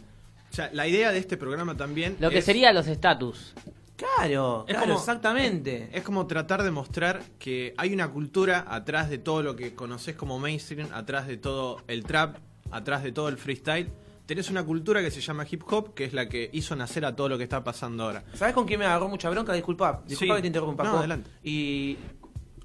O 0.51 0.53
sea, 0.53 0.69
la 0.73 0.87
idea 0.87 1.11
de 1.11 1.19
este 1.19 1.37
programa 1.37 1.75
también 1.77 2.17
Lo 2.19 2.29
que 2.29 2.39
es- 2.39 2.45
sería 2.45 2.73
los 2.73 2.87
estatus. 2.87 3.53
Claro, 3.95 4.63
Es 4.67 4.73
claro, 4.75 4.87
como- 4.87 4.99
exactamente. 4.99 5.89
Es 5.91 6.03
como 6.03 6.25
tratar 6.25 6.63
de 6.63 6.71
mostrar 6.71 7.21
que 7.37 7.73
hay 7.77 7.93
una 7.93 8.07
cultura 8.09 8.65
atrás 8.69 9.09
de 9.09 9.17
todo 9.17 9.43
lo 9.43 9.55
que 9.55 9.75
conoces 9.75 10.15
como 10.15 10.39
mainstream, 10.39 10.87
atrás 10.93 11.27
de 11.27 11.35
todo 11.37 11.81
el 11.87 12.03
trap, 12.05 12.37
atrás 12.71 13.03
de 13.03 13.11
todo 13.11 13.27
el 13.27 13.37
freestyle. 13.37 13.89
Tenés 14.25 14.49
una 14.49 14.63
cultura 14.63 15.01
que 15.01 15.11
se 15.11 15.19
llama 15.21 15.45
hip 15.49 15.63
hop, 15.69 15.93
que 15.95 16.05
es 16.05 16.13
la 16.13 16.29
que 16.29 16.49
hizo 16.53 16.75
nacer 16.75 17.03
a 17.03 17.15
todo 17.15 17.27
lo 17.29 17.37
que 17.37 17.43
está 17.43 17.63
pasando 17.63 18.03
ahora. 18.03 18.23
¿Sabes 18.35 18.53
con 18.53 18.65
quién 18.65 18.79
me 18.79 18.85
agarró 18.85 19.09
mucha 19.09 19.29
bronca? 19.29 19.53
Disculpa, 19.53 20.01
disculpa 20.07 20.35
Sí. 20.35 20.37
que 20.37 20.41
te 20.43 20.47
interrumpa. 20.47 20.83
No, 20.83 20.99
adelante. 20.99 21.29
Y 21.43 21.97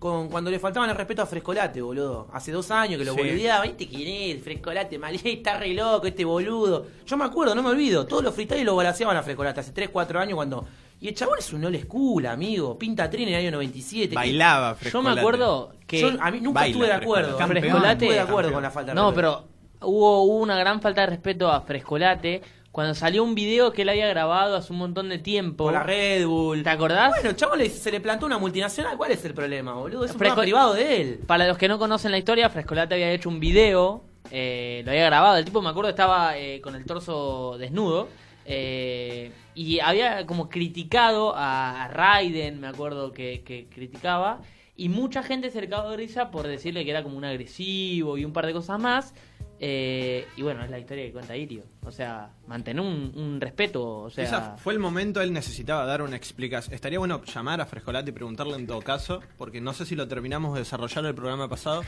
con, 0.04 0.28
cuando 0.28 0.50
le 0.50 0.58
faltaban 0.58 0.90
el 0.90 0.96
respeto 0.96 1.22
a 1.22 1.26
Frescolate, 1.26 1.80
boludo. 1.80 2.28
Hace 2.30 2.52
dos 2.52 2.70
años 2.70 2.98
que 2.98 3.06
lo 3.06 3.14
Sí. 3.14 3.18
boludeaba. 3.20 3.62
¿Viste 3.62 3.88
quién 3.88 4.36
es? 4.36 4.44
Frescolate, 4.44 4.98
mal, 4.98 5.14
está 5.24 5.56
re 5.58 5.72
loco 5.72 6.06
este 6.06 6.26
boludo. 6.26 6.86
Yo 7.06 7.16
me 7.16 7.24
acuerdo, 7.24 7.54
no 7.54 7.62
me 7.62 7.70
olvido. 7.70 8.04
Todos 8.06 8.22
los 8.22 8.34
freestyles 8.34 8.66
lo 8.66 8.76
balaceaban 8.76 9.16
a 9.16 9.22
Frescolate 9.22 9.60
hace 9.60 9.72
3, 9.72 9.88
4 9.88 10.20
años 10.20 10.34
cuando... 10.36 10.66
Y 11.00 11.08
el 11.08 11.14
chabón 11.14 11.38
es 11.38 11.50
un 11.54 11.64
old 11.64 11.80
school, 11.80 12.26
amigo. 12.26 12.76
Pinta 12.78 13.08
trin 13.08 13.28
en 13.28 13.34
el 13.34 13.40
año 13.40 13.50
97. 13.52 14.14
Bailaba 14.14 14.72
Yo 14.72 14.76
Frescolate. 14.76 15.14
me 15.14 15.20
acuerdo 15.22 15.72
que 15.86 16.00
Yo 16.02 16.08
a 16.20 16.30
mí 16.30 16.40
nunca 16.42 16.60
Baila 16.60 16.66
estuve 16.74 16.86
de 16.86 16.92
acuerdo. 16.92 17.28
Frescolate. 17.38 17.60
Frescolate- 17.60 17.92
estuve 17.92 18.12
de 18.14 18.20
acuerdo 18.20 18.36
Campeón. 18.50 18.52
con 18.54 18.62
la 18.62 18.70
falta 18.70 18.90
de 18.90 18.94
No, 18.96 19.10
respeto. 19.10 19.46
pero 19.80 19.88
hubo, 19.88 20.22
hubo 20.24 20.36
una 20.36 20.58
gran 20.58 20.82
falta 20.82 21.00
de 21.00 21.06
respeto 21.06 21.50
a 21.50 21.62
Frescolate 21.62 22.42
cuando 22.74 22.92
salió 22.96 23.22
un 23.22 23.36
video 23.36 23.72
que 23.72 23.82
él 23.82 23.88
había 23.88 24.08
grabado 24.08 24.56
hace 24.56 24.72
un 24.72 24.80
montón 24.80 25.08
de 25.08 25.18
tiempo. 25.18 25.62
Con 25.62 25.74
la 25.74 25.84
Red 25.84 26.26
Bull. 26.26 26.64
¿Te 26.64 26.70
acordás? 26.70 27.12
Bueno, 27.14 27.30
chabón 27.36 27.60
le- 27.60 27.70
se 27.70 27.92
le 27.92 28.00
plantó 28.00 28.26
una 28.26 28.36
multinacional. 28.36 28.96
¿Cuál 28.96 29.12
es 29.12 29.24
el 29.24 29.32
problema, 29.32 29.74
boludo? 29.74 30.04
Es 30.04 30.10
un 30.10 30.18
Fresco- 30.18 30.40
privado 30.40 30.74
de 30.74 31.00
él. 31.00 31.20
Para 31.24 31.46
los 31.46 31.56
que 31.56 31.68
no 31.68 31.78
conocen 31.78 32.10
la 32.10 32.18
historia, 32.18 32.50
Frescolate 32.50 32.92
había 32.94 33.12
hecho 33.12 33.28
un 33.28 33.38
video, 33.38 34.02
eh, 34.32 34.82
lo 34.84 34.90
había 34.90 35.04
grabado. 35.06 35.36
El 35.36 35.44
tipo, 35.44 35.62
me 35.62 35.68
acuerdo, 35.68 35.90
estaba 35.90 36.36
eh, 36.36 36.60
con 36.60 36.74
el 36.74 36.84
torso 36.84 37.56
desnudo. 37.58 38.08
eh, 38.44 39.30
y 39.54 39.78
había 39.78 40.26
como 40.26 40.48
criticado 40.48 41.32
a, 41.36 41.88
Raiden, 41.92 42.60
me 42.60 42.66
acuerdo 42.66 43.12
que, 43.12 43.42
que 43.46 43.68
criticaba. 43.72 44.40
Y 44.76 44.88
mucha 44.88 45.22
gente 45.22 45.52
cagó 45.70 45.90
de 45.90 45.96
risa 45.96 46.32
por 46.32 46.48
decirle 46.48 46.84
que 46.84 46.90
era 46.90 47.04
como 47.04 47.16
un 47.16 47.24
agresivo 47.24 48.18
y 48.18 48.24
un 48.24 48.32
par 48.32 48.46
de 48.46 48.52
cosas 48.52 48.80
más. 48.80 49.14
Eh, 49.60 50.26
y 50.36 50.42
bueno, 50.42 50.64
es 50.64 50.70
la 50.70 50.78
historia 50.78 51.04
que 51.04 51.12
cuenta 51.12 51.36
Irio. 51.36 51.64
O 51.84 51.90
sea, 51.92 52.30
mantener 52.46 52.82
un, 52.82 53.40
respeto. 53.40 54.02
O 54.02 54.10
sea, 54.10 54.24
Esa 54.24 54.56
fue 54.56 54.72
el 54.72 54.78
momento, 54.78 55.20
él 55.20 55.32
necesitaba 55.32 55.84
dar 55.84 56.02
una 56.02 56.16
explicación. 56.16 56.74
Estaría 56.74 56.98
bueno 56.98 57.22
llamar 57.24 57.60
a 57.60 57.66
Frescolate 57.66 58.10
y 58.10 58.12
preguntarle 58.12 58.54
en 58.56 58.66
todo 58.66 58.80
caso, 58.82 59.20
porque 59.38 59.60
no 59.60 59.72
sé 59.72 59.86
si 59.86 59.94
lo 59.94 60.08
terminamos 60.08 60.54
de 60.54 60.60
desarrollar 60.60 61.04
el 61.06 61.14
programa 61.14 61.48
pasado, 61.48 61.82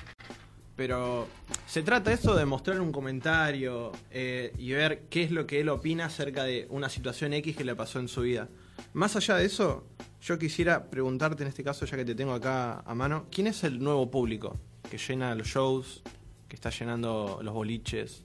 pero 0.76 1.26
se 1.66 1.82
trata 1.82 2.12
eso 2.12 2.34
de 2.34 2.44
mostrar 2.44 2.80
un 2.80 2.92
comentario 2.92 3.92
eh, 4.10 4.52
y 4.58 4.72
ver 4.72 5.04
qué 5.08 5.24
es 5.24 5.30
lo 5.30 5.46
que 5.46 5.60
él 5.60 5.68
opina 5.68 6.06
acerca 6.06 6.44
de 6.44 6.66
una 6.70 6.88
situación 6.88 7.32
X 7.32 7.56
que 7.56 7.64
le 7.64 7.74
pasó 7.74 7.98
en 7.98 8.08
su 8.08 8.22
vida. 8.22 8.48
Más 8.92 9.16
allá 9.16 9.36
de 9.36 9.46
eso, 9.46 9.86
yo 10.20 10.38
quisiera 10.38 10.84
preguntarte 10.90 11.42
en 11.42 11.48
este 11.48 11.64
caso, 11.64 11.86
ya 11.86 11.96
que 11.96 12.04
te 12.04 12.14
tengo 12.14 12.32
acá 12.32 12.80
a 12.80 12.94
mano, 12.94 13.26
¿quién 13.30 13.46
es 13.46 13.64
el 13.64 13.78
nuevo 13.78 14.10
público 14.10 14.56
que 14.90 14.98
llena 14.98 15.34
los 15.34 15.48
shows, 15.48 16.02
que 16.48 16.56
está 16.56 16.70
llenando 16.70 17.40
los 17.42 17.54
boliches? 17.54 18.22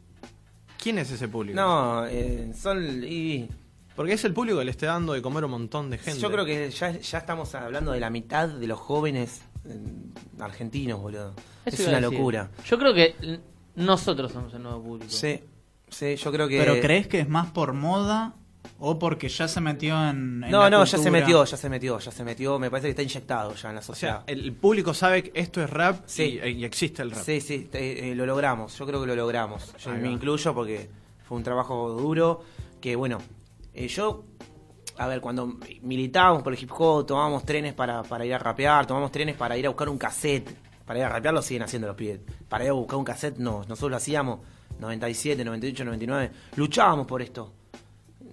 ¿Quién 0.81 0.97
es 0.97 1.11
ese 1.11 1.27
público? 1.27 1.55
No, 1.55 2.05
eh, 2.07 2.51
son... 2.55 3.03
Y, 3.03 3.47
Porque 3.95 4.13
es 4.13 4.25
el 4.25 4.33
público 4.33 4.59
que 4.59 4.65
le 4.65 4.71
esté 4.71 4.87
dando 4.87 5.13
de 5.13 5.21
comer 5.21 5.43
a 5.43 5.45
un 5.45 5.51
montón 5.51 5.89
de 5.89 5.97
gente. 5.97 6.19
Yo 6.19 6.31
creo 6.31 6.45
que 6.45 6.69
ya, 6.71 6.91
ya 6.91 7.17
estamos 7.17 7.53
hablando 7.53 7.91
de 7.91 7.99
la 7.99 8.09
mitad 8.09 8.49
de 8.49 8.67
los 8.67 8.79
jóvenes 8.79 9.41
eh, 9.65 9.77
argentinos, 10.39 10.99
boludo. 10.99 11.33
eso 11.65 11.83
es 11.83 11.87
una 11.87 12.01
locura. 12.01 12.49
Yo 12.65 12.79
creo 12.79 12.93
que 12.93 13.39
nosotros 13.75 14.31
somos 14.31 14.53
el 14.53 14.63
nuevo 14.63 14.81
público. 14.81 15.11
Sí, 15.11 15.39
sí, 15.89 16.15
yo 16.15 16.31
creo 16.31 16.47
que... 16.47 16.57
¿Pero 16.57 16.79
crees 16.79 17.07
que 17.07 17.19
es 17.19 17.29
más 17.29 17.51
por 17.51 17.73
moda 17.73 18.35
o 18.79 18.97
porque 18.97 19.29
ya 19.29 19.47
se 19.47 19.61
metió 19.61 19.95
en, 20.09 20.43
en 20.43 20.51
No, 20.51 20.61
la 20.63 20.69
no, 20.69 20.83
ya 20.85 20.97
se 20.97 21.11
metió, 21.11 21.43
ya 21.45 21.57
se 21.57 21.69
metió, 21.69 21.99
ya 21.99 22.11
se 22.11 22.23
metió. 22.23 22.57
Me 22.59 22.69
parece 22.69 22.87
que 22.87 22.91
está 22.91 23.03
inyectado 23.03 23.53
ya 23.55 23.69
en 23.69 23.75
la 23.75 23.81
O 23.81 23.83
sociedad. 23.83 24.23
sea, 24.25 24.33
el 24.35 24.53
público 24.53 24.93
sabe 24.93 25.23
que 25.23 25.31
esto 25.39 25.61
es 25.61 25.69
rap 25.69 26.03
Sí. 26.05 26.39
y, 26.43 26.47
y 26.49 26.65
existe 26.65 27.01
el 27.01 27.11
rap. 27.11 27.23
Sí, 27.23 27.41
sí, 27.41 27.69
eh, 27.73 28.11
eh, 28.11 28.15
lo 28.15 28.25
logramos. 28.25 28.77
Yo 28.77 28.85
creo 28.85 28.99
que 29.01 29.07
lo 29.07 29.15
logramos. 29.15 29.73
Yo 29.77 29.91
Ahí 29.91 29.97
me 29.97 30.07
va. 30.07 30.13
incluyo 30.13 30.53
porque 30.53 30.89
fue 31.23 31.37
un 31.37 31.43
trabajo 31.43 31.89
duro. 31.91 32.41
Que 32.79 32.95
bueno, 32.95 33.19
eh, 33.73 33.87
yo, 33.87 34.23
a 34.97 35.07
ver, 35.07 35.21
cuando 35.21 35.57
militábamos 35.81 36.41
por 36.43 36.53
el 36.53 36.59
hip 36.61 36.71
hop, 36.77 37.05
tomábamos 37.05 37.45
trenes 37.45 37.73
para, 37.73 38.01
para 38.03 38.25
ir 38.25 38.33
a 38.33 38.39
rapear, 38.39 38.85
tomamos 38.87 39.11
trenes 39.11 39.35
para 39.35 39.55
ir 39.57 39.65
a 39.67 39.69
buscar 39.69 39.89
un 39.89 39.97
cassette. 39.97 40.49
Para 40.85 40.99
ir 40.99 41.05
a 41.05 41.09
rapear 41.09 41.33
lo 41.33 41.41
siguen 41.41 41.63
haciendo 41.63 41.87
los 41.87 41.95
pibes. 41.95 42.19
Para 42.49 42.63
ir 42.63 42.71
a 42.71 42.73
buscar 42.73 42.97
un 42.97 43.05
cassette, 43.05 43.37
no. 43.37 43.59
Nosotros 43.67 43.91
lo 43.91 43.97
hacíamos 43.97 44.39
97, 44.79 45.45
98, 45.45 45.85
99. 45.85 46.31
Luchábamos 46.55 47.05
por 47.07 47.21
esto. 47.21 47.53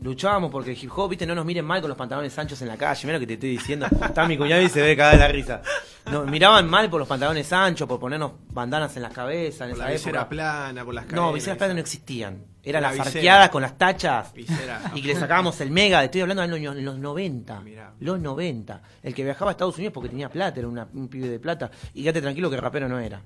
Luchábamos 0.01 0.51
porque 0.51 0.73
el 0.73 0.79
hip 0.83 0.91
hop, 0.95 1.11
viste, 1.11 1.27
no 1.27 1.35
nos 1.35 1.45
miren 1.45 1.65
mal 1.65 1.81
con 1.81 1.89
los 1.89 1.97
pantalones 1.99 2.37
anchos 2.39 2.61
en 2.63 2.69
la 2.69 2.77
calle. 2.77 3.01
Mira 3.05 3.15
lo 3.15 3.21
que 3.21 3.27
te 3.27 3.35
estoy 3.35 3.51
diciendo. 3.51 3.87
Está 3.87 4.27
mi 4.27 4.37
cuñado 4.39 4.63
y 4.63 4.69
se 4.69 4.81
ve 4.83 4.97
cada 4.97 5.17
la 5.17 5.29
risa. 5.29 5.63
Nos 6.11 6.27
miraban 6.27 6.69
mal 6.69 6.89
por 6.89 6.99
los 7.01 7.09
pantalones 7.09 7.53
anchos, 7.53 7.87
por 7.89 7.99
ponernos 8.01 8.33
bandanas 8.51 8.97
en 8.97 9.03
las 9.03 9.13
cabezas 9.13 9.69
en 9.69 9.71
Por 9.71 9.77
esa 9.79 9.85
la 9.87 9.91
visera 9.93 10.19
época. 10.21 10.29
plana, 10.29 10.85
por 10.85 10.95
las 10.95 11.05
cadenas. 11.05 11.25
No, 11.27 11.33
viseras 11.33 11.59
planas 11.59 11.75
no 11.75 11.81
existían. 11.81 12.45
Eran 12.63 12.83
La 12.83 12.89
las 12.89 12.99
visera. 12.99 13.11
arqueadas 13.19 13.49
con 13.51 13.63
las 13.63 13.79
tachas. 13.79 14.33
Visera. 14.35 14.81
Y 14.95 15.01
que 15.03 15.09
le 15.09 15.17
sacábamos 15.17 15.61
el 15.61 15.71
mega, 15.71 16.05
estoy 16.05 16.21
hablando 16.23 16.43
de 16.47 16.61
los, 16.61 16.77
los 16.77 16.99
90. 16.99 17.61
Mirá. 17.61 17.93
Los 18.01 18.21
90. 18.21 18.83
El 19.03 19.15
que 19.15 19.25
viajaba 19.25 19.51
a 19.51 19.53
Estados 19.53 19.77
Unidos 19.77 19.93
porque 19.95 20.09
tenía 20.11 20.29
plata, 20.29 20.59
era 20.59 20.69
una- 20.69 20.87
un 20.95 21.09
pibe 21.09 21.29
de 21.29 21.39
plata. 21.39 21.71
Y 21.95 22.03
quédate 22.03 22.21
tranquilo 22.23 22.51
que 22.51 22.57
rapero 22.59 22.89
no 22.89 22.99
era. 22.99 23.21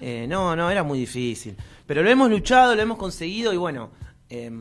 Eh, 0.00 0.26
no, 0.28 0.56
no, 0.56 0.70
era 0.70 0.82
muy 0.82 0.98
difícil. 0.98 1.56
Pero 1.86 2.02
lo 2.02 2.08
hemos 2.10 2.30
luchado, 2.30 2.74
lo 2.74 2.80
hemos 2.82 2.96
conseguido 2.98 3.52
y 3.52 3.56
bueno. 3.58 3.90
em, 4.30 4.60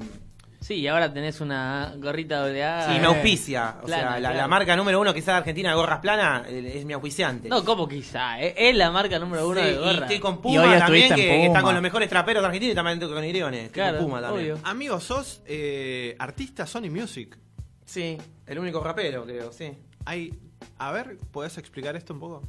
Sí, 0.61 0.75
y 0.75 0.87
ahora 0.87 1.11
tenés 1.13 1.39
una 1.39 1.93
gorrita 1.97 2.41
doble 2.41 2.63
A. 2.65 2.93
sí, 2.93 2.99
me 2.99 3.05
auspicia. 3.07 3.77
O 3.81 3.85
Plana, 3.85 4.01
sea, 4.01 4.11
la, 4.11 4.17
claro. 4.19 4.37
la 4.37 4.47
marca 4.49 4.75
número 4.75 4.99
uno 4.99 5.13
quizás 5.13 5.27
de 5.27 5.37
Argentina 5.37 5.69
de 5.69 5.75
gorras 5.75 5.99
planas 5.99 6.47
eh, 6.49 6.73
es 6.75 6.83
mi 6.85 6.91
auspiciante. 6.93 7.47
No, 7.47 7.63
¿cómo 7.63 7.87
quizá? 7.87 8.39
Es, 8.41 8.53
es 8.57 8.75
la 8.75 8.91
marca 8.91 9.17
número 9.19 9.47
uno 9.47 9.61
Sí, 9.61 9.65
de 9.67 9.71
y 9.71 9.77
gorra. 9.77 9.91
estoy 10.05 10.19
con 10.19 10.33
Y 10.35 10.37
Puma 10.39 10.61
hoy 10.73 10.79
también, 10.79 11.09
que, 11.09 11.15
que 11.15 11.45
está 11.45 11.59
Puma. 11.59 11.61
con 11.61 11.73
los 11.75 11.81
mejores 11.81 12.09
traperos 12.09 12.41
de 12.43 12.47
Argentina 12.47 12.71
y 12.73 12.75
también 12.75 12.99
con 12.99 13.23
Iriones. 13.23 13.65
Estoy 13.67 13.81
con 13.81 13.89
Claro, 13.89 14.05
Puma 14.05 14.21
también. 14.21 14.51
obvio. 14.51 14.59
Amigo, 14.65 14.99
sos 14.99 15.41
eh, 15.45 16.15
artista 16.19 16.67
Sony 16.67 16.89
Music. 16.91 17.37
Sí, 17.85 18.17
el 18.45 18.59
único 18.59 18.83
rapero, 18.83 19.23
creo, 19.25 19.53
sí. 19.53 19.71
Hay, 20.05 20.37
a 20.77 20.91
ver, 20.91 21.17
¿podés 21.31 21.57
explicar 21.57 21.95
esto 21.95 22.13
un 22.13 22.19
poco? 22.19 22.43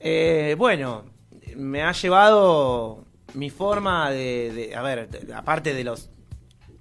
Eh, 0.00 0.54
bueno, 0.56 1.04
me 1.54 1.82
ha 1.82 1.92
llevado 1.92 3.04
mi 3.34 3.50
forma 3.50 4.10
de, 4.10 4.52
de- 4.54 4.74
a 4.74 4.80
ver, 4.82 5.08
de- 5.10 5.34
aparte 5.34 5.74
de 5.74 5.84
los... 5.84 6.08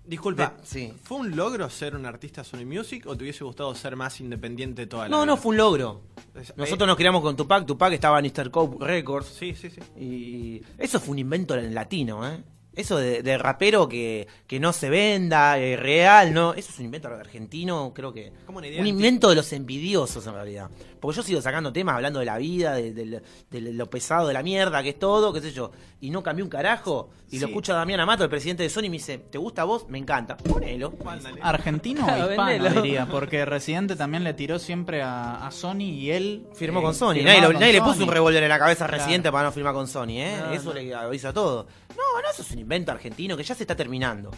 Disculpa, 0.09 0.55
De- 0.59 0.65
sí. 0.65 0.93
¿fue 1.03 1.17
un 1.17 1.35
logro 1.35 1.69
ser 1.69 1.95
un 1.95 2.05
artista 2.07 2.43
Sony 2.43 2.65
Music 2.65 3.05
o 3.05 3.15
te 3.15 3.23
hubiese 3.23 3.43
gustado 3.43 3.75
ser 3.75 3.95
más 3.95 4.19
independiente 4.19 4.87
toda 4.87 5.03
la 5.03 5.09
No, 5.09 5.17
vida? 5.17 5.25
no, 5.27 5.37
fue 5.37 5.51
un 5.51 5.57
logro. 5.57 6.01
Es- 6.33 6.57
Nosotros 6.57 6.87
nos 6.87 6.97
criamos 6.97 7.21
con 7.21 7.35
Tupac, 7.35 7.65
Tupac 7.67 7.93
estaba 7.93 8.17
en 8.17 8.25
Easter 8.25 8.49
Cope 8.49 8.83
Records. 8.83 9.27
Sí, 9.27 9.53
sí, 9.53 9.69
sí. 9.69 9.79
Y 10.01 10.61
eso 10.79 10.99
fue 10.99 11.11
un 11.11 11.19
invento 11.19 11.53
en 11.55 11.75
latino, 11.75 12.27
¿eh? 12.27 12.41
Eso 12.75 12.97
de, 12.97 13.21
de 13.23 13.37
rapero 13.37 13.89
que, 13.89 14.27
que 14.47 14.59
no 14.59 14.71
se 14.73 14.89
venda, 14.89 15.59
eh, 15.59 15.75
real, 15.75 16.33
¿no? 16.33 16.53
Eso 16.53 16.71
es 16.71 16.79
un 16.79 16.85
invento 16.85 17.09
argentino, 17.09 17.91
creo 17.93 18.13
que... 18.13 18.31
Como 18.45 18.59
una 18.59 18.67
idea 18.67 18.79
Un 18.79 18.87
invento 18.87 19.27
de 19.29 19.35
los 19.35 19.51
envidiosos, 19.53 20.25
en 20.27 20.33
realidad. 20.33 20.69
Porque 20.99 21.17
yo 21.17 21.23
sigo 21.23 21.41
sacando 21.41 21.71
temas 21.71 21.95
hablando 21.95 22.19
de 22.19 22.25
la 22.25 22.37
vida, 22.37 22.73
de, 22.73 22.93
de- 22.93 23.21
de 23.49 23.61
lo 23.73 23.89
pesado 23.89 24.27
de 24.27 24.33
la 24.33 24.43
mierda 24.43 24.83
que 24.83 24.89
es 24.89 24.99
todo, 24.99 25.31
qué 25.33 25.41
sé 25.41 25.51
yo. 25.51 25.71
Y 26.01 26.09
no 26.09 26.21
cambié 26.23 26.43
un 26.43 26.49
carajo. 26.49 27.09
Y 27.31 27.39
lo 27.39 27.47
Sí. 27.47 27.51
escucha 27.51 27.73
Damián 27.73 27.99
Amato, 27.99 28.23
el 28.23 28.29
presidente 28.29 28.63
de 28.63 28.69
Sony, 28.69 28.83
y 28.85 28.89
me 28.89 28.97
dice, 28.97 29.17
¿te 29.17 29.37
gusta 29.37 29.61
a 29.61 29.65
vos? 29.65 29.87
Me 29.89 29.97
encanta. 29.97 30.35
Ponelo. 30.37 30.93
Mándale. 31.03 31.39
¿Argentino 31.41 32.05
o 32.05 32.09
hispano, 32.31 32.81
diría? 32.81 33.05
Porque 33.05 33.45
Residente 33.45 33.95
también 33.95 34.23
le 34.23 34.33
tiró 34.33 34.59
siempre 34.59 35.01
a, 35.01 35.45
a 35.45 35.51
Sony 35.51 35.81
y 35.81 36.11
él... 36.11 36.47
Firmó 36.55 36.79
eh, 36.79 36.83
con 36.83 36.95
Sony. 36.95 37.15
Nadie, 37.23 37.41
lo- 37.41 37.47
con 37.51 37.59
nadie 37.59 37.73
le 37.73 37.81
puso 37.81 38.03
un 38.03 38.09
revólver 38.11 38.43
en 38.43 38.49
la 38.49 38.59
cabeza 38.59 38.85
a 38.85 38.87
Claro. 38.87 39.03
Residente 39.03 39.31
para 39.31 39.45
no 39.45 39.51
firmar 39.51 39.73
con 39.73 39.87
Sony, 39.87 40.09
¿eh? 40.19 40.37
No, 40.39 40.51
eso 40.53 40.65
no. 40.69 40.73
le 40.73 40.93
avisa 40.95 41.31
todo. 41.33 41.67
No, 41.89 42.21
no, 42.21 42.29
eso 42.31 42.41
es 42.41 42.51
un 42.51 42.59
invento 42.59 42.91
argentino 42.91 43.35
que 43.37 43.43
ya 43.43 43.53
se 43.55 43.63
está 43.63 43.75
terminando. 43.75 44.31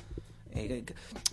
Eh, 0.53 0.83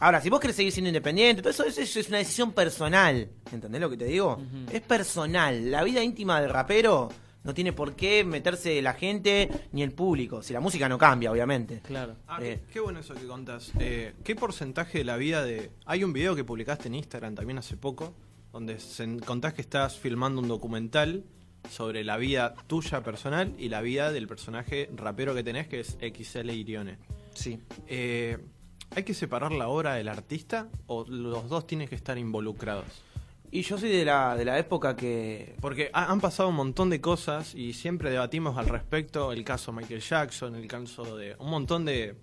ahora, 0.01 0.21
si 0.21 0.29
vos 0.31 0.41
querés 0.41 0.57
seguir 0.57 0.73
siendo 0.73 0.89
independiente, 0.89 1.43
todo 1.43 1.51
eso, 1.51 1.65
eso 1.65 1.81
es, 1.81 1.97
es 1.97 2.09
una 2.09 2.19
decisión 2.19 2.53
personal. 2.53 3.29
¿Entendés 3.53 3.81
lo 3.81 3.91
que 3.91 3.97
te 3.97 4.05
digo? 4.07 4.41
Es 4.73 4.81
personal. 4.83 5.71
La 5.71 5.83
vida 5.85 6.03
íntima 6.03 6.41
del 6.41 6.51
rapero 6.51 7.09
no 7.45 7.55
tiene 7.55 7.73
por 7.73 7.95
qué 7.97 8.25
meterse 8.25 8.81
la 8.83 8.93
gente 8.95 9.49
ni 9.73 9.83
el 9.83 9.93
público. 9.93 10.43
Si 10.43 10.53
la 10.53 10.61
música 10.61 10.89
no 10.89 10.99
cambia, 10.99 11.33
obviamente. 11.33 11.81
Claro. 11.81 12.17
Ah, 12.27 12.39
Eh. 12.43 12.61
qué, 12.67 12.73
qué 12.75 12.81
bueno 12.81 13.01
eso 13.01 13.15
que 13.15 13.27
contás. 13.27 13.73
Eh, 13.79 14.15
¿Qué 14.25 14.35
porcentaje 14.37 14.99
de 14.99 15.05
la 15.05 15.17
vida 15.17 15.43
de...? 15.45 15.71
Hay 15.87 16.05
un 16.05 16.13
video 16.13 16.35
que 16.37 16.45
publicaste 16.45 16.89
en 16.89 16.95
Instagram 16.97 17.35
también 17.35 17.59
hace 17.59 17.77
poco, 17.77 18.13
donde 18.53 18.79
se- 18.81 19.17
contás 19.25 19.55
que 19.55 19.63
estás 19.63 19.97
filmando 19.99 20.41
un 20.41 20.49
documental 20.49 21.25
sobre 21.71 22.05
la 22.05 22.17
vida 22.17 22.55
tuya 22.67 23.03
personal 23.03 23.55
y 23.59 23.69
la 23.69 23.81
vida 23.83 24.13
del 24.13 24.27
personaje 24.29 24.89
rapero 24.95 25.35
que 25.35 25.43
tenés, 25.43 25.69
que 25.69 25.81
es 25.81 25.97
XL 26.01 26.51
Irione. 26.51 26.99
Sí. 27.35 27.59
Eh, 27.87 28.39
¿Hay 28.95 29.05
que 29.05 29.15
separar 29.15 29.53
la 29.53 29.69
obra 29.69 29.95
del 29.95 30.09
artista 30.09 30.69
o 30.87 31.05
los 31.09 31.49
dos 31.49 31.67
tienen 31.67 31.89
que 31.89 31.95
estar 31.95 32.19
involucrados? 32.19 32.85
Y 33.51 33.63
yo 33.63 33.79
soy 33.79 33.91
de 33.91 34.05
la, 34.05 34.37
de 34.37 34.45
la 34.45 34.59
época 34.59 34.95
que... 34.97 35.57
Porque 35.61 35.91
ha- 35.95 36.11
han 36.11 36.21
pasado 36.21 36.49
un 36.51 36.55
montón 36.57 36.91
de 36.91 37.01
cosas 37.01 37.55
y 37.55 37.73
siempre 37.73 38.11
debatimos 38.11 38.59
al 38.59 38.69
respecto. 38.69 39.33
El 39.33 39.43
caso 39.45 39.73
Michael 39.73 40.01
Jackson, 40.01 40.55
el 40.55 40.67
caso 40.67 41.17
de 41.17 41.35
un 41.39 41.49
montón 41.51 41.85
de 41.87 42.17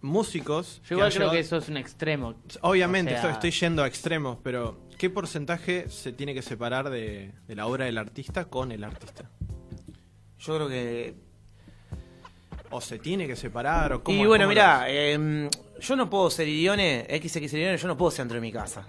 músicos. 0.00 0.80
Yo 0.88 0.96
igual 0.96 1.10
creo 1.10 1.20
llevado- 1.20 1.32
que 1.34 1.38
eso 1.40 1.56
es 1.58 1.68
un 1.68 1.76
extremo. 1.76 2.34
Obviamente, 2.62 3.14
O 3.14 3.20
sea- 3.20 3.30
estoy, 3.32 3.50
estoy 3.50 3.60
yendo 3.68 3.82
a 3.84 3.86
extremos, 3.86 4.38
pero 4.42 4.80
¿qué 4.98 5.10
porcentaje 5.10 5.88
se 5.88 6.12
tiene 6.12 6.34
que 6.34 6.42
separar 6.42 6.90
de, 6.90 7.32
de 7.46 7.54
la 7.54 7.66
obra 7.66 7.84
del 7.84 7.98
artista 7.98 8.46
con 8.46 8.72
el 8.72 8.82
artista? 8.82 9.30
Yo 10.38 10.56
creo 10.56 10.68
que 10.68 11.14
¿O 12.72 12.80
se 12.80 12.98
tiene 12.98 13.26
que 13.26 13.36
separar? 13.36 13.92
O 13.92 14.02
cómo, 14.02 14.22
y 14.22 14.26
bueno, 14.26 14.48
mira, 14.48 14.88
em, 14.88 15.48
yo 15.78 15.94
no 15.94 16.08
puedo 16.08 16.30
ser 16.30 16.48
idione, 16.48 17.06
XX 17.08 17.52
idione, 17.52 17.76
yo 17.76 17.86
no 17.86 17.96
puedo 17.96 18.10
ser 18.10 18.24
dentro 18.24 18.36
de 18.36 18.40
mi 18.40 18.50
casa. 18.50 18.86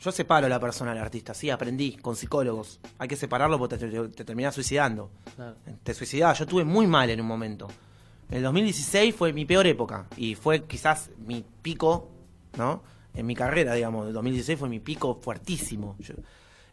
Yo 0.00 0.12
separo 0.12 0.46
a 0.46 0.48
la 0.48 0.60
persona 0.60 0.92
del 0.92 1.02
artista, 1.02 1.34
sí, 1.34 1.50
aprendí 1.50 1.96
con 1.96 2.14
psicólogos. 2.14 2.78
Hay 2.98 3.08
que 3.08 3.16
separarlo 3.16 3.58
porque 3.58 3.76
te, 3.76 3.88
te, 3.88 4.08
te 4.08 4.24
terminás 4.24 4.54
suicidando. 4.54 5.10
Claro. 5.34 5.56
Te 5.82 5.94
suicidabas, 5.94 6.38
yo 6.38 6.44
estuve 6.44 6.64
muy 6.64 6.86
mal 6.86 7.10
en 7.10 7.20
un 7.20 7.26
momento. 7.26 7.68
El 8.30 8.42
2016 8.42 9.14
fue 9.14 9.32
mi 9.32 9.44
peor 9.44 9.66
época 9.66 10.06
y 10.16 10.34
fue 10.34 10.64
quizás 10.64 11.10
mi 11.26 11.44
pico, 11.62 12.10
¿no? 12.56 12.82
En 13.14 13.26
mi 13.26 13.34
carrera, 13.34 13.74
digamos, 13.74 14.08
el 14.08 14.12
2016 14.12 14.58
fue 14.58 14.68
mi 14.68 14.80
pico 14.80 15.18
fuertísimo. 15.22 15.96
Yo, 16.00 16.14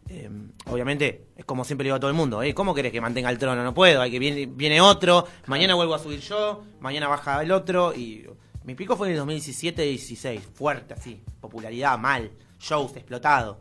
eh, 0.08 0.30
obviamente, 0.66 1.28
es 1.36 1.44
como 1.44 1.64
siempre 1.64 1.84
le 1.84 1.88
digo 1.88 1.96
a 1.96 2.00
todo 2.00 2.10
el 2.10 2.16
mundo, 2.16 2.42
¿eh? 2.42 2.54
¿cómo 2.54 2.74
querés 2.74 2.92
que 2.92 3.00
mantenga 3.00 3.30
el 3.30 3.38
trono? 3.38 3.62
No 3.62 3.72
puedo, 3.72 4.00
hay 4.00 4.10
que 4.10 4.18
viene, 4.18 4.46
viene 4.46 4.80
otro, 4.80 5.26
mañana 5.46 5.74
vuelvo 5.74 5.94
a 5.94 5.98
subir 5.98 6.20
yo, 6.20 6.64
mañana 6.80 7.08
baja 7.08 7.42
el 7.42 7.52
otro 7.52 7.94
y 7.94 8.26
mi 8.64 8.74
pico 8.74 8.96
fue 8.96 9.08
en 9.08 9.14
el 9.16 9.20
2017-16, 9.22 10.40
fuerte 10.40 10.94
así, 10.94 11.22
popularidad 11.40 11.98
mal, 11.98 12.30
shows 12.60 12.96
explotado. 12.96 13.60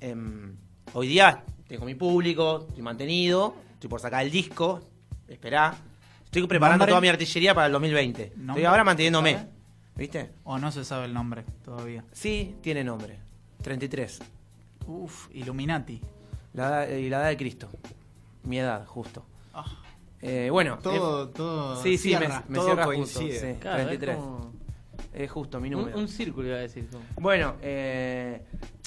Em, 0.00 0.56
hoy 0.92 1.08
día 1.08 1.44
tengo 1.66 1.84
mi 1.84 1.94
público, 1.94 2.66
estoy 2.68 2.82
mantenido, 2.82 3.54
estoy 3.74 3.88
por 3.88 4.00
sacar 4.00 4.24
el 4.24 4.30
disco, 4.30 4.80
esperá. 5.28 5.76
Estoy 6.24 6.46
preparando 6.46 6.82
¿Nombre? 6.82 6.92
toda 6.92 7.00
mi 7.00 7.08
artillería 7.08 7.54
para 7.54 7.66
el 7.66 7.72
2020. 7.72 8.22
Estoy 8.22 8.42
¿Nombre? 8.42 8.66
ahora 8.66 8.84
manteniéndome. 8.84 9.32
¿Sabe? 9.34 9.48
¿Viste? 9.96 10.30
O 10.44 10.58
no 10.58 10.70
se 10.70 10.84
sabe 10.84 11.06
el 11.06 11.14
nombre 11.14 11.44
todavía. 11.64 12.04
Sí, 12.12 12.56
tiene 12.60 12.84
nombre. 12.84 13.18
33. 13.62 14.20
Uf, 14.88 15.28
Illuminati. 15.32 16.00
La 16.54 16.84
edad, 16.86 16.96
y 16.96 17.08
la 17.08 17.20
edad 17.20 17.28
de 17.28 17.36
Cristo. 17.36 17.68
Mi 18.44 18.58
edad, 18.58 18.84
justo. 18.86 19.24
Ah. 19.54 19.64
Eh, 20.20 20.48
bueno. 20.50 20.78
Todo, 20.82 21.28
todo. 21.28 21.74
eh, 21.74 21.82
sí, 21.82 21.98
sí, 21.98 22.10
me, 22.12 22.18
cierra. 22.18 22.44
me 22.48 22.56
todo 22.56 22.66
cierra 22.66 22.84
coincide. 22.86 23.30
justo. 23.32 23.46
sí, 23.46 23.54
Claro, 23.60 23.78
es 23.78 23.86
33. 23.88 24.16
como 24.16 24.52
Es 25.12 25.30
justo 25.30 25.60
mi 25.60 25.70
número. 25.70 25.96
un 25.98 26.08
círculo 26.08 26.48
iba 26.48 26.56
a 26.56 26.60
decir. 26.60 26.88
como. 26.90 27.04
Bueno, 27.20 27.54
eh, 27.62 28.42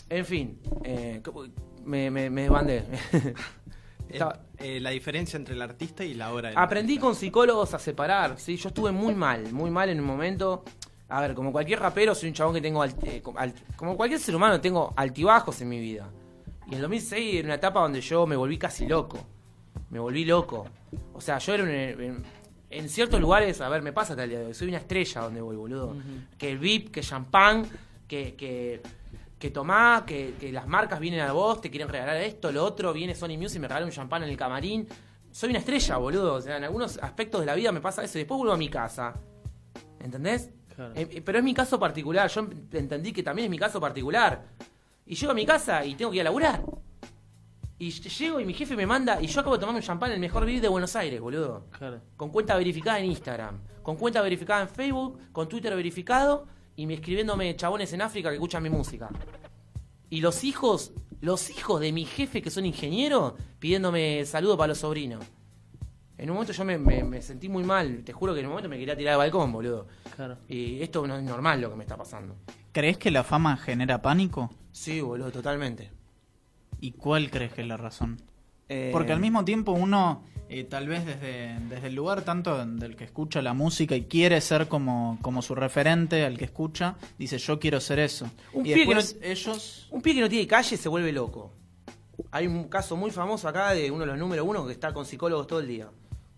en 0.09 0.25
fin. 0.25 0.59
Eh, 0.83 1.21
¿cómo- 1.23 1.45
me, 1.85 2.11
me, 2.11 2.29
me 2.29 2.41
desbandé. 2.41 2.83
Eh, 4.57 4.79
la 4.81 4.89
diferencia 4.89 5.37
entre 5.37 5.55
el 5.55 5.61
artista 5.61 6.03
y 6.03 6.13
la 6.15 6.33
obra 6.33 6.49
del 6.49 6.57
Aprendí 6.57 6.93
artista. 6.95 7.01
con 7.07 7.15
psicólogos 7.15 7.73
a 7.73 7.79
separar, 7.79 8.37
¿sí? 8.37 8.57
Yo 8.57 8.67
estuve 8.67 8.91
muy 8.91 9.15
mal, 9.15 9.53
muy 9.53 9.71
mal 9.71 9.89
en 9.89 10.01
un 10.01 10.05
momento. 10.05 10.65
A 11.11 11.21
ver, 11.21 11.33
como 11.35 11.51
cualquier 11.51 11.79
rapero, 11.79 12.15
soy 12.15 12.29
un 12.29 12.35
chabón 12.35 12.53
que 12.55 12.61
tengo... 12.61 12.83
alt- 12.83 13.03
eh, 13.03 13.21
alt- 13.23 13.75
como 13.75 13.95
cualquier 13.97 14.19
ser 14.19 14.35
humano, 14.35 14.59
tengo 14.61 14.93
altibajos 14.95 15.59
en 15.61 15.69
mi 15.69 15.79
vida. 15.79 16.09
Y 16.69 16.75
en 16.75 16.81
2006 16.81 17.35
era 17.35 17.45
una 17.47 17.55
etapa 17.55 17.81
donde 17.81 18.01
yo 18.01 18.25
me 18.25 18.35
volví 18.35 18.57
casi 18.57 18.85
loco. 18.87 19.19
Me 19.89 19.99
volví 19.99 20.23
loco. 20.25 20.65
O 21.13 21.19
sea, 21.21 21.37
yo 21.39 21.53
era 21.53 21.63
un... 21.63 21.69
En, 21.69 22.23
en 22.69 22.89
ciertos 22.89 23.19
lugares, 23.19 23.59
a 23.59 23.67
ver, 23.67 23.81
me 23.81 23.91
pasa 23.91 24.13
el 24.21 24.29
día 24.29 24.39
de 24.39 24.45
hoy. 24.47 24.53
Soy 24.53 24.69
una 24.69 24.77
estrella 24.77 25.21
donde 25.21 25.41
voy, 25.41 25.55
boludo. 25.57 25.95
Que 26.37 26.51
el 26.51 26.59
VIP, 26.59 26.91
que 26.91 27.01
champán, 27.01 27.65
que... 28.07 28.35
que 28.35 28.81
que 29.41 29.49
tomá, 29.49 30.03
que, 30.05 30.35
que 30.39 30.51
las 30.51 30.67
marcas 30.67 30.99
vienen 30.99 31.21
a 31.21 31.31
vos, 31.31 31.59
te 31.61 31.71
quieren 31.71 31.89
regalar 31.89 32.15
esto, 32.17 32.51
lo 32.51 32.63
otro, 32.63 32.93
viene 32.93 33.15
Sony 33.15 33.39
Music 33.39 33.55
y 33.55 33.59
me 33.61 33.67
regala 33.67 33.87
un 33.87 33.91
champán 33.91 34.21
en 34.21 34.29
el 34.29 34.37
camarín. 34.37 34.87
Soy 35.31 35.49
una 35.49 35.57
estrella, 35.57 35.97
boludo. 35.97 36.35
O 36.35 36.41
sea, 36.41 36.57
en 36.57 36.63
algunos 36.63 36.99
aspectos 36.99 37.39
de 37.41 37.47
la 37.47 37.55
vida 37.55 37.71
me 37.71 37.81
pasa 37.81 38.03
eso. 38.03 38.19
Y 38.19 38.21
después 38.21 38.37
vuelvo 38.37 38.53
a 38.53 38.57
mi 38.57 38.69
casa. 38.69 39.15
¿Entendés? 39.99 40.51
Claro. 40.89 40.93
Eh, 40.95 41.21
pero 41.23 41.37
es 41.37 41.43
mi 41.43 41.53
caso 41.53 41.79
particular. 41.79 42.29
Yo 42.29 42.47
entendí 42.73 43.11
que 43.13 43.21
también 43.23 43.45
es 43.45 43.49
mi 43.51 43.57
caso 43.59 43.79
particular. 43.79 44.43
Y 45.05 45.15
llego 45.15 45.31
a 45.31 45.35
mi 45.35 45.45
casa 45.45 45.85
y 45.85 45.95
tengo 45.95 46.11
que 46.11 46.17
ir 46.17 46.21
a 46.21 46.25
laburar. 46.25 46.63
Y 47.77 47.89
ll- 47.89 48.09
llego 48.17 48.39
y 48.39 48.45
mi 48.45 48.53
jefe 48.53 48.75
me 48.75 48.85
manda. 48.85 49.21
Y 49.21 49.27
yo 49.27 49.41
acabo 49.41 49.55
de 49.55 49.59
tomarme 49.59 49.79
un 49.79 49.85
champán 49.85 50.09
en 50.11 50.15
el 50.15 50.19
mejor 50.19 50.45
VIP 50.45 50.61
de 50.61 50.67
Buenos 50.67 50.95
Aires, 50.95 51.19
boludo. 51.19 51.65
Claro. 51.77 52.01
Con 52.17 52.29
cuenta 52.29 52.55
verificada 52.55 52.99
en 52.99 53.05
Instagram. 53.05 53.59
Con 53.83 53.95
cuenta 53.97 54.21
verificada 54.21 54.61
en 54.61 54.69
Facebook. 54.69 55.19
Con 55.31 55.49
Twitter 55.49 55.75
verificado. 55.75 56.47
Y 56.75 56.85
me 56.85 56.93
escribiéndome 56.95 57.55
chabones 57.55 57.91
en 57.93 58.01
África 58.01 58.29
que 58.29 58.35
escuchan 58.35 58.63
mi 58.63 58.69
música. 58.69 59.09
Y 60.09 60.21
los 60.21 60.43
hijos, 60.43 60.93
los 61.21 61.49
hijos 61.49 61.79
de 61.81 61.91
mi 61.91 62.05
jefe 62.05 62.41
que 62.41 62.49
son 62.49 62.65
ingenieros, 62.65 63.33
pidiéndome 63.59 64.25
saludo 64.25 64.57
para 64.57 64.69
los 64.69 64.79
sobrinos. 64.79 65.23
En 66.21 66.29
un 66.29 66.35
momento 66.35 66.53
yo 66.53 66.63
me, 66.63 66.77
me- 66.77 67.03
me 67.03 67.19
sentí 67.21 67.49
muy 67.49 67.63
mal, 67.63 68.03
te 68.03 68.13
juro 68.13 68.33
que 68.35 68.41
en 68.41 68.45
un 68.45 68.51
momento 68.51 68.69
me 68.69 68.77
quería 68.77 68.95
tirar 68.95 69.13
al 69.13 69.17
balcón, 69.17 69.51
boludo. 69.51 69.87
Claro. 70.15 70.37
Y 70.47 70.79
esto 70.83 71.05
no 71.07 71.17
es 71.17 71.23
normal 71.23 71.59
lo 71.59 71.71
que 71.71 71.75
me 71.75 71.83
está 71.83 71.97
pasando. 71.97 72.35
¿Crees 72.71 72.97
que 72.99 73.09
la 73.09 73.23
fama 73.23 73.57
genera 73.57 74.03
pánico? 74.03 74.51
Sí, 74.71 75.01
boludo, 75.01 75.31
totalmente. 75.31 75.89
¿Y 76.79 76.91
cuál 76.91 77.31
crees 77.31 77.53
que 77.53 77.61
es 77.61 77.67
la 77.67 77.75
razón? 77.77 78.21
Eh, 78.69 78.89
Porque 78.93 79.13
al 79.13 79.19
mismo 79.19 79.43
tiempo 79.43 79.71
uno, 79.71 80.23
eh, 80.47 80.63
tal 80.63 80.87
vez 80.87 81.05
desde, 81.07 81.57
desde 81.67 81.87
el 81.87 81.95
lugar 81.95 82.21
tanto 82.21 82.63
del 82.67 82.95
que 82.95 83.03
escucha 83.03 83.41
la 83.41 83.53
música 83.55 83.95
y 83.95 84.03
quiere 84.03 84.39
ser 84.41 84.67
como, 84.67 85.17
como 85.23 85.41
su 85.41 85.55
referente 85.55 86.23
al 86.23 86.37
que 86.37 86.45
escucha, 86.45 86.97
dice 87.17 87.39
yo 87.39 87.59
quiero 87.59 87.81
ser 87.81 87.97
eso. 87.97 88.29
Un 88.53 88.63
y 88.67 88.73
que 88.75 88.85
no- 88.85 89.01
ellos... 89.23 89.87
Un 89.89 90.01
pie 90.03 90.13
que 90.13 90.21
no 90.21 90.29
tiene 90.29 90.45
calle 90.45 90.77
se 90.77 90.87
vuelve 90.87 91.11
loco. 91.11 91.51
Hay 92.29 92.45
un 92.45 92.65
caso 92.69 92.95
muy 92.95 93.09
famoso 93.09 93.47
acá 93.47 93.71
de 93.73 93.89
uno 93.89 94.01
de 94.01 94.05
los 94.05 94.19
número 94.19 94.45
uno 94.45 94.67
que 94.67 94.73
está 94.73 94.93
con 94.93 95.03
psicólogos 95.05 95.47
todo 95.47 95.59
el 95.59 95.67
día. 95.67 95.89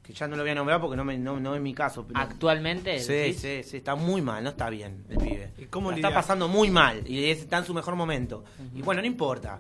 Que 0.04 0.12
ya 0.14 0.28
no 0.28 0.36
lo 0.36 0.44
voy 0.44 0.52
a 0.52 0.56
nombrar 0.56 0.82
porque 0.82 0.98
no, 0.98 1.06
me, 1.06 1.18
no, 1.18 1.40
no 1.40 1.56
es 1.56 1.62
mi 1.62 1.74
caso. 1.74 2.06
Pero... 2.06 2.20
Actualmente. 2.20 3.00
Sí, 3.00 3.14
decís? 3.14 3.40
sí, 3.40 3.64
sí, 3.64 3.78
está 3.78 3.96
muy 3.96 4.22
mal, 4.22 4.44
no 4.44 4.50
está 4.50 4.70
bien 4.70 5.06
el 5.10 5.18
pibe. 5.18 5.54
¿Y 5.58 5.66
cómo 5.68 5.92
La 5.92 5.96
está 5.98 6.14
pasando 6.14 6.48
muy 6.50 6.70
mal 6.70 7.08
y 7.10 7.30
es- 7.30 7.40
está 7.40 7.60
en 7.60 7.66
su 7.66 7.74
mejor 7.74 7.96
momento. 7.96 8.44
Y 8.76 8.82
bueno, 8.82 9.00
no 9.02 9.08
importa. 9.08 9.60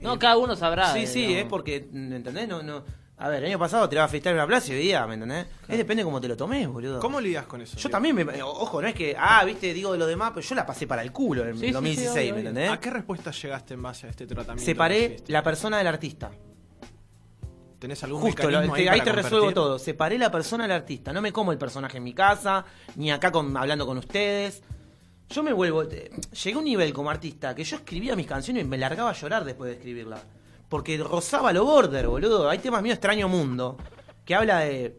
No, 0.00 0.14
Eh, 0.14 0.18
cada 0.18 0.38
uno 0.38 0.56
sabrá. 0.56 0.92
Sí, 0.94 1.00
eh, 1.00 1.06
sí, 1.06 1.20
digamos. 1.20 1.42
es 1.42 1.44
porque, 1.50 1.76
¿entendés? 1.92 2.48
No, 2.48 2.62
no. 2.62 2.82
A 3.16 3.28
ver, 3.28 3.44
el 3.44 3.50
año 3.50 3.58
pasado 3.60 3.88
tiraba 3.88 4.08
freestyle 4.08 4.32
en 4.32 4.38
una 4.38 4.46
plaza 4.46 4.72
y 4.72 4.76
veía, 4.76 5.06
¿me 5.06 5.14
entendés? 5.14 5.46
Es 5.68 5.76
depende 5.78 6.02
cómo 6.02 6.20
te 6.20 6.26
lo 6.28 6.36
tomes, 6.36 6.66
boludo. 6.66 6.98
¿Cómo 6.98 7.20
lidias 7.20 7.46
con 7.46 7.60
eso? 7.60 7.76
Yo 7.76 7.88
también, 7.88 8.16
me, 8.16 8.42
ojo, 8.42 8.82
no 8.82 8.88
es 8.88 8.94
que, 8.94 9.14
ah, 9.16 9.44
viste, 9.44 9.72
digo 9.72 9.92
de 9.92 9.98
lo 9.98 10.06
demás, 10.06 10.32
pero 10.34 10.44
yo 10.44 10.54
la 10.56 10.66
pasé 10.66 10.86
para 10.88 11.02
el 11.02 11.12
culo 11.12 11.44
en 11.46 11.54
Sí, 11.54 11.60
sí, 11.60 11.66
sí, 11.66 11.72
2016, 11.72 12.32
obvio, 12.32 12.34
¿me 12.34 12.40
entendés? 12.40 12.70
¿A 12.72 12.80
qué 12.80 12.90
respuesta 12.90 13.30
llegaste 13.30 13.74
en 13.74 13.82
base 13.82 14.08
a 14.08 14.10
este 14.10 14.26
tratamiento? 14.26 14.64
Separé 14.64 15.18
la 15.28 15.42
persona 15.44 15.78
del 15.78 15.86
artista. 15.86 16.32
¿Tenés 17.84 18.02
algún 18.02 18.22
Justo, 18.22 18.50
lo- 18.50 18.60
ahí, 18.72 18.88
ahí, 18.88 19.02
te 19.02 19.12
resuelvo 19.12 19.52
todo. 19.52 19.78
Separé 19.78 20.16
la 20.16 20.30
persona 20.30 20.64
del 20.64 20.72
artista. 20.72 21.12
No 21.12 21.20
me 21.20 21.32
como 21.32 21.52
el 21.52 21.58
personaje 21.58 21.98
en 21.98 22.04
mi 22.04 22.14
casa, 22.14 22.64
ni 22.96 23.12
acá 23.12 23.30
con, 23.30 23.54
hablando 23.58 23.84
con 23.84 23.98
ustedes. 23.98 24.62
Yo 25.28 25.42
me 25.42 25.52
vuelvo. 25.52 25.86
te- 25.86 26.10
llegué 26.42 26.54
a 26.54 26.58
un 26.60 26.64
nivel 26.64 26.94
como 26.94 27.10
artista 27.10 27.54
que 27.54 27.62
yo 27.62 27.76
escribía 27.76 28.16
mis 28.16 28.26
canciones 28.26 28.64
y 28.64 28.66
me 28.66 28.78
largaba 28.78 29.10
a 29.10 29.12
llorar 29.12 29.44
después 29.44 29.68
de 29.68 29.74
escribirla. 29.76 30.16
Porque 30.70 30.96
rozaba 30.96 31.52
lo 31.52 31.66
border, 31.66 32.08
boludo. 32.08 32.48
Hay 32.48 32.56
temas 32.56 32.82
míos, 32.82 32.94
Extraño 32.94 33.28
Mundo, 33.28 33.76
que 34.24 34.34
habla 34.34 34.60
de. 34.60 34.96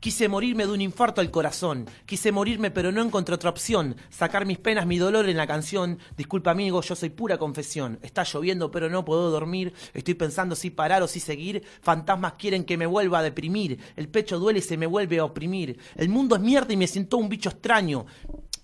Quise 0.00 0.28
morirme 0.28 0.64
de 0.64 0.72
un 0.72 0.80
infarto 0.80 1.20
al 1.20 1.32
corazón. 1.32 1.86
Quise 2.06 2.30
morirme, 2.30 2.70
pero 2.70 2.92
no 2.92 3.02
encontré 3.02 3.34
otra 3.34 3.50
opción. 3.50 3.96
Sacar 4.10 4.46
mis 4.46 4.58
penas, 4.58 4.86
mi 4.86 4.96
dolor 4.96 5.28
en 5.28 5.36
la 5.36 5.48
canción. 5.48 5.98
Disculpa, 6.16 6.52
amigo, 6.52 6.80
yo 6.82 6.94
soy 6.94 7.10
pura 7.10 7.36
confesión. 7.36 7.98
Está 8.00 8.22
lloviendo, 8.22 8.70
pero 8.70 8.88
no 8.88 9.04
puedo 9.04 9.32
dormir. 9.32 9.74
Estoy 9.94 10.14
pensando 10.14 10.54
si 10.54 10.70
parar 10.70 11.02
o 11.02 11.08
si 11.08 11.18
seguir. 11.18 11.64
Fantasmas 11.82 12.34
quieren 12.34 12.62
que 12.62 12.76
me 12.76 12.86
vuelva 12.86 13.18
a 13.18 13.22
deprimir. 13.24 13.80
El 13.96 14.08
pecho 14.08 14.38
duele 14.38 14.60
y 14.60 14.62
se 14.62 14.76
me 14.76 14.86
vuelve 14.86 15.18
a 15.18 15.24
oprimir. 15.24 15.80
El 15.96 16.10
mundo 16.10 16.36
es 16.36 16.42
mierda 16.42 16.72
y 16.72 16.76
me 16.76 16.86
siento 16.86 17.16
un 17.16 17.28
bicho 17.28 17.48
extraño. 17.48 18.06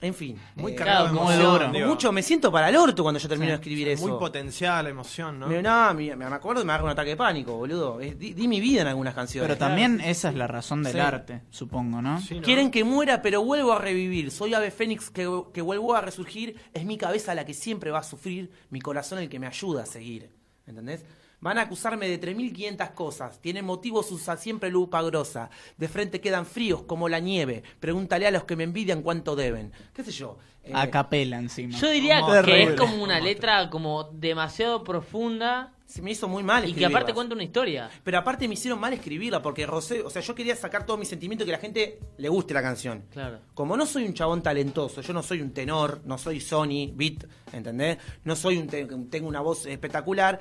En 0.04 0.12
fin. 0.14 0.38
Muy 0.56 0.72
eh, 0.72 0.74
cargado 0.74 1.10
claro, 1.10 1.64
emoción, 1.64 1.88
mucho 1.88 2.12
me 2.12 2.22
siento 2.22 2.52
para 2.52 2.68
el 2.68 2.76
orto 2.76 3.02
cuando 3.02 3.18
yo 3.18 3.26
termino 3.28 3.48
de 3.52 3.54
escribir 3.56 3.88
eso. 3.88 4.06
Muy 4.06 4.18
potencial 4.18 4.84
la 4.84 4.90
emoción, 4.90 5.40
¿no? 5.40 5.46
Me, 5.48 5.62
no, 5.62 5.94
me, 5.94 6.14
me 6.14 6.24
acuerdo 6.26 6.60
y 6.60 6.66
me 6.66 6.72
agarra 6.72 6.84
un 6.84 6.90
ataque 6.90 7.10
de 7.10 7.16
pánico, 7.16 7.56
boludo. 7.56 8.00
Es- 8.00 8.18
di, 8.18 8.34
di 8.34 8.46
mi 8.46 8.60
vida 8.60 8.82
en 8.82 8.88
algunas 8.88 9.14
canciones. 9.14 9.48
Pero 9.48 9.58
también 9.58 10.00
esa 10.02 10.28
es 10.28 10.34
la 10.34 10.46
razón 10.46 10.82
del 10.82 10.92
Sí. 10.92 10.98
arte, 10.98 11.40
supongo, 11.48 12.02
¿no? 12.02 12.20
Sí, 12.20 12.34
¿no? 12.34 12.42
Quieren 12.42 12.70
que 12.70 12.84
muera, 12.84 13.22
pero 13.22 13.42
vuelvo 13.42 13.72
a 13.72 13.78
revivir. 13.78 14.30
Soy 14.30 14.52
ave 14.52 14.70
fénix 14.70 15.08
que, 15.08 15.26
que 15.54 15.62
vuelvo 15.62 15.94
a 15.94 16.02
resurgir. 16.02 16.56
Es 16.74 16.84
mi 16.84 16.98
cabeza 16.98 17.34
la 17.34 17.46
que 17.46 17.54
siempre 17.54 17.90
va 17.90 18.00
a 18.00 18.04
sufrir, 18.04 18.50
mi 18.68 18.80
corazón 18.80 19.20
el 19.20 19.30
que 19.30 19.38
me 19.38 19.46
ayuda 19.46 19.84
a 19.84 19.86
seguir. 19.86 20.28
¿Entendés? 20.66 21.04
Van 21.44 21.58
a 21.58 21.62
acusarme 21.62 22.08
de 22.08 22.18
3.500 22.18 22.94
cosas. 22.94 23.38
Tienen 23.42 23.66
motivos, 23.66 24.10
usa 24.10 24.38
siempre 24.38 24.70
lupa 24.70 25.02
grosa. 25.02 25.50
De 25.76 25.88
frente 25.88 26.18
quedan 26.22 26.46
fríos 26.46 26.82
como 26.84 27.06
la 27.10 27.20
nieve. 27.20 27.62
Pregúntale 27.80 28.26
a 28.26 28.30
los 28.30 28.44
que 28.44 28.56
me 28.56 28.64
envidian 28.64 29.02
cuánto 29.02 29.36
deben. 29.36 29.70
¿Qué 29.92 30.02
sé 30.02 30.10
yo? 30.10 30.38
Eh, 30.64 30.70
A 30.74 30.90
capela 30.90 31.36
encima. 31.36 31.76
Yo 31.78 31.90
diría 31.90 32.20
Como 32.20 32.32
que 32.32 32.40
terrible. 32.40 32.74
es 32.74 32.80
como 32.80 33.02
una 33.02 33.20
letra 33.20 33.68
como 33.68 34.04
demasiado 34.04 34.82
profunda 34.82 35.70
se 35.84 36.00
me 36.00 36.10
hizo 36.12 36.26
muy 36.28 36.42
mal 36.42 36.66
y 36.66 36.72
que 36.72 36.86
aparte 36.86 37.12
cuenta 37.12 37.34
una 37.34 37.44
historia. 37.44 37.90
Pero 38.02 38.18
aparte 38.18 38.48
me 38.48 38.54
hicieron 38.54 38.80
mal 38.80 38.94
escribirla 38.94 39.42
porque 39.42 39.66
Rosé, 39.66 40.00
o 40.02 40.08
sea, 40.08 40.22
yo 40.22 40.34
quería 40.34 40.56
sacar 40.56 40.86
todo 40.86 40.96
mi 40.96 41.04
sentimiento 41.04 41.44
y 41.44 41.46
que 41.46 41.52
la 41.52 41.58
gente 41.58 41.98
le 42.16 42.28
guste 42.30 42.54
la 42.54 42.62
canción. 42.62 43.04
Claro. 43.12 43.40
Como 43.52 43.76
no 43.76 43.84
soy 43.84 44.06
un 44.06 44.14
chabón 44.14 44.42
talentoso, 44.42 45.02
yo 45.02 45.12
no 45.12 45.22
soy 45.22 45.42
un 45.42 45.52
tenor, 45.52 46.00
no 46.06 46.16
soy 46.16 46.40
Sony, 46.40 46.90
Beat, 46.94 47.26
¿entendés? 47.52 47.98
No 48.24 48.34
soy 48.34 48.56
un 48.56 48.66
te- 48.66 48.86
tengo 49.10 49.28
una 49.28 49.42
voz 49.42 49.66
espectacular. 49.66 50.40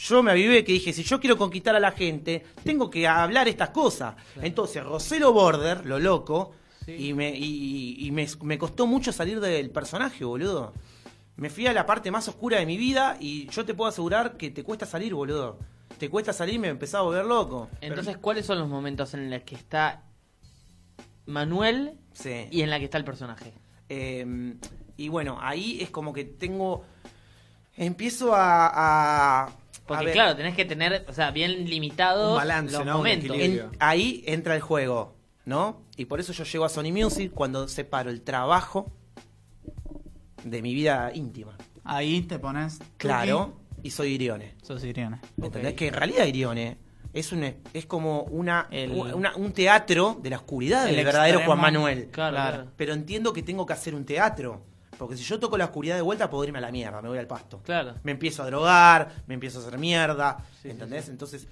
Yo 0.00 0.22
me 0.22 0.30
avivé 0.30 0.62
que 0.64 0.72
dije, 0.72 0.92
si 0.92 1.02
yo 1.02 1.18
quiero 1.18 1.36
conquistar 1.36 1.74
a 1.74 1.80
la 1.80 1.90
gente, 1.92 2.44
tengo 2.62 2.88
que 2.88 3.06
hablar 3.08 3.48
estas 3.48 3.70
cosas. 3.70 4.14
Entonces, 4.40 4.84
Roselo 4.84 5.32
Border, 5.32 5.84
lo 5.86 5.98
loco, 5.98 6.52
Sí. 6.86 7.08
y, 7.08 7.12
me, 7.14 7.30
y, 7.36 8.06
y 8.06 8.10
me, 8.12 8.26
me 8.42 8.56
costó 8.56 8.86
mucho 8.86 9.12
salir 9.12 9.40
del 9.40 9.70
personaje, 9.70 10.24
boludo. 10.24 10.72
Me 11.36 11.50
fui 11.50 11.66
a 11.66 11.72
la 11.72 11.84
parte 11.84 12.10
más 12.10 12.28
oscura 12.28 12.58
de 12.60 12.66
mi 12.66 12.76
vida 12.78 13.16
y 13.20 13.46
yo 13.50 13.64
te 13.66 13.74
puedo 13.74 13.88
asegurar 13.90 14.36
que 14.36 14.50
te 14.50 14.62
cuesta 14.64 14.86
salir, 14.86 15.12
boludo. 15.14 15.58
Te 15.98 16.08
cuesta 16.08 16.32
salir 16.32 16.54
y 16.54 16.58
me 16.58 16.68
empecé 16.68 16.96
a 16.96 17.00
volver 17.00 17.26
loco. 17.26 17.68
Entonces, 17.80 18.16
¿cuáles 18.18 18.46
son 18.46 18.58
los 18.58 18.68
momentos 18.68 19.12
en 19.14 19.30
los 19.30 19.42
que 19.42 19.54
está 19.56 20.02
Manuel 21.26 21.94
Sí. 22.12 22.46
y 22.50 22.62
en 22.62 22.70
la 22.70 22.78
que 22.78 22.84
está 22.86 22.98
el 22.98 23.04
personaje? 23.04 23.52
Eh, 23.88 24.54
y 24.96 25.08
bueno, 25.08 25.38
ahí 25.40 25.78
es 25.82 25.90
como 25.90 26.12
que 26.12 26.24
tengo. 26.24 26.84
Empiezo 27.76 28.30
a 28.34 29.50
Porque 29.88 30.04
ver, 30.04 30.14
claro, 30.14 30.36
tenés 30.36 30.54
que 30.54 30.64
tener, 30.64 31.04
o 31.08 31.12
sea, 31.12 31.30
bien 31.32 31.64
limitados 31.68 32.36
balance, 32.36 32.76
los 32.76 32.86
momentos. 32.86 33.36
en- 33.36 33.70
ahí 33.80 34.22
entra 34.26 34.54
el 34.54 34.60
juego, 34.60 35.16
¿no? 35.44 35.82
Y 35.96 36.04
por 36.04 36.20
eso 36.20 36.32
yo 36.32 36.44
llego 36.44 36.64
a 36.64 36.68
Sony 36.68 36.92
Music 36.92 37.32
cuando 37.34 37.66
separo 37.66 38.10
el 38.10 38.22
trabajo 38.22 38.92
de 40.44 40.62
mi 40.62 40.74
vida 40.74 41.10
íntima. 41.14 41.56
Ahí 41.84 42.22
te 42.22 42.38
pones... 42.38 42.78
Claro, 42.96 43.56
y 43.82 43.90
soy 43.90 44.12
Irione. 44.14 44.54
Sos 44.62 44.84
Iriana. 44.84 45.20
¿Entendés? 45.40 45.74
Que 45.74 45.88
en 45.88 45.94
realidad 45.94 46.26
Irione 46.26 46.76
es 47.12 47.32
un, 47.32 47.42
es 47.72 47.86
como 47.86 48.22
una, 48.24 48.66
El- 48.70 48.92
una- 48.92 49.34
un 49.36 49.52
teatro 49.52 50.18
de 50.22 50.30
la 50.30 50.36
oscuridad 50.36 50.88
El 50.88 50.96
del 50.96 51.04
verdadero 51.06 51.38
extremo. 51.38 51.60
Juan 51.60 51.72
Manuel. 51.72 52.08
Claro, 52.10 52.36
Claro. 52.36 52.56
claro. 52.56 52.70
Pero 52.76 52.92
entiendo 52.92 53.32
que 53.32 53.42
tengo 53.42 53.64
que 53.66 53.72
hacer 53.72 53.94
un 53.94 54.04
teatro. 54.04 54.62
Porque 54.98 55.16
si 55.16 55.22
yo 55.22 55.38
toco 55.38 55.56
la 55.56 55.66
oscuridad 55.66 55.94
de 55.96 56.02
vuelta, 56.02 56.28
puedo 56.28 56.44
irme 56.44 56.58
a 56.58 56.62
la 56.62 56.72
mierda, 56.72 57.00
me 57.00 57.08
voy 57.08 57.18
al 57.18 57.26
pasto. 57.26 57.60
Claro. 57.64 57.94
Me 58.02 58.12
empiezo 58.12 58.42
a 58.42 58.46
drogar, 58.46 59.22
me 59.26 59.34
empiezo 59.34 59.60
a 59.60 59.62
hacer 59.62 59.78
mierda. 59.78 60.44
Sí, 60.60 60.70
¿Entendés? 60.70 61.02
sí, 61.02 61.06
sí. 61.06 61.10
Entonces, 61.12 61.48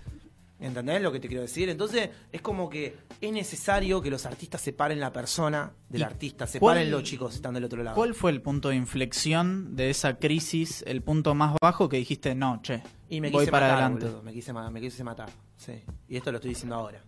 ¿entendés 0.58 1.00
lo 1.02 1.12
que 1.12 1.20
te 1.20 1.28
quiero 1.28 1.42
decir? 1.42 1.68
Entonces, 1.68 2.10
es 2.32 2.40
como 2.40 2.68
que 2.68 2.96
es 3.20 3.32
necesario 3.32 4.02
que 4.02 4.10
los 4.10 4.26
artistas 4.26 4.60
separen 4.60 4.98
la 4.98 5.12
persona 5.12 5.72
del 5.88 6.00
¿Y 6.00 6.04
artista, 6.04 6.46
separen 6.46 6.90
los 6.90 7.02
chicos 7.04 7.30
que 7.30 7.36
están 7.36 7.54
del 7.54 7.64
otro 7.64 7.82
lado. 7.82 7.94
¿Cuál 7.94 8.14
fue 8.14 8.30
el 8.32 8.42
punto 8.42 8.70
de 8.70 8.76
inflexión 8.76 9.76
de 9.76 9.90
esa 9.90 10.18
crisis, 10.18 10.82
el 10.86 11.02
punto 11.02 11.34
más 11.34 11.54
bajo 11.60 11.88
que 11.88 11.98
dijiste, 11.98 12.34
no, 12.34 12.60
che, 12.62 12.82
Y 13.08 13.20
me 13.20 13.30
voy 13.30 13.42
quise 13.42 13.52
para 13.52 13.68
matar, 13.68 13.82
adelante? 13.82 14.06
boludo, 14.06 14.22
me 14.22 14.32
quise, 14.32 14.52
me 14.52 14.80
quise 14.80 15.04
matar, 15.04 15.28
sí. 15.56 15.82
Y 16.08 16.16
esto 16.16 16.32
lo 16.32 16.38
estoy 16.38 16.50
diciendo 16.50 16.74
ahora. 16.74 17.02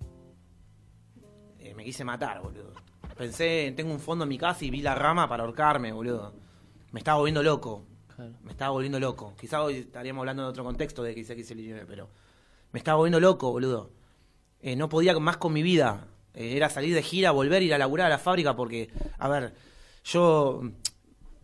Eh, 1.59 1.75
me 1.75 1.85
quise 1.85 2.05
matar, 2.05 2.41
boludo. 2.41 2.73
Pensé, 3.19 3.73
tengo 3.77 3.93
un 3.93 4.01
fondo 4.01 4.23
en 4.25 4.29
mi 4.29 4.39
casa 4.39 4.65
y 4.65 4.71
vi 4.71 4.81
la 4.81 4.95
rama 4.95 5.29
para 5.29 5.43
ahorcarme, 5.43 5.93
boludo. 5.93 6.33
Me 6.93 7.01
estaba 7.01 7.19
volviendo 7.19 7.43
loco. 7.43 7.85
Claro. 8.15 8.33
Me 8.45 8.53
estaba 8.53 8.71
volviendo 8.71 8.99
loco. 9.01 9.35
Quizá 9.39 9.63
hoy 9.63 9.75
estaríamos 9.79 10.23
hablando 10.23 10.45
en 10.45 10.49
otro 10.49 10.65
contexto 10.65 11.03
de 11.03 11.15
que 11.15 11.25
se 11.25 11.35
pero 11.87 12.09
me 12.73 12.79
estaba 12.79 12.97
volviendo 12.97 13.19
loco, 13.21 13.51
boludo. 13.51 13.91
Eh, 14.61 14.77
no 14.77 14.89
podía 14.89 15.19
más 15.19 15.37
con 15.37 15.53
mi 15.53 15.63
vida. 15.63 16.07
Eh, 16.35 16.57
era 16.57 16.69
salir 16.71 16.95
de 16.95 17.03
gira, 17.03 17.33
volver, 17.33 17.63
ir 17.63 17.75
a 17.75 17.79
laburar 17.79 18.07
a 18.07 18.11
la 18.11 18.19
fábrica 18.19 18.55
porque, 18.55 18.89
a 19.19 19.29
ver, 19.29 19.53
yo 20.05 20.63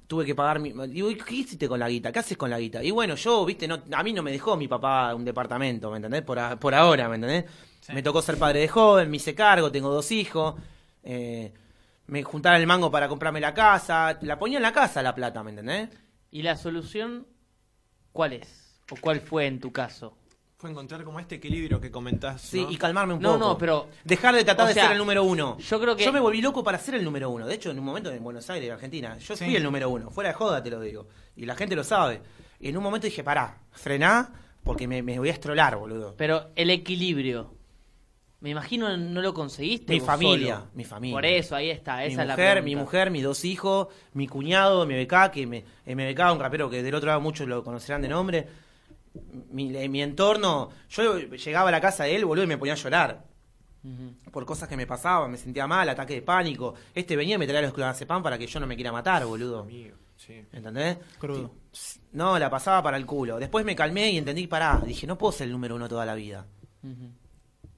tuve 0.06 0.24
que 0.24 0.34
pagar 0.34 0.60
mi... 0.60 0.72
Digo, 0.88 1.10
¿y 1.10 1.16
¿qué 1.16 1.34
hiciste 1.34 1.68
con 1.68 1.80
la 1.80 1.88
guita? 1.88 2.12
¿Qué 2.12 2.20
haces 2.20 2.36
con 2.36 2.50
la 2.50 2.58
guita? 2.60 2.84
Y 2.84 2.92
bueno, 2.92 3.16
yo, 3.16 3.44
viste, 3.44 3.66
no, 3.66 3.82
a 3.92 4.02
mí 4.04 4.12
no 4.12 4.22
me 4.22 4.30
dejó 4.30 4.56
mi 4.56 4.68
papá 4.68 5.12
un 5.14 5.24
departamento, 5.24 5.90
¿me 5.90 5.96
entendés? 5.96 6.22
Por, 6.22 6.38
a- 6.38 6.56
por 6.58 6.74
ahora, 6.74 7.08
¿me 7.08 7.16
entendés? 7.16 7.44
Me 7.92 8.02
tocó 8.02 8.22
ser 8.22 8.38
padre 8.38 8.60
de 8.60 8.68
joven, 8.68 9.10
me 9.10 9.16
hice 9.16 9.34
cargo, 9.34 9.70
tengo 9.72 9.90
dos 9.92 10.10
hijos. 10.12 10.54
Eh, 11.04 11.52
me 12.06 12.22
juntaba 12.22 12.56
el 12.56 12.66
mango 12.66 12.90
para 12.90 13.08
comprarme 13.08 13.40
la 13.40 13.54
casa. 13.54 14.18
La 14.22 14.38
ponía 14.38 14.58
en 14.58 14.62
la 14.62 14.72
casa 14.72 15.02
la 15.02 15.14
plata, 15.14 15.42
¿me 15.42 15.50
entendés? 15.50 15.88
¿Y 16.30 16.42
la 16.42 16.56
solución 16.56 17.26
cuál 18.12 18.32
es? 18.32 18.80
¿O 18.90 18.96
cuál 19.00 19.20
fue 19.20 19.46
en 19.46 19.60
tu 19.60 19.72
caso? 19.72 20.16
Fue 20.56 20.70
encontrar 20.70 21.04
como 21.04 21.20
este 21.20 21.34
equilibrio 21.36 21.80
que 21.80 21.90
comentás. 21.90 22.40
Sí, 22.40 22.62
¿no? 22.62 22.70
y 22.70 22.76
calmarme 22.76 23.14
un 23.14 23.20
No, 23.20 23.34
poco. 23.34 23.38
no, 23.48 23.58
pero- 23.58 23.88
Dejar 24.04 24.34
de 24.34 24.44
tratar 24.44 24.64
o 24.64 24.68
de 24.68 24.74
sea, 24.74 24.84
ser 24.84 24.92
el 24.92 24.98
número 24.98 25.22
uno. 25.24 25.58
yo 25.58 25.80
creo 25.80 25.94
que- 25.96 26.04
Yo 26.04 26.12
me 26.12 26.20
volví 26.20 26.40
loco 26.40 26.64
para 26.64 26.78
ser 26.78 26.94
el 26.94 27.04
número 27.04 27.28
uno. 27.30 27.46
De 27.46 27.54
hecho, 27.54 27.70
en 27.70 27.78
un 27.78 27.84
momento 27.84 28.10
en 28.10 28.22
Buenos 28.24 28.48
Aires, 28.50 28.70
Argentina, 28.70 29.18
yo 29.18 29.36
Sí. 29.36 29.44
fui 29.44 29.56
el 29.56 29.62
número 29.62 29.90
uno. 29.90 30.10
Fuera 30.10 30.28
de 30.30 30.34
joda, 30.34 30.62
te 30.62 30.70
lo 30.70 30.80
digo. 30.80 31.06
Y 31.36 31.44
la 31.44 31.54
gente 31.54 31.76
lo 31.76 31.84
sabe. 31.84 32.22
Y 32.60 32.68
en 32.68 32.76
un 32.76 32.82
momento 32.82 33.06
dije, 33.06 33.22
pará, 33.24 33.58
frená, 33.72 34.32
porque 34.62 34.88
me, 34.88 35.02
me 35.02 35.18
voy 35.18 35.28
a 35.28 35.32
estrolar, 35.32 35.76
boludo. 35.76 36.14
Pero 36.16 36.50
el 36.56 36.70
equilibrio. 36.70 37.53
Me 38.44 38.50
imagino 38.50 38.94
no 38.94 39.22
lo 39.22 39.32
conseguiste. 39.32 39.90
Mi 39.94 40.00
vos 40.00 40.06
familia, 40.06 40.56
solo. 40.56 40.70
mi 40.74 40.84
familia. 40.84 41.16
Por 41.16 41.24
eso, 41.24 41.56
ahí 41.56 41.70
está. 41.70 42.00
mi 42.00 42.12
Esa 42.12 42.20
es 42.20 42.28
la 42.28 42.34
mujer, 42.34 42.62
mi 42.62 42.76
mujer, 42.76 43.10
mis 43.10 43.22
dos 43.22 43.42
hijos, 43.46 43.88
mi 44.12 44.28
cuñado, 44.28 44.84
MBK, 44.84 45.30
que 45.32 45.46
me, 45.46 45.64
MBK, 45.86 46.30
un 46.30 46.40
rapero 46.40 46.68
que 46.68 46.82
del 46.82 46.94
otro 46.94 47.06
lado 47.06 47.22
muchos 47.22 47.48
lo 47.48 47.64
conocerán 47.64 48.02
de 48.02 48.08
nombre. 48.08 48.46
Mi, 49.50 49.88
mi 49.88 50.02
entorno, 50.02 50.68
yo 50.90 51.20
llegaba 51.20 51.70
a 51.70 51.72
la 51.72 51.80
casa 51.80 52.04
de 52.04 52.16
él, 52.16 52.26
boludo, 52.26 52.44
y 52.44 52.48
me 52.48 52.58
ponía 52.58 52.74
a 52.74 52.76
llorar. 52.76 53.24
Por 54.30 54.44
cosas 54.44 54.68
que 54.68 54.76
me 54.76 54.86
pasaban, 54.86 55.30
me 55.30 55.38
sentía 55.38 55.66
mal, 55.66 55.88
ataque 55.88 56.12
de 56.12 56.20
pánico. 56.20 56.74
Este 56.94 57.16
venía 57.16 57.36
y 57.36 57.38
me 57.38 57.46
traía 57.46 57.62
los 57.62 57.72
clonazepam 57.72 58.22
para 58.22 58.36
que 58.36 58.46
yo 58.46 58.60
no 58.60 58.66
me 58.66 58.74
quiera 58.74 58.92
matar, 58.92 59.24
boludo. 59.24 59.60
Amigo, 59.60 59.96
sí. 60.18 60.44
¿Entendés? 60.52 60.98
Crudo. 61.18 61.50
No, 62.12 62.38
la 62.38 62.50
pasaba 62.50 62.82
para 62.82 62.98
el 62.98 63.06
culo. 63.06 63.38
Después 63.38 63.64
me 63.64 63.74
calmé 63.74 64.10
y 64.10 64.18
entendí, 64.18 64.46
pará, 64.46 64.82
dije, 64.84 65.06
no 65.06 65.16
puedo 65.16 65.32
ser 65.32 65.46
el 65.46 65.52
número 65.52 65.76
uno 65.76 65.88
toda 65.88 66.04
la 66.04 66.14
vida. 66.14 66.44
Ujú. 66.82 67.23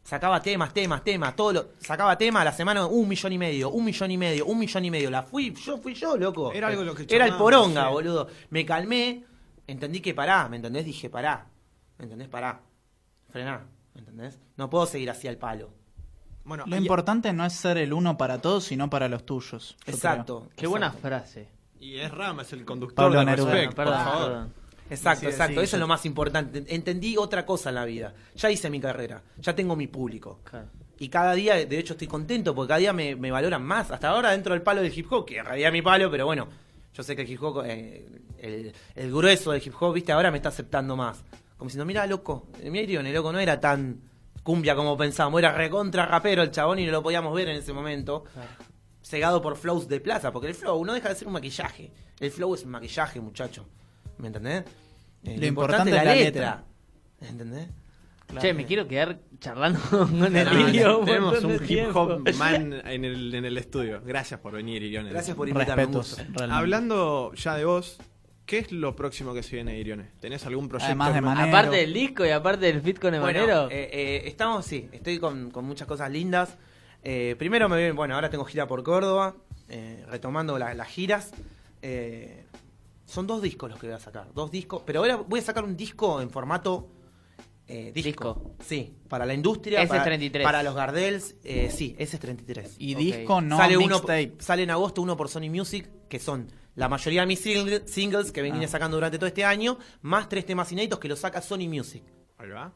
Sacaba 0.07 0.41
temas, 0.41 0.73
temas, 0.73 1.03
temas, 1.03 1.35
todo 1.35 1.53
lo, 1.53 1.67
sacaba 1.81 2.17
temas 2.17 2.43
a 2.43 2.45
la 2.45 2.53
semana 2.53 2.87
un 2.87 3.09
millón 3.09 3.33
y 3.33 3.39
medio, 3.39 3.71
un 3.71 3.85
millón 3.85 4.09
y 4.13 4.17
medio, 4.17 4.47
un 4.47 4.57
millón 4.57 4.85
y 4.85 4.91
medio. 4.91 5.11
La 5.11 5.25
fui, 5.25 5.53
yo 5.53 5.79
fui 5.79 5.95
yo, 5.95 6.17
loco. 6.17 6.53
Era 6.53 6.69
algo 6.69 6.85
lo 6.85 6.95
que 6.95 7.07
Era 7.13 7.27
el 7.27 7.35
poronga, 7.35 7.87
sí. 7.89 7.93
boludo. 7.93 8.29
Me 8.51 8.65
calmé, 8.65 9.25
entendí 9.67 9.99
que 10.01 10.15
pará, 10.15 10.49
¿me 10.49 10.57
entendés? 10.59 10.85
Dije, 10.85 11.11
pará. 11.11 11.47
¿Me 11.99 12.05
entendés? 12.05 12.29
Pará. 12.29 12.61
Frená, 13.31 13.67
¿me 13.95 14.01
entendés? 14.01 14.39
No 14.57 14.71
puedo 14.71 14.87
seguir 14.87 15.11
así 15.11 15.27
al 15.27 15.39
palo. 15.39 15.71
Bueno, 16.45 16.63
Lo 16.69 16.77
y- 16.77 16.79
importante 16.79 17.33
no 17.33 17.45
es 17.45 17.55
ser 17.55 17.77
el 17.77 17.93
uno 17.93 18.17
para 18.17 18.41
todos, 18.41 18.63
sino 18.63 18.89
para 18.89 19.09
los 19.09 19.27
tuyos. 19.27 19.77
yo 19.85 19.93
Exacto. 19.93 20.49
Qué 20.55 20.69
buena 20.69 20.93
frase. 20.93 21.49
Y 21.81 21.97
es 21.99 22.13
Rama, 22.13 22.43
es 22.43 22.53
el 22.53 22.65
conductor 22.65 22.95
Pablo 23.07 23.19
de 23.19 23.25
Neruda. 23.25 23.51
Respect, 23.53 23.75
Perdón, 23.75 23.95
por 23.97 24.05
favor. 24.05 24.27
perdón. 24.29 24.55
Exacto, 24.91 25.27
exacto. 25.29 25.61
Eso 25.61 25.73
yo- 25.73 25.77
es 25.77 25.81
lo 25.81 25.87
más 25.89 26.05
importante. 26.07 26.65
Entendí 26.69 27.17
otra 27.17 27.45
cosa 27.45 27.71
en 27.71 27.75
la 27.77 27.85
vida. 27.85 28.15
Ya 28.37 28.51
hice 28.51 28.71
mi 28.71 28.81
carrera, 28.81 29.23
ya 29.39 29.55
tengo 29.55 29.75
mi 29.77 29.87
público. 29.87 30.41
Claro. 30.45 30.67
Y 30.99 31.09
cada 31.09 31.35
día, 31.35 31.55
de 31.67 31.79
hecho, 31.79 31.93
estoy 31.95 32.07
contento 32.07 32.55
porque 32.55 32.69
cada 32.69 32.79
día 32.79 32.93
me, 32.93 33.17
me 33.17 33.31
valoran 33.31 33.63
más. 33.63 33.91
Hasta 33.91 34.09
ahora 34.09 34.31
dentro 34.31 34.55
del 34.55 34.63
palo 34.63 34.81
del 34.83 34.97
hip 34.97 35.13
hop, 35.13 35.27
que 35.27 35.39
en 35.39 35.45
realidad 35.45 35.71
mi 35.73 35.83
palo, 35.83 36.11
pero 36.11 36.25
bueno, 36.25 36.49
yo 36.95 37.03
sé 37.03 37.15
que 37.15 37.23
el 37.23 37.31
hip 37.31 37.43
hop, 37.43 37.65
eh, 37.67 38.07
el, 38.39 38.73
el 38.95 39.11
grueso 39.13 39.53
del 39.53 39.63
hip 39.65 39.75
hop, 39.79 39.93
viste, 39.93 40.13
ahora 40.13 40.31
me 40.31 40.39
está 40.39 40.49
aceptando 40.49 40.97
más. 40.97 41.23
Como 41.59 41.69
diciendo, 41.69 41.85
mira, 41.85 42.07
loco, 42.07 42.47
mira 42.63 42.81
Irione, 42.83 43.13
loco, 43.13 43.31
no 43.33 43.39
era 43.41 43.61
tan 43.61 44.01
cumbia 44.43 44.75
como 44.77 44.97
pensábamos, 44.97 45.39
era 45.41 45.53
recontra 45.53 46.07
rapero 46.07 46.43
el 46.43 46.51
chabón 46.51 46.79
y 46.79 46.87
no 46.87 46.93
lo 46.93 47.03
podíamos 47.03 47.35
ver 47.35 47.49
en 47.49 47.57
ese 47.57 47.73
momento. 47.73 48.25
Claro. 48.33 48.49
Cegado 49.03 49.43
por 49.43 49.57
flows 49.57 49.89
de 49.89 50.01
plaza, 50.01 50.33
porque 50.33 50.49
el 50.49 50.55
flow 50.55 50.85
no 50.85 50.93
deja 50.95 51.09
de 51.11 51.15
ser 51.15 51.27
un 51.29 51.35
maquillaje. 51.35 51.93
El 52.21 52.31
flow 52.31 52.55
es 52.55 52.65
un 52.65 52.71
maquillaje, 52.71 53.21
muchacho. 53.21 53.67
¿Me 54.19 54.29
entendés? 54.29 54.65
Eh, 55.25 55.37
Lo 55.39 55.47
importante 55.47 55.91
es 55.97 56.35
la 56.37 56.65
¿Entendés? 57.21 57.69
Che, 58.41 58.53
me 58.55 58.67
quiero 58.67 58.89
quedar 58.89 59.21
charlando 59.39 59.79
con 59.91 60.37
el 60.37 60.83
No, 60.83 61.01
tenemos 61.05 61.45
un 61.45 61.61
hip 61.69 61.95
hop 61.95 62.29
man 62.39 62.73
en 62.85 63.05
el, 63.05 63.33
en 63.35 63.45
el 63.45 63.57
estudio. 63.57 64.03
Gracias 64.05 64.41
por 64.41 64.53
venir, 64.55 64.83
Irione. 64.83 65.11
Gracias 65.11 65.37
por 65.37 65.49
invitarme. 65.49 65.87
Hablando 66.51 67.33
ya 67.35 67.55
de 67.55 67.65
vos, 67.65 67.99
¿qué 68.45 68.59
es 68.59 68.73
lo 68.73 68.97
próximo 68.97 69.33
que 69.33 69.43
se 69.45 69.55
viene, 69.57 69.79
Irione? 69.79 70.11
¿Tenés 70.21 70.45
algún 70.45 70.69
proyecto? 70.69 70.87
Además 70.87 71.15
de 71.15 71.21
Manero. 71.21 71.49
Aparte 71.49 71.77
del 71.77 71.93
disco 71.95 72.27
y 72.27 72.31
aparte 72.31 72.67
del 72.67 72.83
fit 72.83 72.99
con. 72.99 73.19
Bueno, 73.21 73.69
eh, 73.71 73.91
eh, 73.93 74.23
estamos, 74.27 74.67
sí, 74.67 74.89
estoy 74.93 75.19
con, 75.21 75.51
con 75.53 75.65
muchas 75.65 75.87
cosas 75.87 76.11
lindas. 76.11 76.57
Eh, 77.05 77.37
primero 77.39 77.69
me 77.69 77.77
viene, 77.77 77.93
bueno, 77.93 78.17
ahora 78.17 78.29
tengo 78.29 78.45
gira 78.45 78.67
por 78.67 78.83
Córdoba, 78.83 79.37
eh, 79.69 80.05
retomando 80.11 80.59
la- 80.59 80.75
las 80.75 80.89
giras. 80.89 81.33
Son 83.07 83.27
dos 83.27 83.41
discos 83.41 83.71
los 83.71 83.79
que 83.81 83.87
voy 83.87 83.97
a 83.97 83.99
sacar, 84.01 84.33
dos 84.35 84.51
discos, 84.51 84.83
pero 84.85 85.01
ahora 85.01 85.17
voy 85.17 85.41
a 85.41 85.43
sacar 85.43 85.65
un 85.65 85.77
disco 85.77 86.21
en 86.21 86.29
formato 86.29 86.89
eh, 87.69 87.91
disco. 87.95 88.09
Disco. 88.35 88.55
Sí, 88.65 88.95
para 89.09 89.25
la 89.27 89.35
industria, 89.35 89.79
Ese 89.79 89.85
es 89.87 89.91
para, 89.91 90.05
33. 90.05 90.45
para 90.45 90.63
los 90.63 90.75
Gardels, 90.75 91.35
eh, 91.43 91.69
sí, 91.73 91.97
ese 91.99 92.17
es 92.17 92.21
33. 92.21 92.77
Y 92.79 92.95
disco 92.95 93.41
no 93.41 93.57
sale 93.57 93.77
uno, 93.77 94.01
sale 94.39 94.63
en 94.63 94.71
agosto 94.71 95.03
uno 95.03 95.17
por 95.17 95.29
Sony 95.29 95.51
Music, 95.51 95.89
que 96.09 96.19
son 96.21 96.47
la 96.77 96.89
mayoría 96.89 97.23
de 97.23 97.27
mis 97.27 97.41
single- 97.41 97.83
singles 97.89 98.31
que 98.33 98.43
vine 98.43 98.65
Ah. 98.65 98.69
sacando 98.69 98.97
durante 98.99 99.19
todo 99.19 99.27
este 99.27 99.45
año, 99.45 99.79
más 100.03 100.29
tres 100.29 100.45
temas 100.47 100.71
inéditos 100.73 100.99
que 101.01 101.09
los 101.09 101.19
saca 101.19 101.41
Sony 101.43 101.69
Music. 101.69 102.05
Ahí 102.39 102.51
va. 102.51 102.73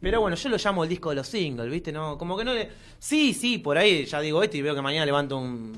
Pero 0.00 0.20
bueno, 0.22 0.36
yo 0.36 0.48
lo 0.48 0.56
llamo 0.56 0.82
el 0.84 0.88
disco 0.90 1.10
de 1.10 1.16
los 1.16 1.26
singles, 1.28 1.70
¿viste? 1.70 1.92
No, 1.92 2.16
como 2.18 2.36
que 2.36 2.44
no 2.44 2.52
le. 2.54 2.68
Sí, 2.98 3.32
sí, 3.34 3.58
por 3.58 3.76
ahí 3.78 4.04
ya 4.06 4.20
digo 4.20 4.42
esto 4.42 4.56
y 4.56 4.62
veo 4.62 4.74
que 4.74 4.82
mañana 4.82 5.04
levanto 5.06 5.36
un, 5.38 5.72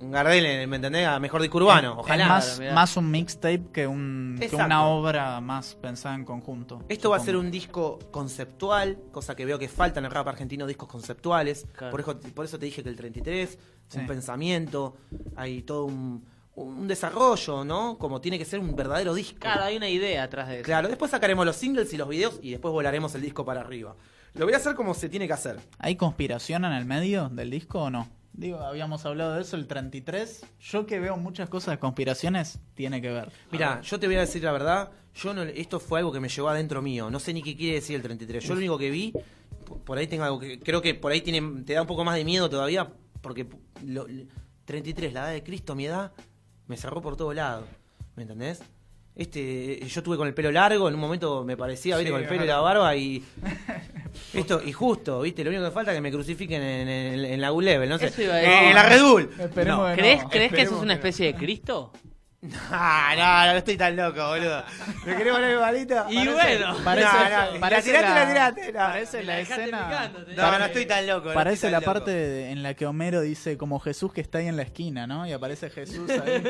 un 0.00 0.10
Gardel, 0.12 0.66
¿me 0.68 0.76
entendés? 0.76 1.06
A 1.06 1.18
mejor 1.18 1.40
disco 1.42 1.58
urbano. 1.58 1.92
Es 1.92 1.98
Ojalá. 1.98 2.28
más, 2.28 2.44
Claro, 2.46 2.60
mirá. 2.60 2.74
más 2.74 2.96
un 2.96 3.10
mixtape 3.10 3.62
que, 3.72 3.86
un, 3.86 4.36
que 4.38 4.54
una 4.56 4.86
obra 4.86 5.40
más 5.40 5.74
pensada 5.74 6.14
en 6.14 6.24
conjunto. 6.24 6.82
Esto 6.88 7.10
va 7.10 7.16
a 7.16 7.20
ser 7.20 7.36
un 7.36 7.50
disco 7.50 7.98
conceptual, 8.10 8.98
cosa 9.12 9.34
que 9.34 9.44
veo 9.44 9.58
que 9.58 9.68
falta 9.68 9.98
en 10.00 10.06
el 10.06 10.10
rap 10.12 10.28
argentino 10.28 10.66
discos 10.66 10.88
conceptuales. 10.88 11.66
Claro. 11.76 11.90
Por, 11.90 12.00
eso, 12.00 12.20
por 12.34 12.44
eso 12.44 12.58
te 12.58 12.66
dije 12.66 12.82
que 12.82 12.88
el 12.88 12.96
33, 12.96 13.58
Sí. 13.88 13.98
un 13.98 14.06
pensamiento, 14.06 14.96
hay 15.34 15.62
todo 15.62 15.84
un, 15.86 16.22
un 16.56 16.86
desarrollo, 16.86 17.64
¿no? 17.64 17.96
Como 17.98 18.20
tiene 18.20 18.38
que 18.38 18.44
ser 18.44 18.60
un 18.60 18.76
verdadero 18.76 19.14
disco. 19.14 19.38
Claro, 19.40 19.64
hay 19.64 19.76
una 19.78 19.88
idea 19.88 20.24
atrás 20.24 20.48
de 20.48 20.56
eso. 20.56 20.64
Claro, 20.64 20.88
después 20.88 21.10
sacaremos 21.10 21.46
los 21.46 21.56
singles 21.56 21.92
y 21.92 21.96
los 21.96 22.08
videos 22.08 22.38
y 22.42 22.50
después 22.50 22.70
volaremos 22.72 23.14
el 23.14 23.22
disco 23.22 23.44
para 23.46 23.62
arriba. 23.62 23.96
Lo 24.34 24.44
voy 24.44 24.52
a 24.52 24.58
hacer 24.58 24.74
como 24.74 24.92
se 24.92 25.08
tiene 25.08 25.26
que 25.26 25.32
hacer. 25.32 25.58
¿Hay 25.78 25.96
conspiración 25.96 26.64
en 26.66 26.72
el 26.72 26.84
medio 26.84 27.30
del 27.30 27.50
disco 27.50 27.80
o 27.84 27.90
no? 27.90 28.08
Digo, 28.32 28.58
habíamos 28.60 29.04
hablado 29.04 29.34
de 29.34 29.42
eso, 29.42 29.56
el 29.56 29.66
33. 29.66 30.46
Yo 30.60 30.86
que 30.86 31.00
veo 31.00 31.16
muchas 31.16 31.48
cosas 31.48 31.74
de 31.74 31.78
conspiraciones, 31.78 32.60
tiene 32.74 33.02
que 33.02 33.10
ver. 33.10 33.32
Mira, 33.50 33.80
yo 33.80 33.98
te 33.98 34.06
voy 34.06 34.16
a 34.16 34.20
decir 34.20 34.44
la 34.44 34.52
verdad, 34.52 34.92
yo 35.14 35.34
no, 35.34 35.42
esto 35.42 35.80
fue 35.80 35.98
algo 35.98 36.12
que 36.12 36.20
me 36.20 36.28
llevó 36.28 36.48
adentro 36.48 36.80
mío, 36.80 37.10
no 37.10 37.18
sé 37.18 37.32
ni 37.32 37.42
qué 37.42 37.56
quiere 37.56 37.74
decir 37.76 37.96
el 37.96 38.02
33. 38.02 38.44
Yo 38.44 38.54
lo 38.54 38.58
único 38.58 38.78
que 38.78 38.90
vi, 38.90 39.12
por- 39.84 39.98
ahí 39.98 40.06
tengo 40.06 40.22
algo 40.24 40.38
que 40.38 40.60
creo 40.60 40.80
que 40.80 40.94
por 40.94 41.10
ahí 41.10 41.20
tiene, 41.20 41.62
te 41.64 41.72
da 41.72 41.82
un 41.82 41.88
poco 41.88 42.04
más 42.04 42.14
de 42.16 42.24
miedo 42.24 42.48
todavía, 42.48 42.92
porque 43.20 43.46
lo- 43.84 44.06
33, 44.66 45.12
la 45.12 45.20
edad 45.24 45.32
de 45.32 45.42
Cristo, 45.42 45.74
mi 45.74 45.86
edad, 45.86 46.12
me 46.68 46.76
cerró 46.76 47.00
por 47.02 47.16
todos 47.16 47.34
lados, 47.34 47.64
¿me 48.14 48.22
entendés? 48.22 48.60
Este, 49.18 49.80
yo 49.80 49.98
estuve 50.00 50.16
con 50.16 50.28
el 50.28 50.32
pelo 50.32 50.52
largo, 50.52 50.88
en 50.88 50.94
un 50.94 51.00
momento 51.00 51.42
me 51.44 51.56
parecía, 51.56 51.96
viste, 51.96 52.08
Sí, 52.08 52.12
con 52.12 52.22
el 52.22 52.28
pelo 52.28 52.44
y 52.44 52.46
la 52.46 52.60
barba 52.60 52.94
y 52.94 53.22
esto 54.32 54.62
y 54.64 54.72
justo, 54.72 55.20
viste, 55.22 55.42
lo 55.42 55.50
único 55.50 55.64
que 55.64 55.70
falta 55.72 55.90
es 55.90 55.96
que 55.96 56.00
me 56.00 56.12
crucifiquen 56.12 56.62
en, 56.62 56.88
en- 56.88 57.24
en 57.24 57.40
la 57.40 57.52
U-Level, 57.52 57.88
no 57.88 57.98
sé, 57.98 58.06
Eso 58.06 58.22
iba 58.22 58.34
a 58.34 58.42
Eh, 58.42 58.46
decir. 58.48 58.68
en 58.68 58.74
la 58.76 58.82
Red 58.84 59.02
Bull. 59.02 59.30
Esperemos 59.40 59.88
No. 59.90 59.94
¿Crees. 59.96 60.20
¿crees 60.24 60.30
que 60.30 60.44
Esperemos 60.44 60.70
sos 60.74 60.82
una 60.82 60.94
especie 60.94 61.26
de 61.26 61.34
Cristo? 61.34 61.92
Ah, 62.70 63.14
no, 63.16 63.46
no, 63.46 63.52
no 63.52 63.58
estoy 63.58 63.76
tan 63.76 63.96
loco, 63.96 64.26
boludo. 64.28 64.64
¿Me 65.06 65.16
querés 65.16 65.32
poner 65.32 65.52
igualito? 65.52 66.04
Y 66.10 66.28
bueno. 66.28 66.76
Parece, 66.84 67.08
No, 67.08 67.52
no, 67.54 67.60
parece 67.60 67.92
la 67.92 68.00
la, 68.02 68.14
la 68.14 68.26
tiraste, 68.28 68.72
no. 68.72 68.78
parece 68.78 69.22
la, 69.24 69.40
escena. 69.40 69.88
picando, 70.12 70.18
No, 70.36 70.58
no 70.58 70.64
estoy 70.64 70.86
tan 70.86 71.06
loco. 71.06 71.28
no 71.28 71.34
Parece 71.34 71.70
la 71.70 71.78
loco. 71.80 71.92
parte 71.92 72.10
de- 72.10 72.50
en 72.50 72.62
la 72.62 72.74
que 72.74 72.86
Homero 72.86 73.20
dice 73.20 73.56
como 73.58 73.78
Jesús 73.80 74.12
que 74.12 74.20
está 74.20 74.38
ahí 74.38 74.48
en 74.48 74.56
la 74.56 74.62
esquina, 74.62 75.06
¿no? 75.06 75.26
Y 75.26 75.32
aparece 75.32 75.70
Jesús 75.70 76.08
ahí. 76.10 76.42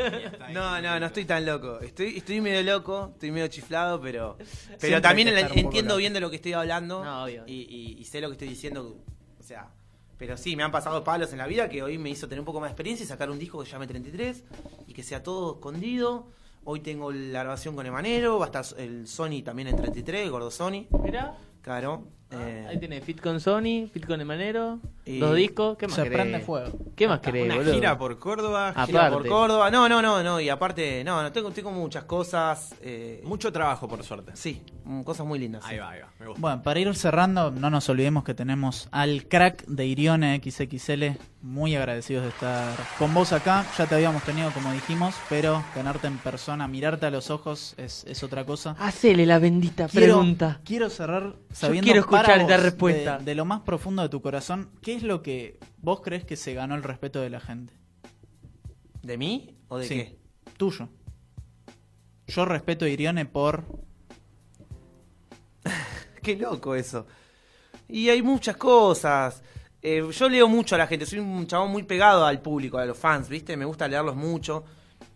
No, 0.53 0.81
no, 0.81 0.99
no 1.01 1.07
estoy 1.07 1.25
tan 1.25 1.45
loco. 1.47 1.81
Estoy, 1.81 2.17
estoy 2.19 2.41
medio 2.41 2.63
loco, 2.63 3.11
estoy 3.15 3.31
medio 3.31 3.49
chiflado, 3.49 4.01
pero, 4.01 4.37
pero 4.39 4.79
Siempre 4.79 5.01
también 5.01 5.29
el- 5.29 5.39
entiendo 5.59 5.97
bien 5.97 6.13
de 6.13 6.21
lo 6.21 6.31
que 6.31 6.37
estoy 6.37 6.53
hablando 6.55 7.05
No, 7.05 7.25
obvio. 7.25 7.45
y, 7.47 7.55
y- 7.69 7.97
y 8.01 8.05
sé 8.05 8.21
lo 8.21 8.29
que 8.29 8.33
estoy 8.35 8.49
diciendo. 8.49 8.97
O 9.39 9.43
sea, 9.43 9.69
pero 10.19 10.37
sí, 10.37 10.57
me 10.57 10.65
han 10.65 10.73
pasado 10.73 11.05
palos 11.05 11.33
en 11.33 11.39
la 11.39 11.47
vida 11.47 11.69
que 11.69 11.83
hoy 11.83 11.97
me 11.97 12.11
hizo 12.11 12.29
tener 12.29 12.41
un 12.41 12.45
poco 12.45 12.61
más 12.61 12.71
de 12.71 12.73
experiencia 12.73 13.05
y 13.05 13.07
sacar 13.07 13.31
un 13.31 13.39
disco 13.39 13.61
que 13.61 13.67
se 13.67 13.73
llame 13.73 13.87
33 13.87 14.45
y 14.89 14.93
que 14.93 15.03
sea 15.03 15.23
todo 15.23 15.55
escondido. 15.55 16.27
Hoy 16.65 16.81
tengo 16.81 17.13
la 17.13 17.45
grabación 17.45 17.77
con 17.77 17.87
Emanero, 17.87 18.39
va 18.39 18.47
a 18.47 18.49
estar 18.49 18.65
el 18.79 19.07
Sony 19.07 19.43
también 19.45 19.69
en 19.69 19.77
33, 19.77 20.25
el 20.25 20.31
gordo 20.31 20.51
Sony. 20.51 20.87
Mira. 21.03 21.39
Claro. 21.63 22.18
Eh, 22.31 22.67
Ahí 22.69 22.79
tiene 22.79 23.01
Fit 23.01 23.21
con 23.21 23.41
Sony, 23.41 23.89
Fit 23.93 24.07
con 24.07 24.21
Emanero, 24.21 24.79
Y- 25.05 25.19
dos 25.19 25.35
discos. 25.35 25.77
¿Qué 25.79 25.87
más 25.87 25.97
Se 25.97 26.03
querés? 26.05 26.19
prende 26.19 26.41
fuego. 26.41 26.79
¿Qué 26.95 27.09
más 27.09 27.21
querés, 27.21 27.47
Una 27.47 27.57
boludo? 27.57 27.75
gira 27.75 27.99
por 27.99 28.19
Córdoba. 28.19 28.73
Ah, 28.77 28.85
gira 28.87 29.01
por 29.05 29.13
aparte. 29.13 29.29
Córdoba. 29.29 29.71
No, 29.71 29.89
no, 29.89 30.03
no, 30.03 30.23
no. 30.23 30.41
Y 30.41 30.49
aparte, 30.49 31.03
no, 31.05 31.23
no 31.23 31.33
tengo, 31.33 31.51
tengo 31.51 31.71
muchas 31.73 32.05
cosas. 32.05 32.75
eh, 32.83 33.23
Mucho 33.25 33.51
trabajo, 33.53 33.89
por 33.89 34.03
suerte. 34.05 34.33
sí, 34.35 34.63
mm, 34.85 35.03
cosas 35.03 35.27
muy 35.27 35.39
lindas. 35.39 35.65
sí. 35.65 35.71
Ahí 35.73 35.79
va, 35.79 35.91
ahí 35.91 36.01
va. 36.01 36.09
Me 36.21 36.27
gusta. 36.27 36.41
Bueno, 36.41 36.63
para 36.63 36.81
ir 36.81 36.95
cerrando, 36.95 37.51
no 37.51 37.71
nos 37.71 37.89
olvidemos 37.89 38.25
que 38.25 38.35
tenemos 38.35 38.89
al 38.91 39.25
crack 39.27 39.65
de 39.67 39.87
Irione 39.87 40.41
XXL. 40.45 41.17
Muy 41.41 41.77
agradecidos 41.77 42.25
de 42.25 42.31
estar 42.31 42.75
con 42.99 43.15
vos 43.15 43.33
acá. 43.33 43.65
Ya 43.79 43.87
te 43.87 43.95
habíamos 43.95 44.25
tenido, 44.25 44.51
como 44.51 44.73
dijimos, 44.73 45.15
pero 45.29 45.63
tenerte 45.73 46.09
en 46.09 46.19
persona, 46.19 46.67
mirarte 46.67 47.07
a 47.07 47.11
los 47.13 47.31
ojos 47.31 47.75
es, 47.79 48.05
es 48.09 48.25
otra 48.25 48.45
cosa. 48.45 48.75
Hacele 48.81 49.25
la 49.25 49.39
bendita 49.39 49.87
Quiero, 49.87 50.17
pregunta. 50.17 50.61
quiero 50.65 50.91
cerrar 50.91 51.35
sabiendo 51.53 51.85
quiero 51.85 52.01
escuchar 52.21 52.41
para 52.47 52.55
esta 52.55 52.57
respuesta. 52.65 53.19
De, 53.19 53.25
de 53.25 53.35
lo 53.35 53.45
más 53.45 53.61
profundo 53.63 54.03
de 54.03 54.09
tu 54.09 54.21
corazón, 54.23 54.71
¿qué 54.83 54.95
es 54.95 55.03
lo 55.03 55.23
que 55.23 55.59
vos 55.79 56.01
crees 56.01 56.25
que 56.25 56.37
se 56.37 56.55
ganó 56.55 56.75
el 56.75 56.83
respeto 56.83 57.21
de 57.21 57.31
la 57.31 57.41
gente? 57.41 57.75
¿De 59.03 59.17
mí 59.19 59.57
o 59.69 59.79
de 59.79 59.87
Sí. 59.87 59.95
qué? 59.95 60.19
Tuyo. 60.57 60.89
Yo 62.27 62.45
respeto 62.45 62.85
a 62.85 62.89
Irione 62.89 63.25
por 63.27 63.65
Qué 66.23 66.37
loco 66.37 66.75
eso. 66.75 67.07
Y 67.89 68.09
hay 68.09 68.23
muchas 68.23 68.57
cosas. 68.57 69.43
Eh, 69.81 70.03
yo 70.11 70.29
leo 70.29 70.49
mucho 70.49 70.75
a 70.75 70.79
la 70.79 70.87
gente, 70.87 71.07
soy 71.07 71.21
un 71.21 71.47
chabón 71.47 71.71
muy 71.71 71.85
pegado 71.85 72.27
al 72.27 72.43
público, 72.43 72.79
a 72.79 72.85
los 72.85 72.99
fans, 72.99 73.29
¿viste? 73.29 73.57
Me 73.57 73.65
gusta 73.65 73.87
leerlos 73.89 74.17
mucho. 74.17 74.65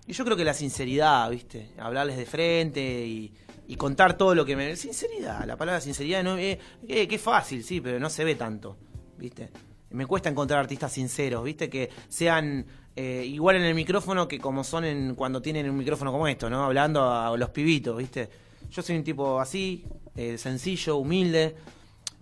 Y 0.06 0.12
yo 0.12 0.24
creo 0.24 0.36
que 0.36 0.44
la 0.44 0.54
sinceridad, 0.54 1.28
¿viste? 1.30 1.72
Hablarles 1.78 2.16
de 2.16 2.26
frente 2.26 2.80
y, 3.06 3.34
y 3.68 3.76
contar 3.76 4.16
todo 4.16 4.34
lo 4.34 4.44
que 4.44 4.56
me... 4.56 4.76
Sinceridad, 4.76 5.44
la 5.46 5.56
palabra 5.56 5.80
sinceridad 5.80 6.22
no 6.22 6.36
eh, 6.38 6.58
eh, 6.88 7.08
es 7.10 7.20
fácil, 7.20 7.62
sí, 7.64 7.80
pero 7.80 7.98
no 7.98 8.10
se 8.10 8.24
ve 8.24 8.34
tanto, 8.34 8.76
¿viste? 9.18 9.50
Me 9.90 10.06
cuesta 10.06 10.28
encontrar 10.28 10.60
artistas 10.60 10.92
sinceros, 10.92 11.44
¿viste? 11.44 11.68
Que 11.70 11.90
sean 12.08 12.64
eh, 12.96 13.24
igual 13.26 13.56
en 13.56 13.62
el 13.62 13.74
micrófono 13.74 14.26
que 14.26 14.38
como 14.38 14.64
son 14.64 14.84
en, 14.84 15.14
cuando 15.14 15.40
tienen 15.42 15.68
un 15.68 15.76
micrófono 15.76 16.10
como 16.12 16.26
esto, 16.28 16.48
¿no? 16.50 16.64
Hablando 16.64 17.10
a 17.10 17.36
los 17.36 17.50
pibitos, 17.50 17.96
¿viste? 17.96 18.28
Yo 18.70 18.82
soy 18.82 18.96
un 18.96 19.04
tipo 19.04 19.38
así, 19.38 19.84
eh, 20.16 20.38
sencillo, 20.38 20.96
humilde. 20.96 21.54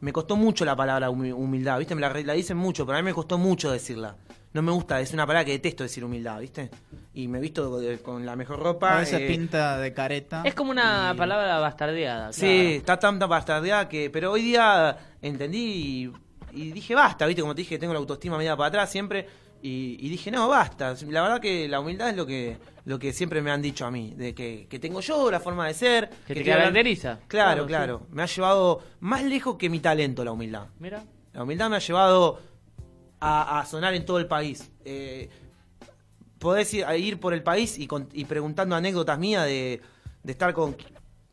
me 0.00 0.12
costó 0.12 0.34
mucho 0.36 0.64
la 0.64 0.74
palabra 0.74 1.10
humi- 1.10 1.32
humildad, 1.32 1.78
¿viste? 1.78 1.94
Me 1.94 2.00
la, 2.00 2.12
la 2.12 2.32
dicen 2.32 2.56
mucho, 2.56 2.84
pero 2.86 2.98
a 2.98 3.02
mí 3.02 3.04
me 3.04 3.14
costó 3.14 3.38
mucho 3.38 3.70
decirla. 3.70 4.16
No 4.52 4.62
me 4.62 4.72
gusta, 4.72 5.00
es 5.00 5.12
una 5.12 5.26
palabra 5.26 5.44
que 5.44 5.52
detesto 5.52 5.84
decir 5.84 6.04
humildad, 6.04 6.40
¿viste? 6.40 6.70
Y 7.14 7.28
me 7.28 7.38
he 7.38 7.40
visto 7.40 7.78
de- 7.78 7.98
con 8.00 8.26
la 8.26 8.34
mejor 8.34 8.58
ropa. 8.58 8.96
A 8.96 9.00
veces 9.00 9.20
eh, 9.20 9.26
pinta 9.28 9.78
de 9.78 9.92
careta. 9.94 10.42
Es 10.44 10.54
como 10.54 10.72
una 10.72 11.12
Y- 11.14 11.16
palabra 11.16 11.58
bastardeada. 11.60 12.32
Sí, 12.32 12.40
claro. 12.40 12.68
está 12.70 12.98
tan 12.98 13.18
tan 13.20 13.28
bastardeada 13.28 13.88
que. 13.88 14.10
Pero 14.10 14.32
hoy 14.32 14.42
día 14.42 14.96
entendí 15.22 16.12
y, 16.52 16.62
y 16.62 16.72
dije 16.72 16.94
basta, 16.96 17.26
¿viste? 17.26 17.42
Como 17.42 17.54
te 17.54 17.60
dije, 17.62 17.78
tengo 17.78 17.92
la 17.92 18.00
autoestima 18.00 18.36
media 18.38 18.56
para 18.56 18.68
atrás 18.68 18.90
siempre. 18.90 19.26
Y, 19.62 19.98
y 20.00 20.08
dije, 20.08 20.30
no, 20.30 20.48
basta. 20.48 20.94
La 21.08 21.22
verdad 21.22 21.40
que 21.40 21.68
la 21.68 21.78
humildad 21.80 22.08
es 22.08 22.16
lo 22.16 22.26
que 22.26 22.56
lo 22.86 22.98
que 22.98 23.12
siempre 23.12 23.42
me 23.42 23.50
han 23.52 23.62
dicho 23.62 23.84
a 23.86 23.90
mí. 23.92 24.14
De 24.16 24.34
que, 24.34 24.66
que 24.68 24.78
tengo 24.80 25.00
yo, 25.00 25.30
la 25.30 25.38
forma 25.38 25.66
de 25.68 25.74
ser. 25.74 26.08
Que 26.26 26.34
te 26.34 26.40
estoy 26.40 26.52
hablando- 26.54 26.72
caracteriza. 26.72 27.18
Claro, 27.28 27.66
Claro, 27.66 27.66
claro. 27.66 28.06
Me 28.10 28.22
ha 28.22 28.26
llevado 28.26 28.82
más 29.00 29.22
lejos 29.22 29.56
que 29.56 29.68
mi 29.68 29.78
talento 29.78 30.24
la 30.24 30.32
humildad. 30.32 30.66
Mira. 30.80 31.04
La 31.34 31.44
humildad 31.44 31.70
me 31.70 31.76
ha 31.76 31.80
llevado 31.80 32.40
a, 33.20 33.60
a 33.60 33.66
sonar 33.66 33.94
en 33.94 34.04
todo 34.04 34.18
el 34.18 34.26
país. 34.26 34.70
Eh, 34.84 35.28
podés 36.38 36.72
ir, 36.74 36.86
ir 36.98 37.20
por 37.20 37.34
el 37.34 37.42
país 37.42 37.78
y, 37.78 37.86
con- 37.86 38.08
y 38.12 38.24
preguntando 38.24 38.74
anécdotas 38.76 39.18
mías 39.18 39.44
de, 39.46 39.80
de 40.22 40.32
estar 40.32 40.52
con. 40.54 40.76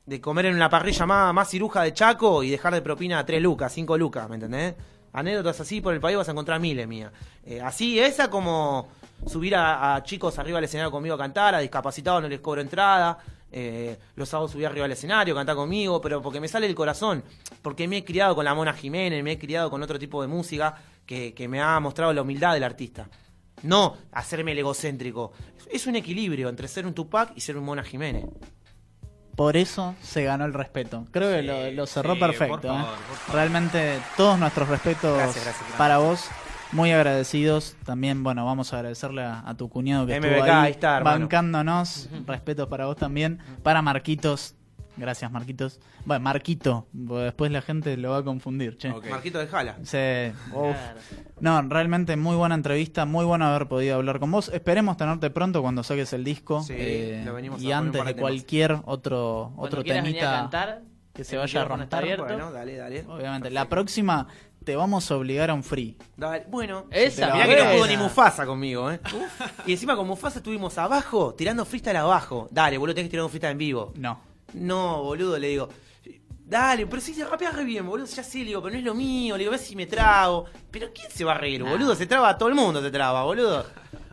de 0.06 0.22
comer 0.22 0.48
en 0.48 0.56
una 0.56 0.70
parrilla 0.70 1.06
más, 1.06 1.34
más 1.34 1.50
ciruja 1.50 1.84
de 1.84 1.94
Chaco 1.94 2.44
y 2.44 2.50
dejar 2.50 2.74
de 2.74 2.82
propina 2.82 3.26
3 3.26 3.42
lucas, 3.42 3.72
5 3.74 3.98
lucas, 3.98 4.28
¿me 4.30 4.36
entendés? 4.36 4.76
Anécdotas 5.14 5.60
así 5.62 5.82
por 5.82 5.94
el 5.94 6.00
país 6.00 6.18
vas 6.18 6.28
a 6.28 6.32
encontrar 6.32 6.60
miles 6.60 6.88
mías. 6.88 7.12
Eh, 7.46 7.62
así, 7.62 8.00
esa 8.00 8.30
como 8.30 8.90
subir 9.26 9.56
a, 9.56 9.96
a 9.96 10.04
chicos 10.04 10.38
arriba 10.38 10.60
al 10.60 10.64
escenario 10.66 10.92
conmigo 10.92 11.16
a 11.16 11.18
cantar, 11.18 11.56
a 11.56 11.60
discapacitados 11.60 12.22
no 12.22 12.28
les 12.30 12.40
cobro 12.40 12.62
entrada. 12.62 13.18
eh, 13.52 13.98
los 14.16 14.32
hago 14.34 14.48
subir 14.50 14.68
arriba 14.68 14.86
al 14.86 14.92
escenario, 14.92 15.34
cantar 15.34 15.56
conmigo, 15.56 16.00
pero 16.02 16.22
porque 16.22 16.40
me 16.42 16.48
sale 16.50 16.68
el 16.68 16.76
corazón, 16.76 17.24
porque 17.62 17.88
me 17.88 17.98
he 17.98 18.04
criado 18.04 18.36
con 18.36 18.44
la 18.46 18.54
Mona 18.54 18.74
Jiménez, 18.74 19.24
me 19.24 19.32
he 19.34 19.40
criado 19.40 19.70
con 19.72 19.82
otro 19.82 19.98
tipo 19.98 20.22
de 20.22 20.28
música 20.28 20.76
que, 21.08 21.34
que 21.34 21.48
me 21.48 21.60
ha 21.62 21.80
mostrado 21.80 22.14
la 22.14 22.22
humildad 22.22 22.54
del 22.54 22.64
artista. 22.64 23.10
No 23.64 23.98
hacerme 24.12 24.52
el 24.52 24.60
egocéntrico. 24.60 25.32
Es 25.72 25.88
un 25.88 25.96
equilibrio 25.96 26.48
entre 26.50 26.68
ser 26.68 26.86
un 26.86 26.94
Tupac 26.94 27.32
y 27.36 27.42
ser 27.42 27.58
un 27.58 27.66
Mona 27.66 27.84
Jiménez. 27.84 28.26
Por 29.36 29.56
eso 29.58 29.96
se 30.02 30.24
ganó 30.24 30.46
el 30.46 30.54
respeto. 30.54 31.06
Creo 31.12 31.32
que 31.32 31.42
Sí, 31.42 31.46
lo, 31.48 31.72
lo 31.72 31.86
cerró 31.88 32.14
sí, 32.16 32.20
perfecto. 32.20 32.54
por 32.58 32.62
favor, 32.62 32.82
¿eh? 32.82 33.02
por 33.08 33.18
favor. 33.18 33.36
Realmente 33.36 34.00
todos 34.16 34.38
nuestros 34.40 34.68
respetos 34.68 35.16
Gracias, 35.18 35.44
gracias, 35.44 35.60
gracias. 35.60 35.78
para 35.78 35.98
vos. 36.00 36.28
Muy 36.74 36.92
agradecidos. 36.92 37.78
También, 37.86 38.24
bueno, 38.24 38.46
vamos 38.46 38.74
a 38.74 38.78
agradecerle 38.78 39.24
a, 39.24 39.48
a 39.48 39.56
tu 39.56 39.70
cuñado 39.70 40.06
que 40.06 40.20
MBK, 40.20 40.26
estuvo 40.26 40.44
ahí, 40.44 40.50
ahí 40.52 40.72
está, 40.72 40.98
hermano. 40.98 41.20
bancándonos. 41.22 42.10
Respetos 42.26 42.68
para 42.68 42.88
vos 42.88 42.98
también. 42.98 43.40
Para 43.64 43.82
Marquitos. 43.82 44.56
Gracias, 44.98 45.32
Marquitos. 45.32 45.80
Bueno, 46.06 46.24
Marquito. 46.24 46.88
porque 47.08 47.24
Después 47.26 47.52
la 47.52 47.62
gente 47.62 47.96
lo 47.98 48.12
va 48.12 48.18
a 48.18 48.24
confundir, 48.24 48.78
che. 48.78 48.90
Marquito 49.10 49.40
de 49.40 49.48
Jala. 49.48 49.78
Sí. 49.84 50.34
Uf. 50.54 50.76
No, 51.40 51.62
realmente 51.62 52.16
muy 52.18 52.36
buena 52.36 52.56
entrevista, 52.56 53.06
muy 53.06 53.26
bueno 53.26 53.46
haber 53.46 53.68
podido 53.68 53.96
hablar 53.96 54.20
con 54.20 54.32
vos. 54.32 54.50
Esperemos 54.50 54.98
tenerte 54.98 55.30
pronto 55.30 55.62
cuando 55.62 55.84
saques 55.84 56.12
el 56.14 56.24
disco. 56.24 56.64
Sí, 56.64 56.74
eh, 56.76 57.22
lo 57.26 57.34
venimos 57.34 57.62
a 57.62 57.64
y 57.64 57.72
antes 57.72 57.94
de 57.94 58.00
de 58.00 58.14
temas. 58.14 58.22
cualquier 58.22 58.72
otro, 58.86 59.52
Cuando 59.56 59.62
otro 59.62 59.84
venir 59.84 60.00
a 60.00 60.04
temita 60.04 60.32
cantar, 60.32 60.82
que 61.14 61.24
se 61.24 61.38
vaya 61.38 61.62
a 61.62 61.66
romper. 61.66 62.18
Bueno, 62.20 62.52
dale, 62.52 62.76
dale. 62.76 63.06
Obviamente, 63.08 63.50
la 63.52 63.70
próxima 63.70 64.28
te 64.64 64.76
vamos 64.76 65.10
a 65.12 65.16
obligar 65.16 65.50
a 65.50 65.54
un 65.54 65.64
free. 65.64 65.98
Dale. 66.18 66.46
Bueno, 66.50 66.86
Esa, 66.92 67.34
Mirá 67.34 67.46
que 67.48 67.64
no 67.64 67.72
pudo 67.72 67.88
ni 67.88 67.96
Mufasa 67.98 68.46
conmigo, 68.46 68.92
¿eh? 68.92 69.00
Y 69.66 69.72
encima 69.72 69.96
con 69.96 70.06
Mufasa 70.08 70.40
estuvimos 70.40 70.78
abajo, 70.78 71.34
tirando 71.36 71.64
freestyle 71.66 71.96
abajo. 71.98 72.50
Dale, 72.52 72.78
boludo, 72.78 72.96
tenés 72.96 73.08
que 73.08 73.12
tirar 73.12 73.24
un 73.24 73.30
freestyle 73.30 73.52
en 73.54 73.58
vivo. 73.60 73.94
No. 73.96 74.20
No, 74.54 75.04
boludo, 75.04 75.38
le 75.38 75.50
digo. 75.50 75.70
Dale, 76.46 76.88
pero 76.88 77.02
si 77.02 77.14
se 77.14 77.26
rapea 77.26 77.52
re 77.52 77.66
bien, 77.66 77.86
boludo. 77.86 78.08
Ya 78.08 78.24
sí, 78.24 78.40
le 78.40 78.46
digo, 78.46 78.62
pero 78.62 78.74
no 78.74 78.80
es 78.80 78.86
lo 78.86 78.94
mío. 78.94 79.36
Le 79.36 79.44
digo, 79.44 79.52
a 79.52 79.58
ver 79.58 79.66
si 79.66 79.76
me 79.76 79.86
trago. 79.86 80.46
Pero 80.72 80.88
¿quién 80.94 81.12
se 81.12 81.26
va 81.26 81.34
a 81.34 81.38
reír, 81.38 81.64
boludo? 81.64 81.94
Se 81.96 82.06
traba, 82.08 82.38
todo 82.38 82.50
el 82.50 82.56
mundo 82.56 82.82
se 82.82 82.90
traba, 82.90 83.24
boludo. 83.24 83.66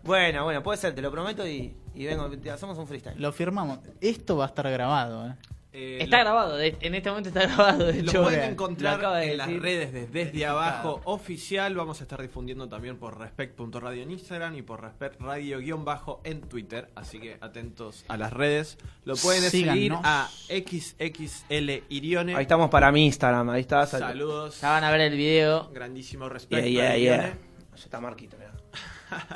Bueno, 0.02 0.44
bueno, 0.44 0.62
puede 0.62 0.78
ser, 0.78 0.94
te 0.94 1.00
lo 1.00 1.10
prometo 1.10 1.46
y, 1.46 1.76
y 1.94 2.04
vengo, 2.04 2.28
te 2.30 2.50
hacemos 2.50 2.76
un 2.76 2.86
freestyle. 2.86 3.20
Lo 3.20 3.32
firmamos. 3.32 3.78
Esto 4.00 4.36
va 4.36 4.44
a 4.44 4.48
estar 4.48 4.68
grabado, 4.70 5.28
¿eh? 5.28 5.34
Eh, 5.76 5.98
Está 6.02 6.18
lo- 6.18 6.22
grabado, 6.24 6.56
de- 6.56 6.76
en 6.80 6.94
este 6.94 7.10
momento 7.10 7.30
está 7.30 7.42
grabado. 7.46 7.84
De 7.86 8.02
Lo 8.02 8.10
hecho, 8.10 8.22
pueden 8.22 8.50
encontrar 8.52 9.00
de 9.00 9.32
en 9.32 9.38
las 9.38 9.52
redes 9.52 9.92
de 9.92 10.06
Desde 10.06 10.46
Abajo 10.46 11.00
Oficial. 11.04 11.74
Vamos 11.74 12.00
a 12.00 12.04
estar 12.04 12.22
difundiendo 12.22 12.68
también 12.68 12.96
por 12.96 13.18
respect.radio 13.18 14.04
en 14.04 14.12
Instagram 14.12 14.54
y 14.54 14.62
por 14.62 14.80
respect 14.82 15.20
radio-bajo 15.20 16.20
en 16.22 16.42
Twitter. 16.42 16.90
Así 16.94 17.18
que 17.18 17.38
atentos 17.40 18.04
a 18.06 18.16
las 18.16 18.32
redes. 18.32 18.78
Lo 19.04 19.16
pueden 19.16 19.42
seguir 19.50 19.92
a 20.04 20.28
XXL 20.48 21.82
Irione. 21.88 22.36
Ahí 22.36 22.42
estamos 22.42 22.70
para 22.70 22.92
mi 22.92 23.06
Instagram, 23.06 23.50
ahí 23.50 23.62
está. 23.62 23.84
sal- 23.86 24.00
Saludos. 24.00 24.60
Ya 24.60 24.70
van 24.70 24.84
a 24.84 24.90
ver 24.92 25.00
el 25.00 25.16
video. 25.16 25.70
Grandísimo 25.72 26.28
respeto. 26.28 26.62
Yeah, 26.66 26.96
yeah, 26.96 26.96
Irione. 26.96 27.22
yeah. 27.22 27.38
Ya 27.76 27.82
está 27.84 28.00
Marquito, 28.00 28.36
mirá. 28.38 28.52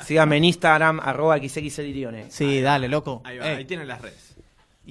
Síganme 0.03 0.37
en 0.37 0.45
Instagram, 0.45 0.99
arroba 1.01 1.37
xxlirione. 1.37 2.31
Sí, 2.31 2.61
dale, 2.61 2.87
loco. 2.87 3.21
Ahí 3.25 3.37
va, 3.37 3.45
Eh, 3.51 3.55
ahí 3.57 3.65
tienen 3.65 3.87
las 3.89 4.01
redes. 4.01 4.35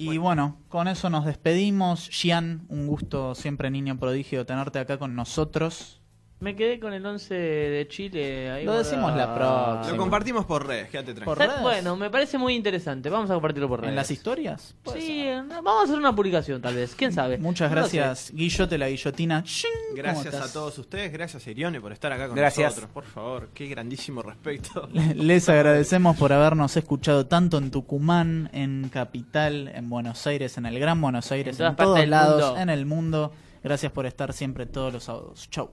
Y 0.01 0.17
bueno, 0.17 0.55
con 0.69 0.87
eso 0.87 1.09
nos 1.09 1.25
despedimos. 1.25 2.07
Gian, 2.09 2.65
un 2.69 2.87
gusto 2.87 3.35
siempre, 3.35 3.69
niño 3.69 3.99
prodigio, 3.99 4.45
tenerte 4.45 4.79
acá 4.79 4.97
con 4.97 5.13
nosotros. 5.13 5.98
Me 6.41 6.55
quedé 6.55 6.79
con 6.79 6.93
el 6.93 7.05
11 7.05 7.33
de 7.33 7.87
Chile. 7.89 8.49
Ahí 8.49 8.65
Lo 8.65 8.77
decimos 8.77 9.13
la 9.13 9.35
próxima. 9.35 9.91
Lo 9.91 9.97
compartimos 9.97 10.45
por 10.45 10.65
redes, 10.65 10.89
quédate 10.89 11.13
tranquilo. 11.13 11.35
Por. 11.53 11.61
Bueno, 11.61 11.97
me 11.97 12.09
parece 12.09 12.37
muy 12.37 12.55
interesante. 12.55 13.09
Vamos 13.09 13.29
a 13.29 13.33
compartirlo 13.33 13.67
por 13.67 13.81
redes. 13.81 13.89
¿En 13.89 13.95
las 13.97 14.09
historias? 14.09 14.73
Sí, 14.93 15.25
vamos 15.47 15.81
a 15.81 15.83
hacer 15.83 15.97
una 15.97 16.15
publicación 16.15 16.61
tal 16.61 16.75
vez. 16.75 16.95
¿Quién 16.95 17.11
sabe? 17.11 17.37
Muchas 17.39 17.69
No 17.69 17.75
gracias, 17.75 18.31
Guillote, 18.33 18.77
la 18.77 18.87
guillotina. 18.87 19.43
Shing, 19.45 19.69
¿cómo 19.89 19.97
Gracias 19.97 20.33
a 20.35 20.53
todos 20.53 20.77
ustedes, 20.77 21.11
gracias 21.11 21.45
Irione 21.45 21.81
por 21.81 21.91
estar 21.91 22.11
acá 22.13 22.27
con 22.27 22.37
Gracias. 22.37 22.71
nosotros. 22.71 22.91
Por 22.93 23.03
favor, 23.03 23.49
qué 23.53 23.67
grandísimo 23.67 24.21
respeto. 24.21 24.87
Les 25.15 25.49
agradecemos 25.49 26.15
por 26.15 26.31
habernos 26.31 26.77
escuchado 26.77 27.25
tanto 27.25 27.57
en 27.57 27.69
Tucumán, 27.69 28.49
en 28.53 28.87
Capital, 28.87 29.67
en 29.75 29.89
Buenos 29.89 30.25
Aires, 30.25 30.57
en 30.57 30.65
el 30.65 30.79
Gran 30.79 31.01
Buenos 31.01 31.31
Aires, 31.33 31.59
En 31.59 31.65
en 31.67 31.75
todos 31.75 32.07
lados, 32.07 32.43
mundo. 32.45 32.61
en 32.61 32.69
el 32.69 32.85
mundo. 32.85 33.33
Gracias 33.61 33.91
por 33.91 34.05
estar 34.05 34.31
siempre 34.31 34.65
todos 34.65 34.93
los 34.93 35.03
sábados. 35.03 35.49
Chau. 35.49 35.71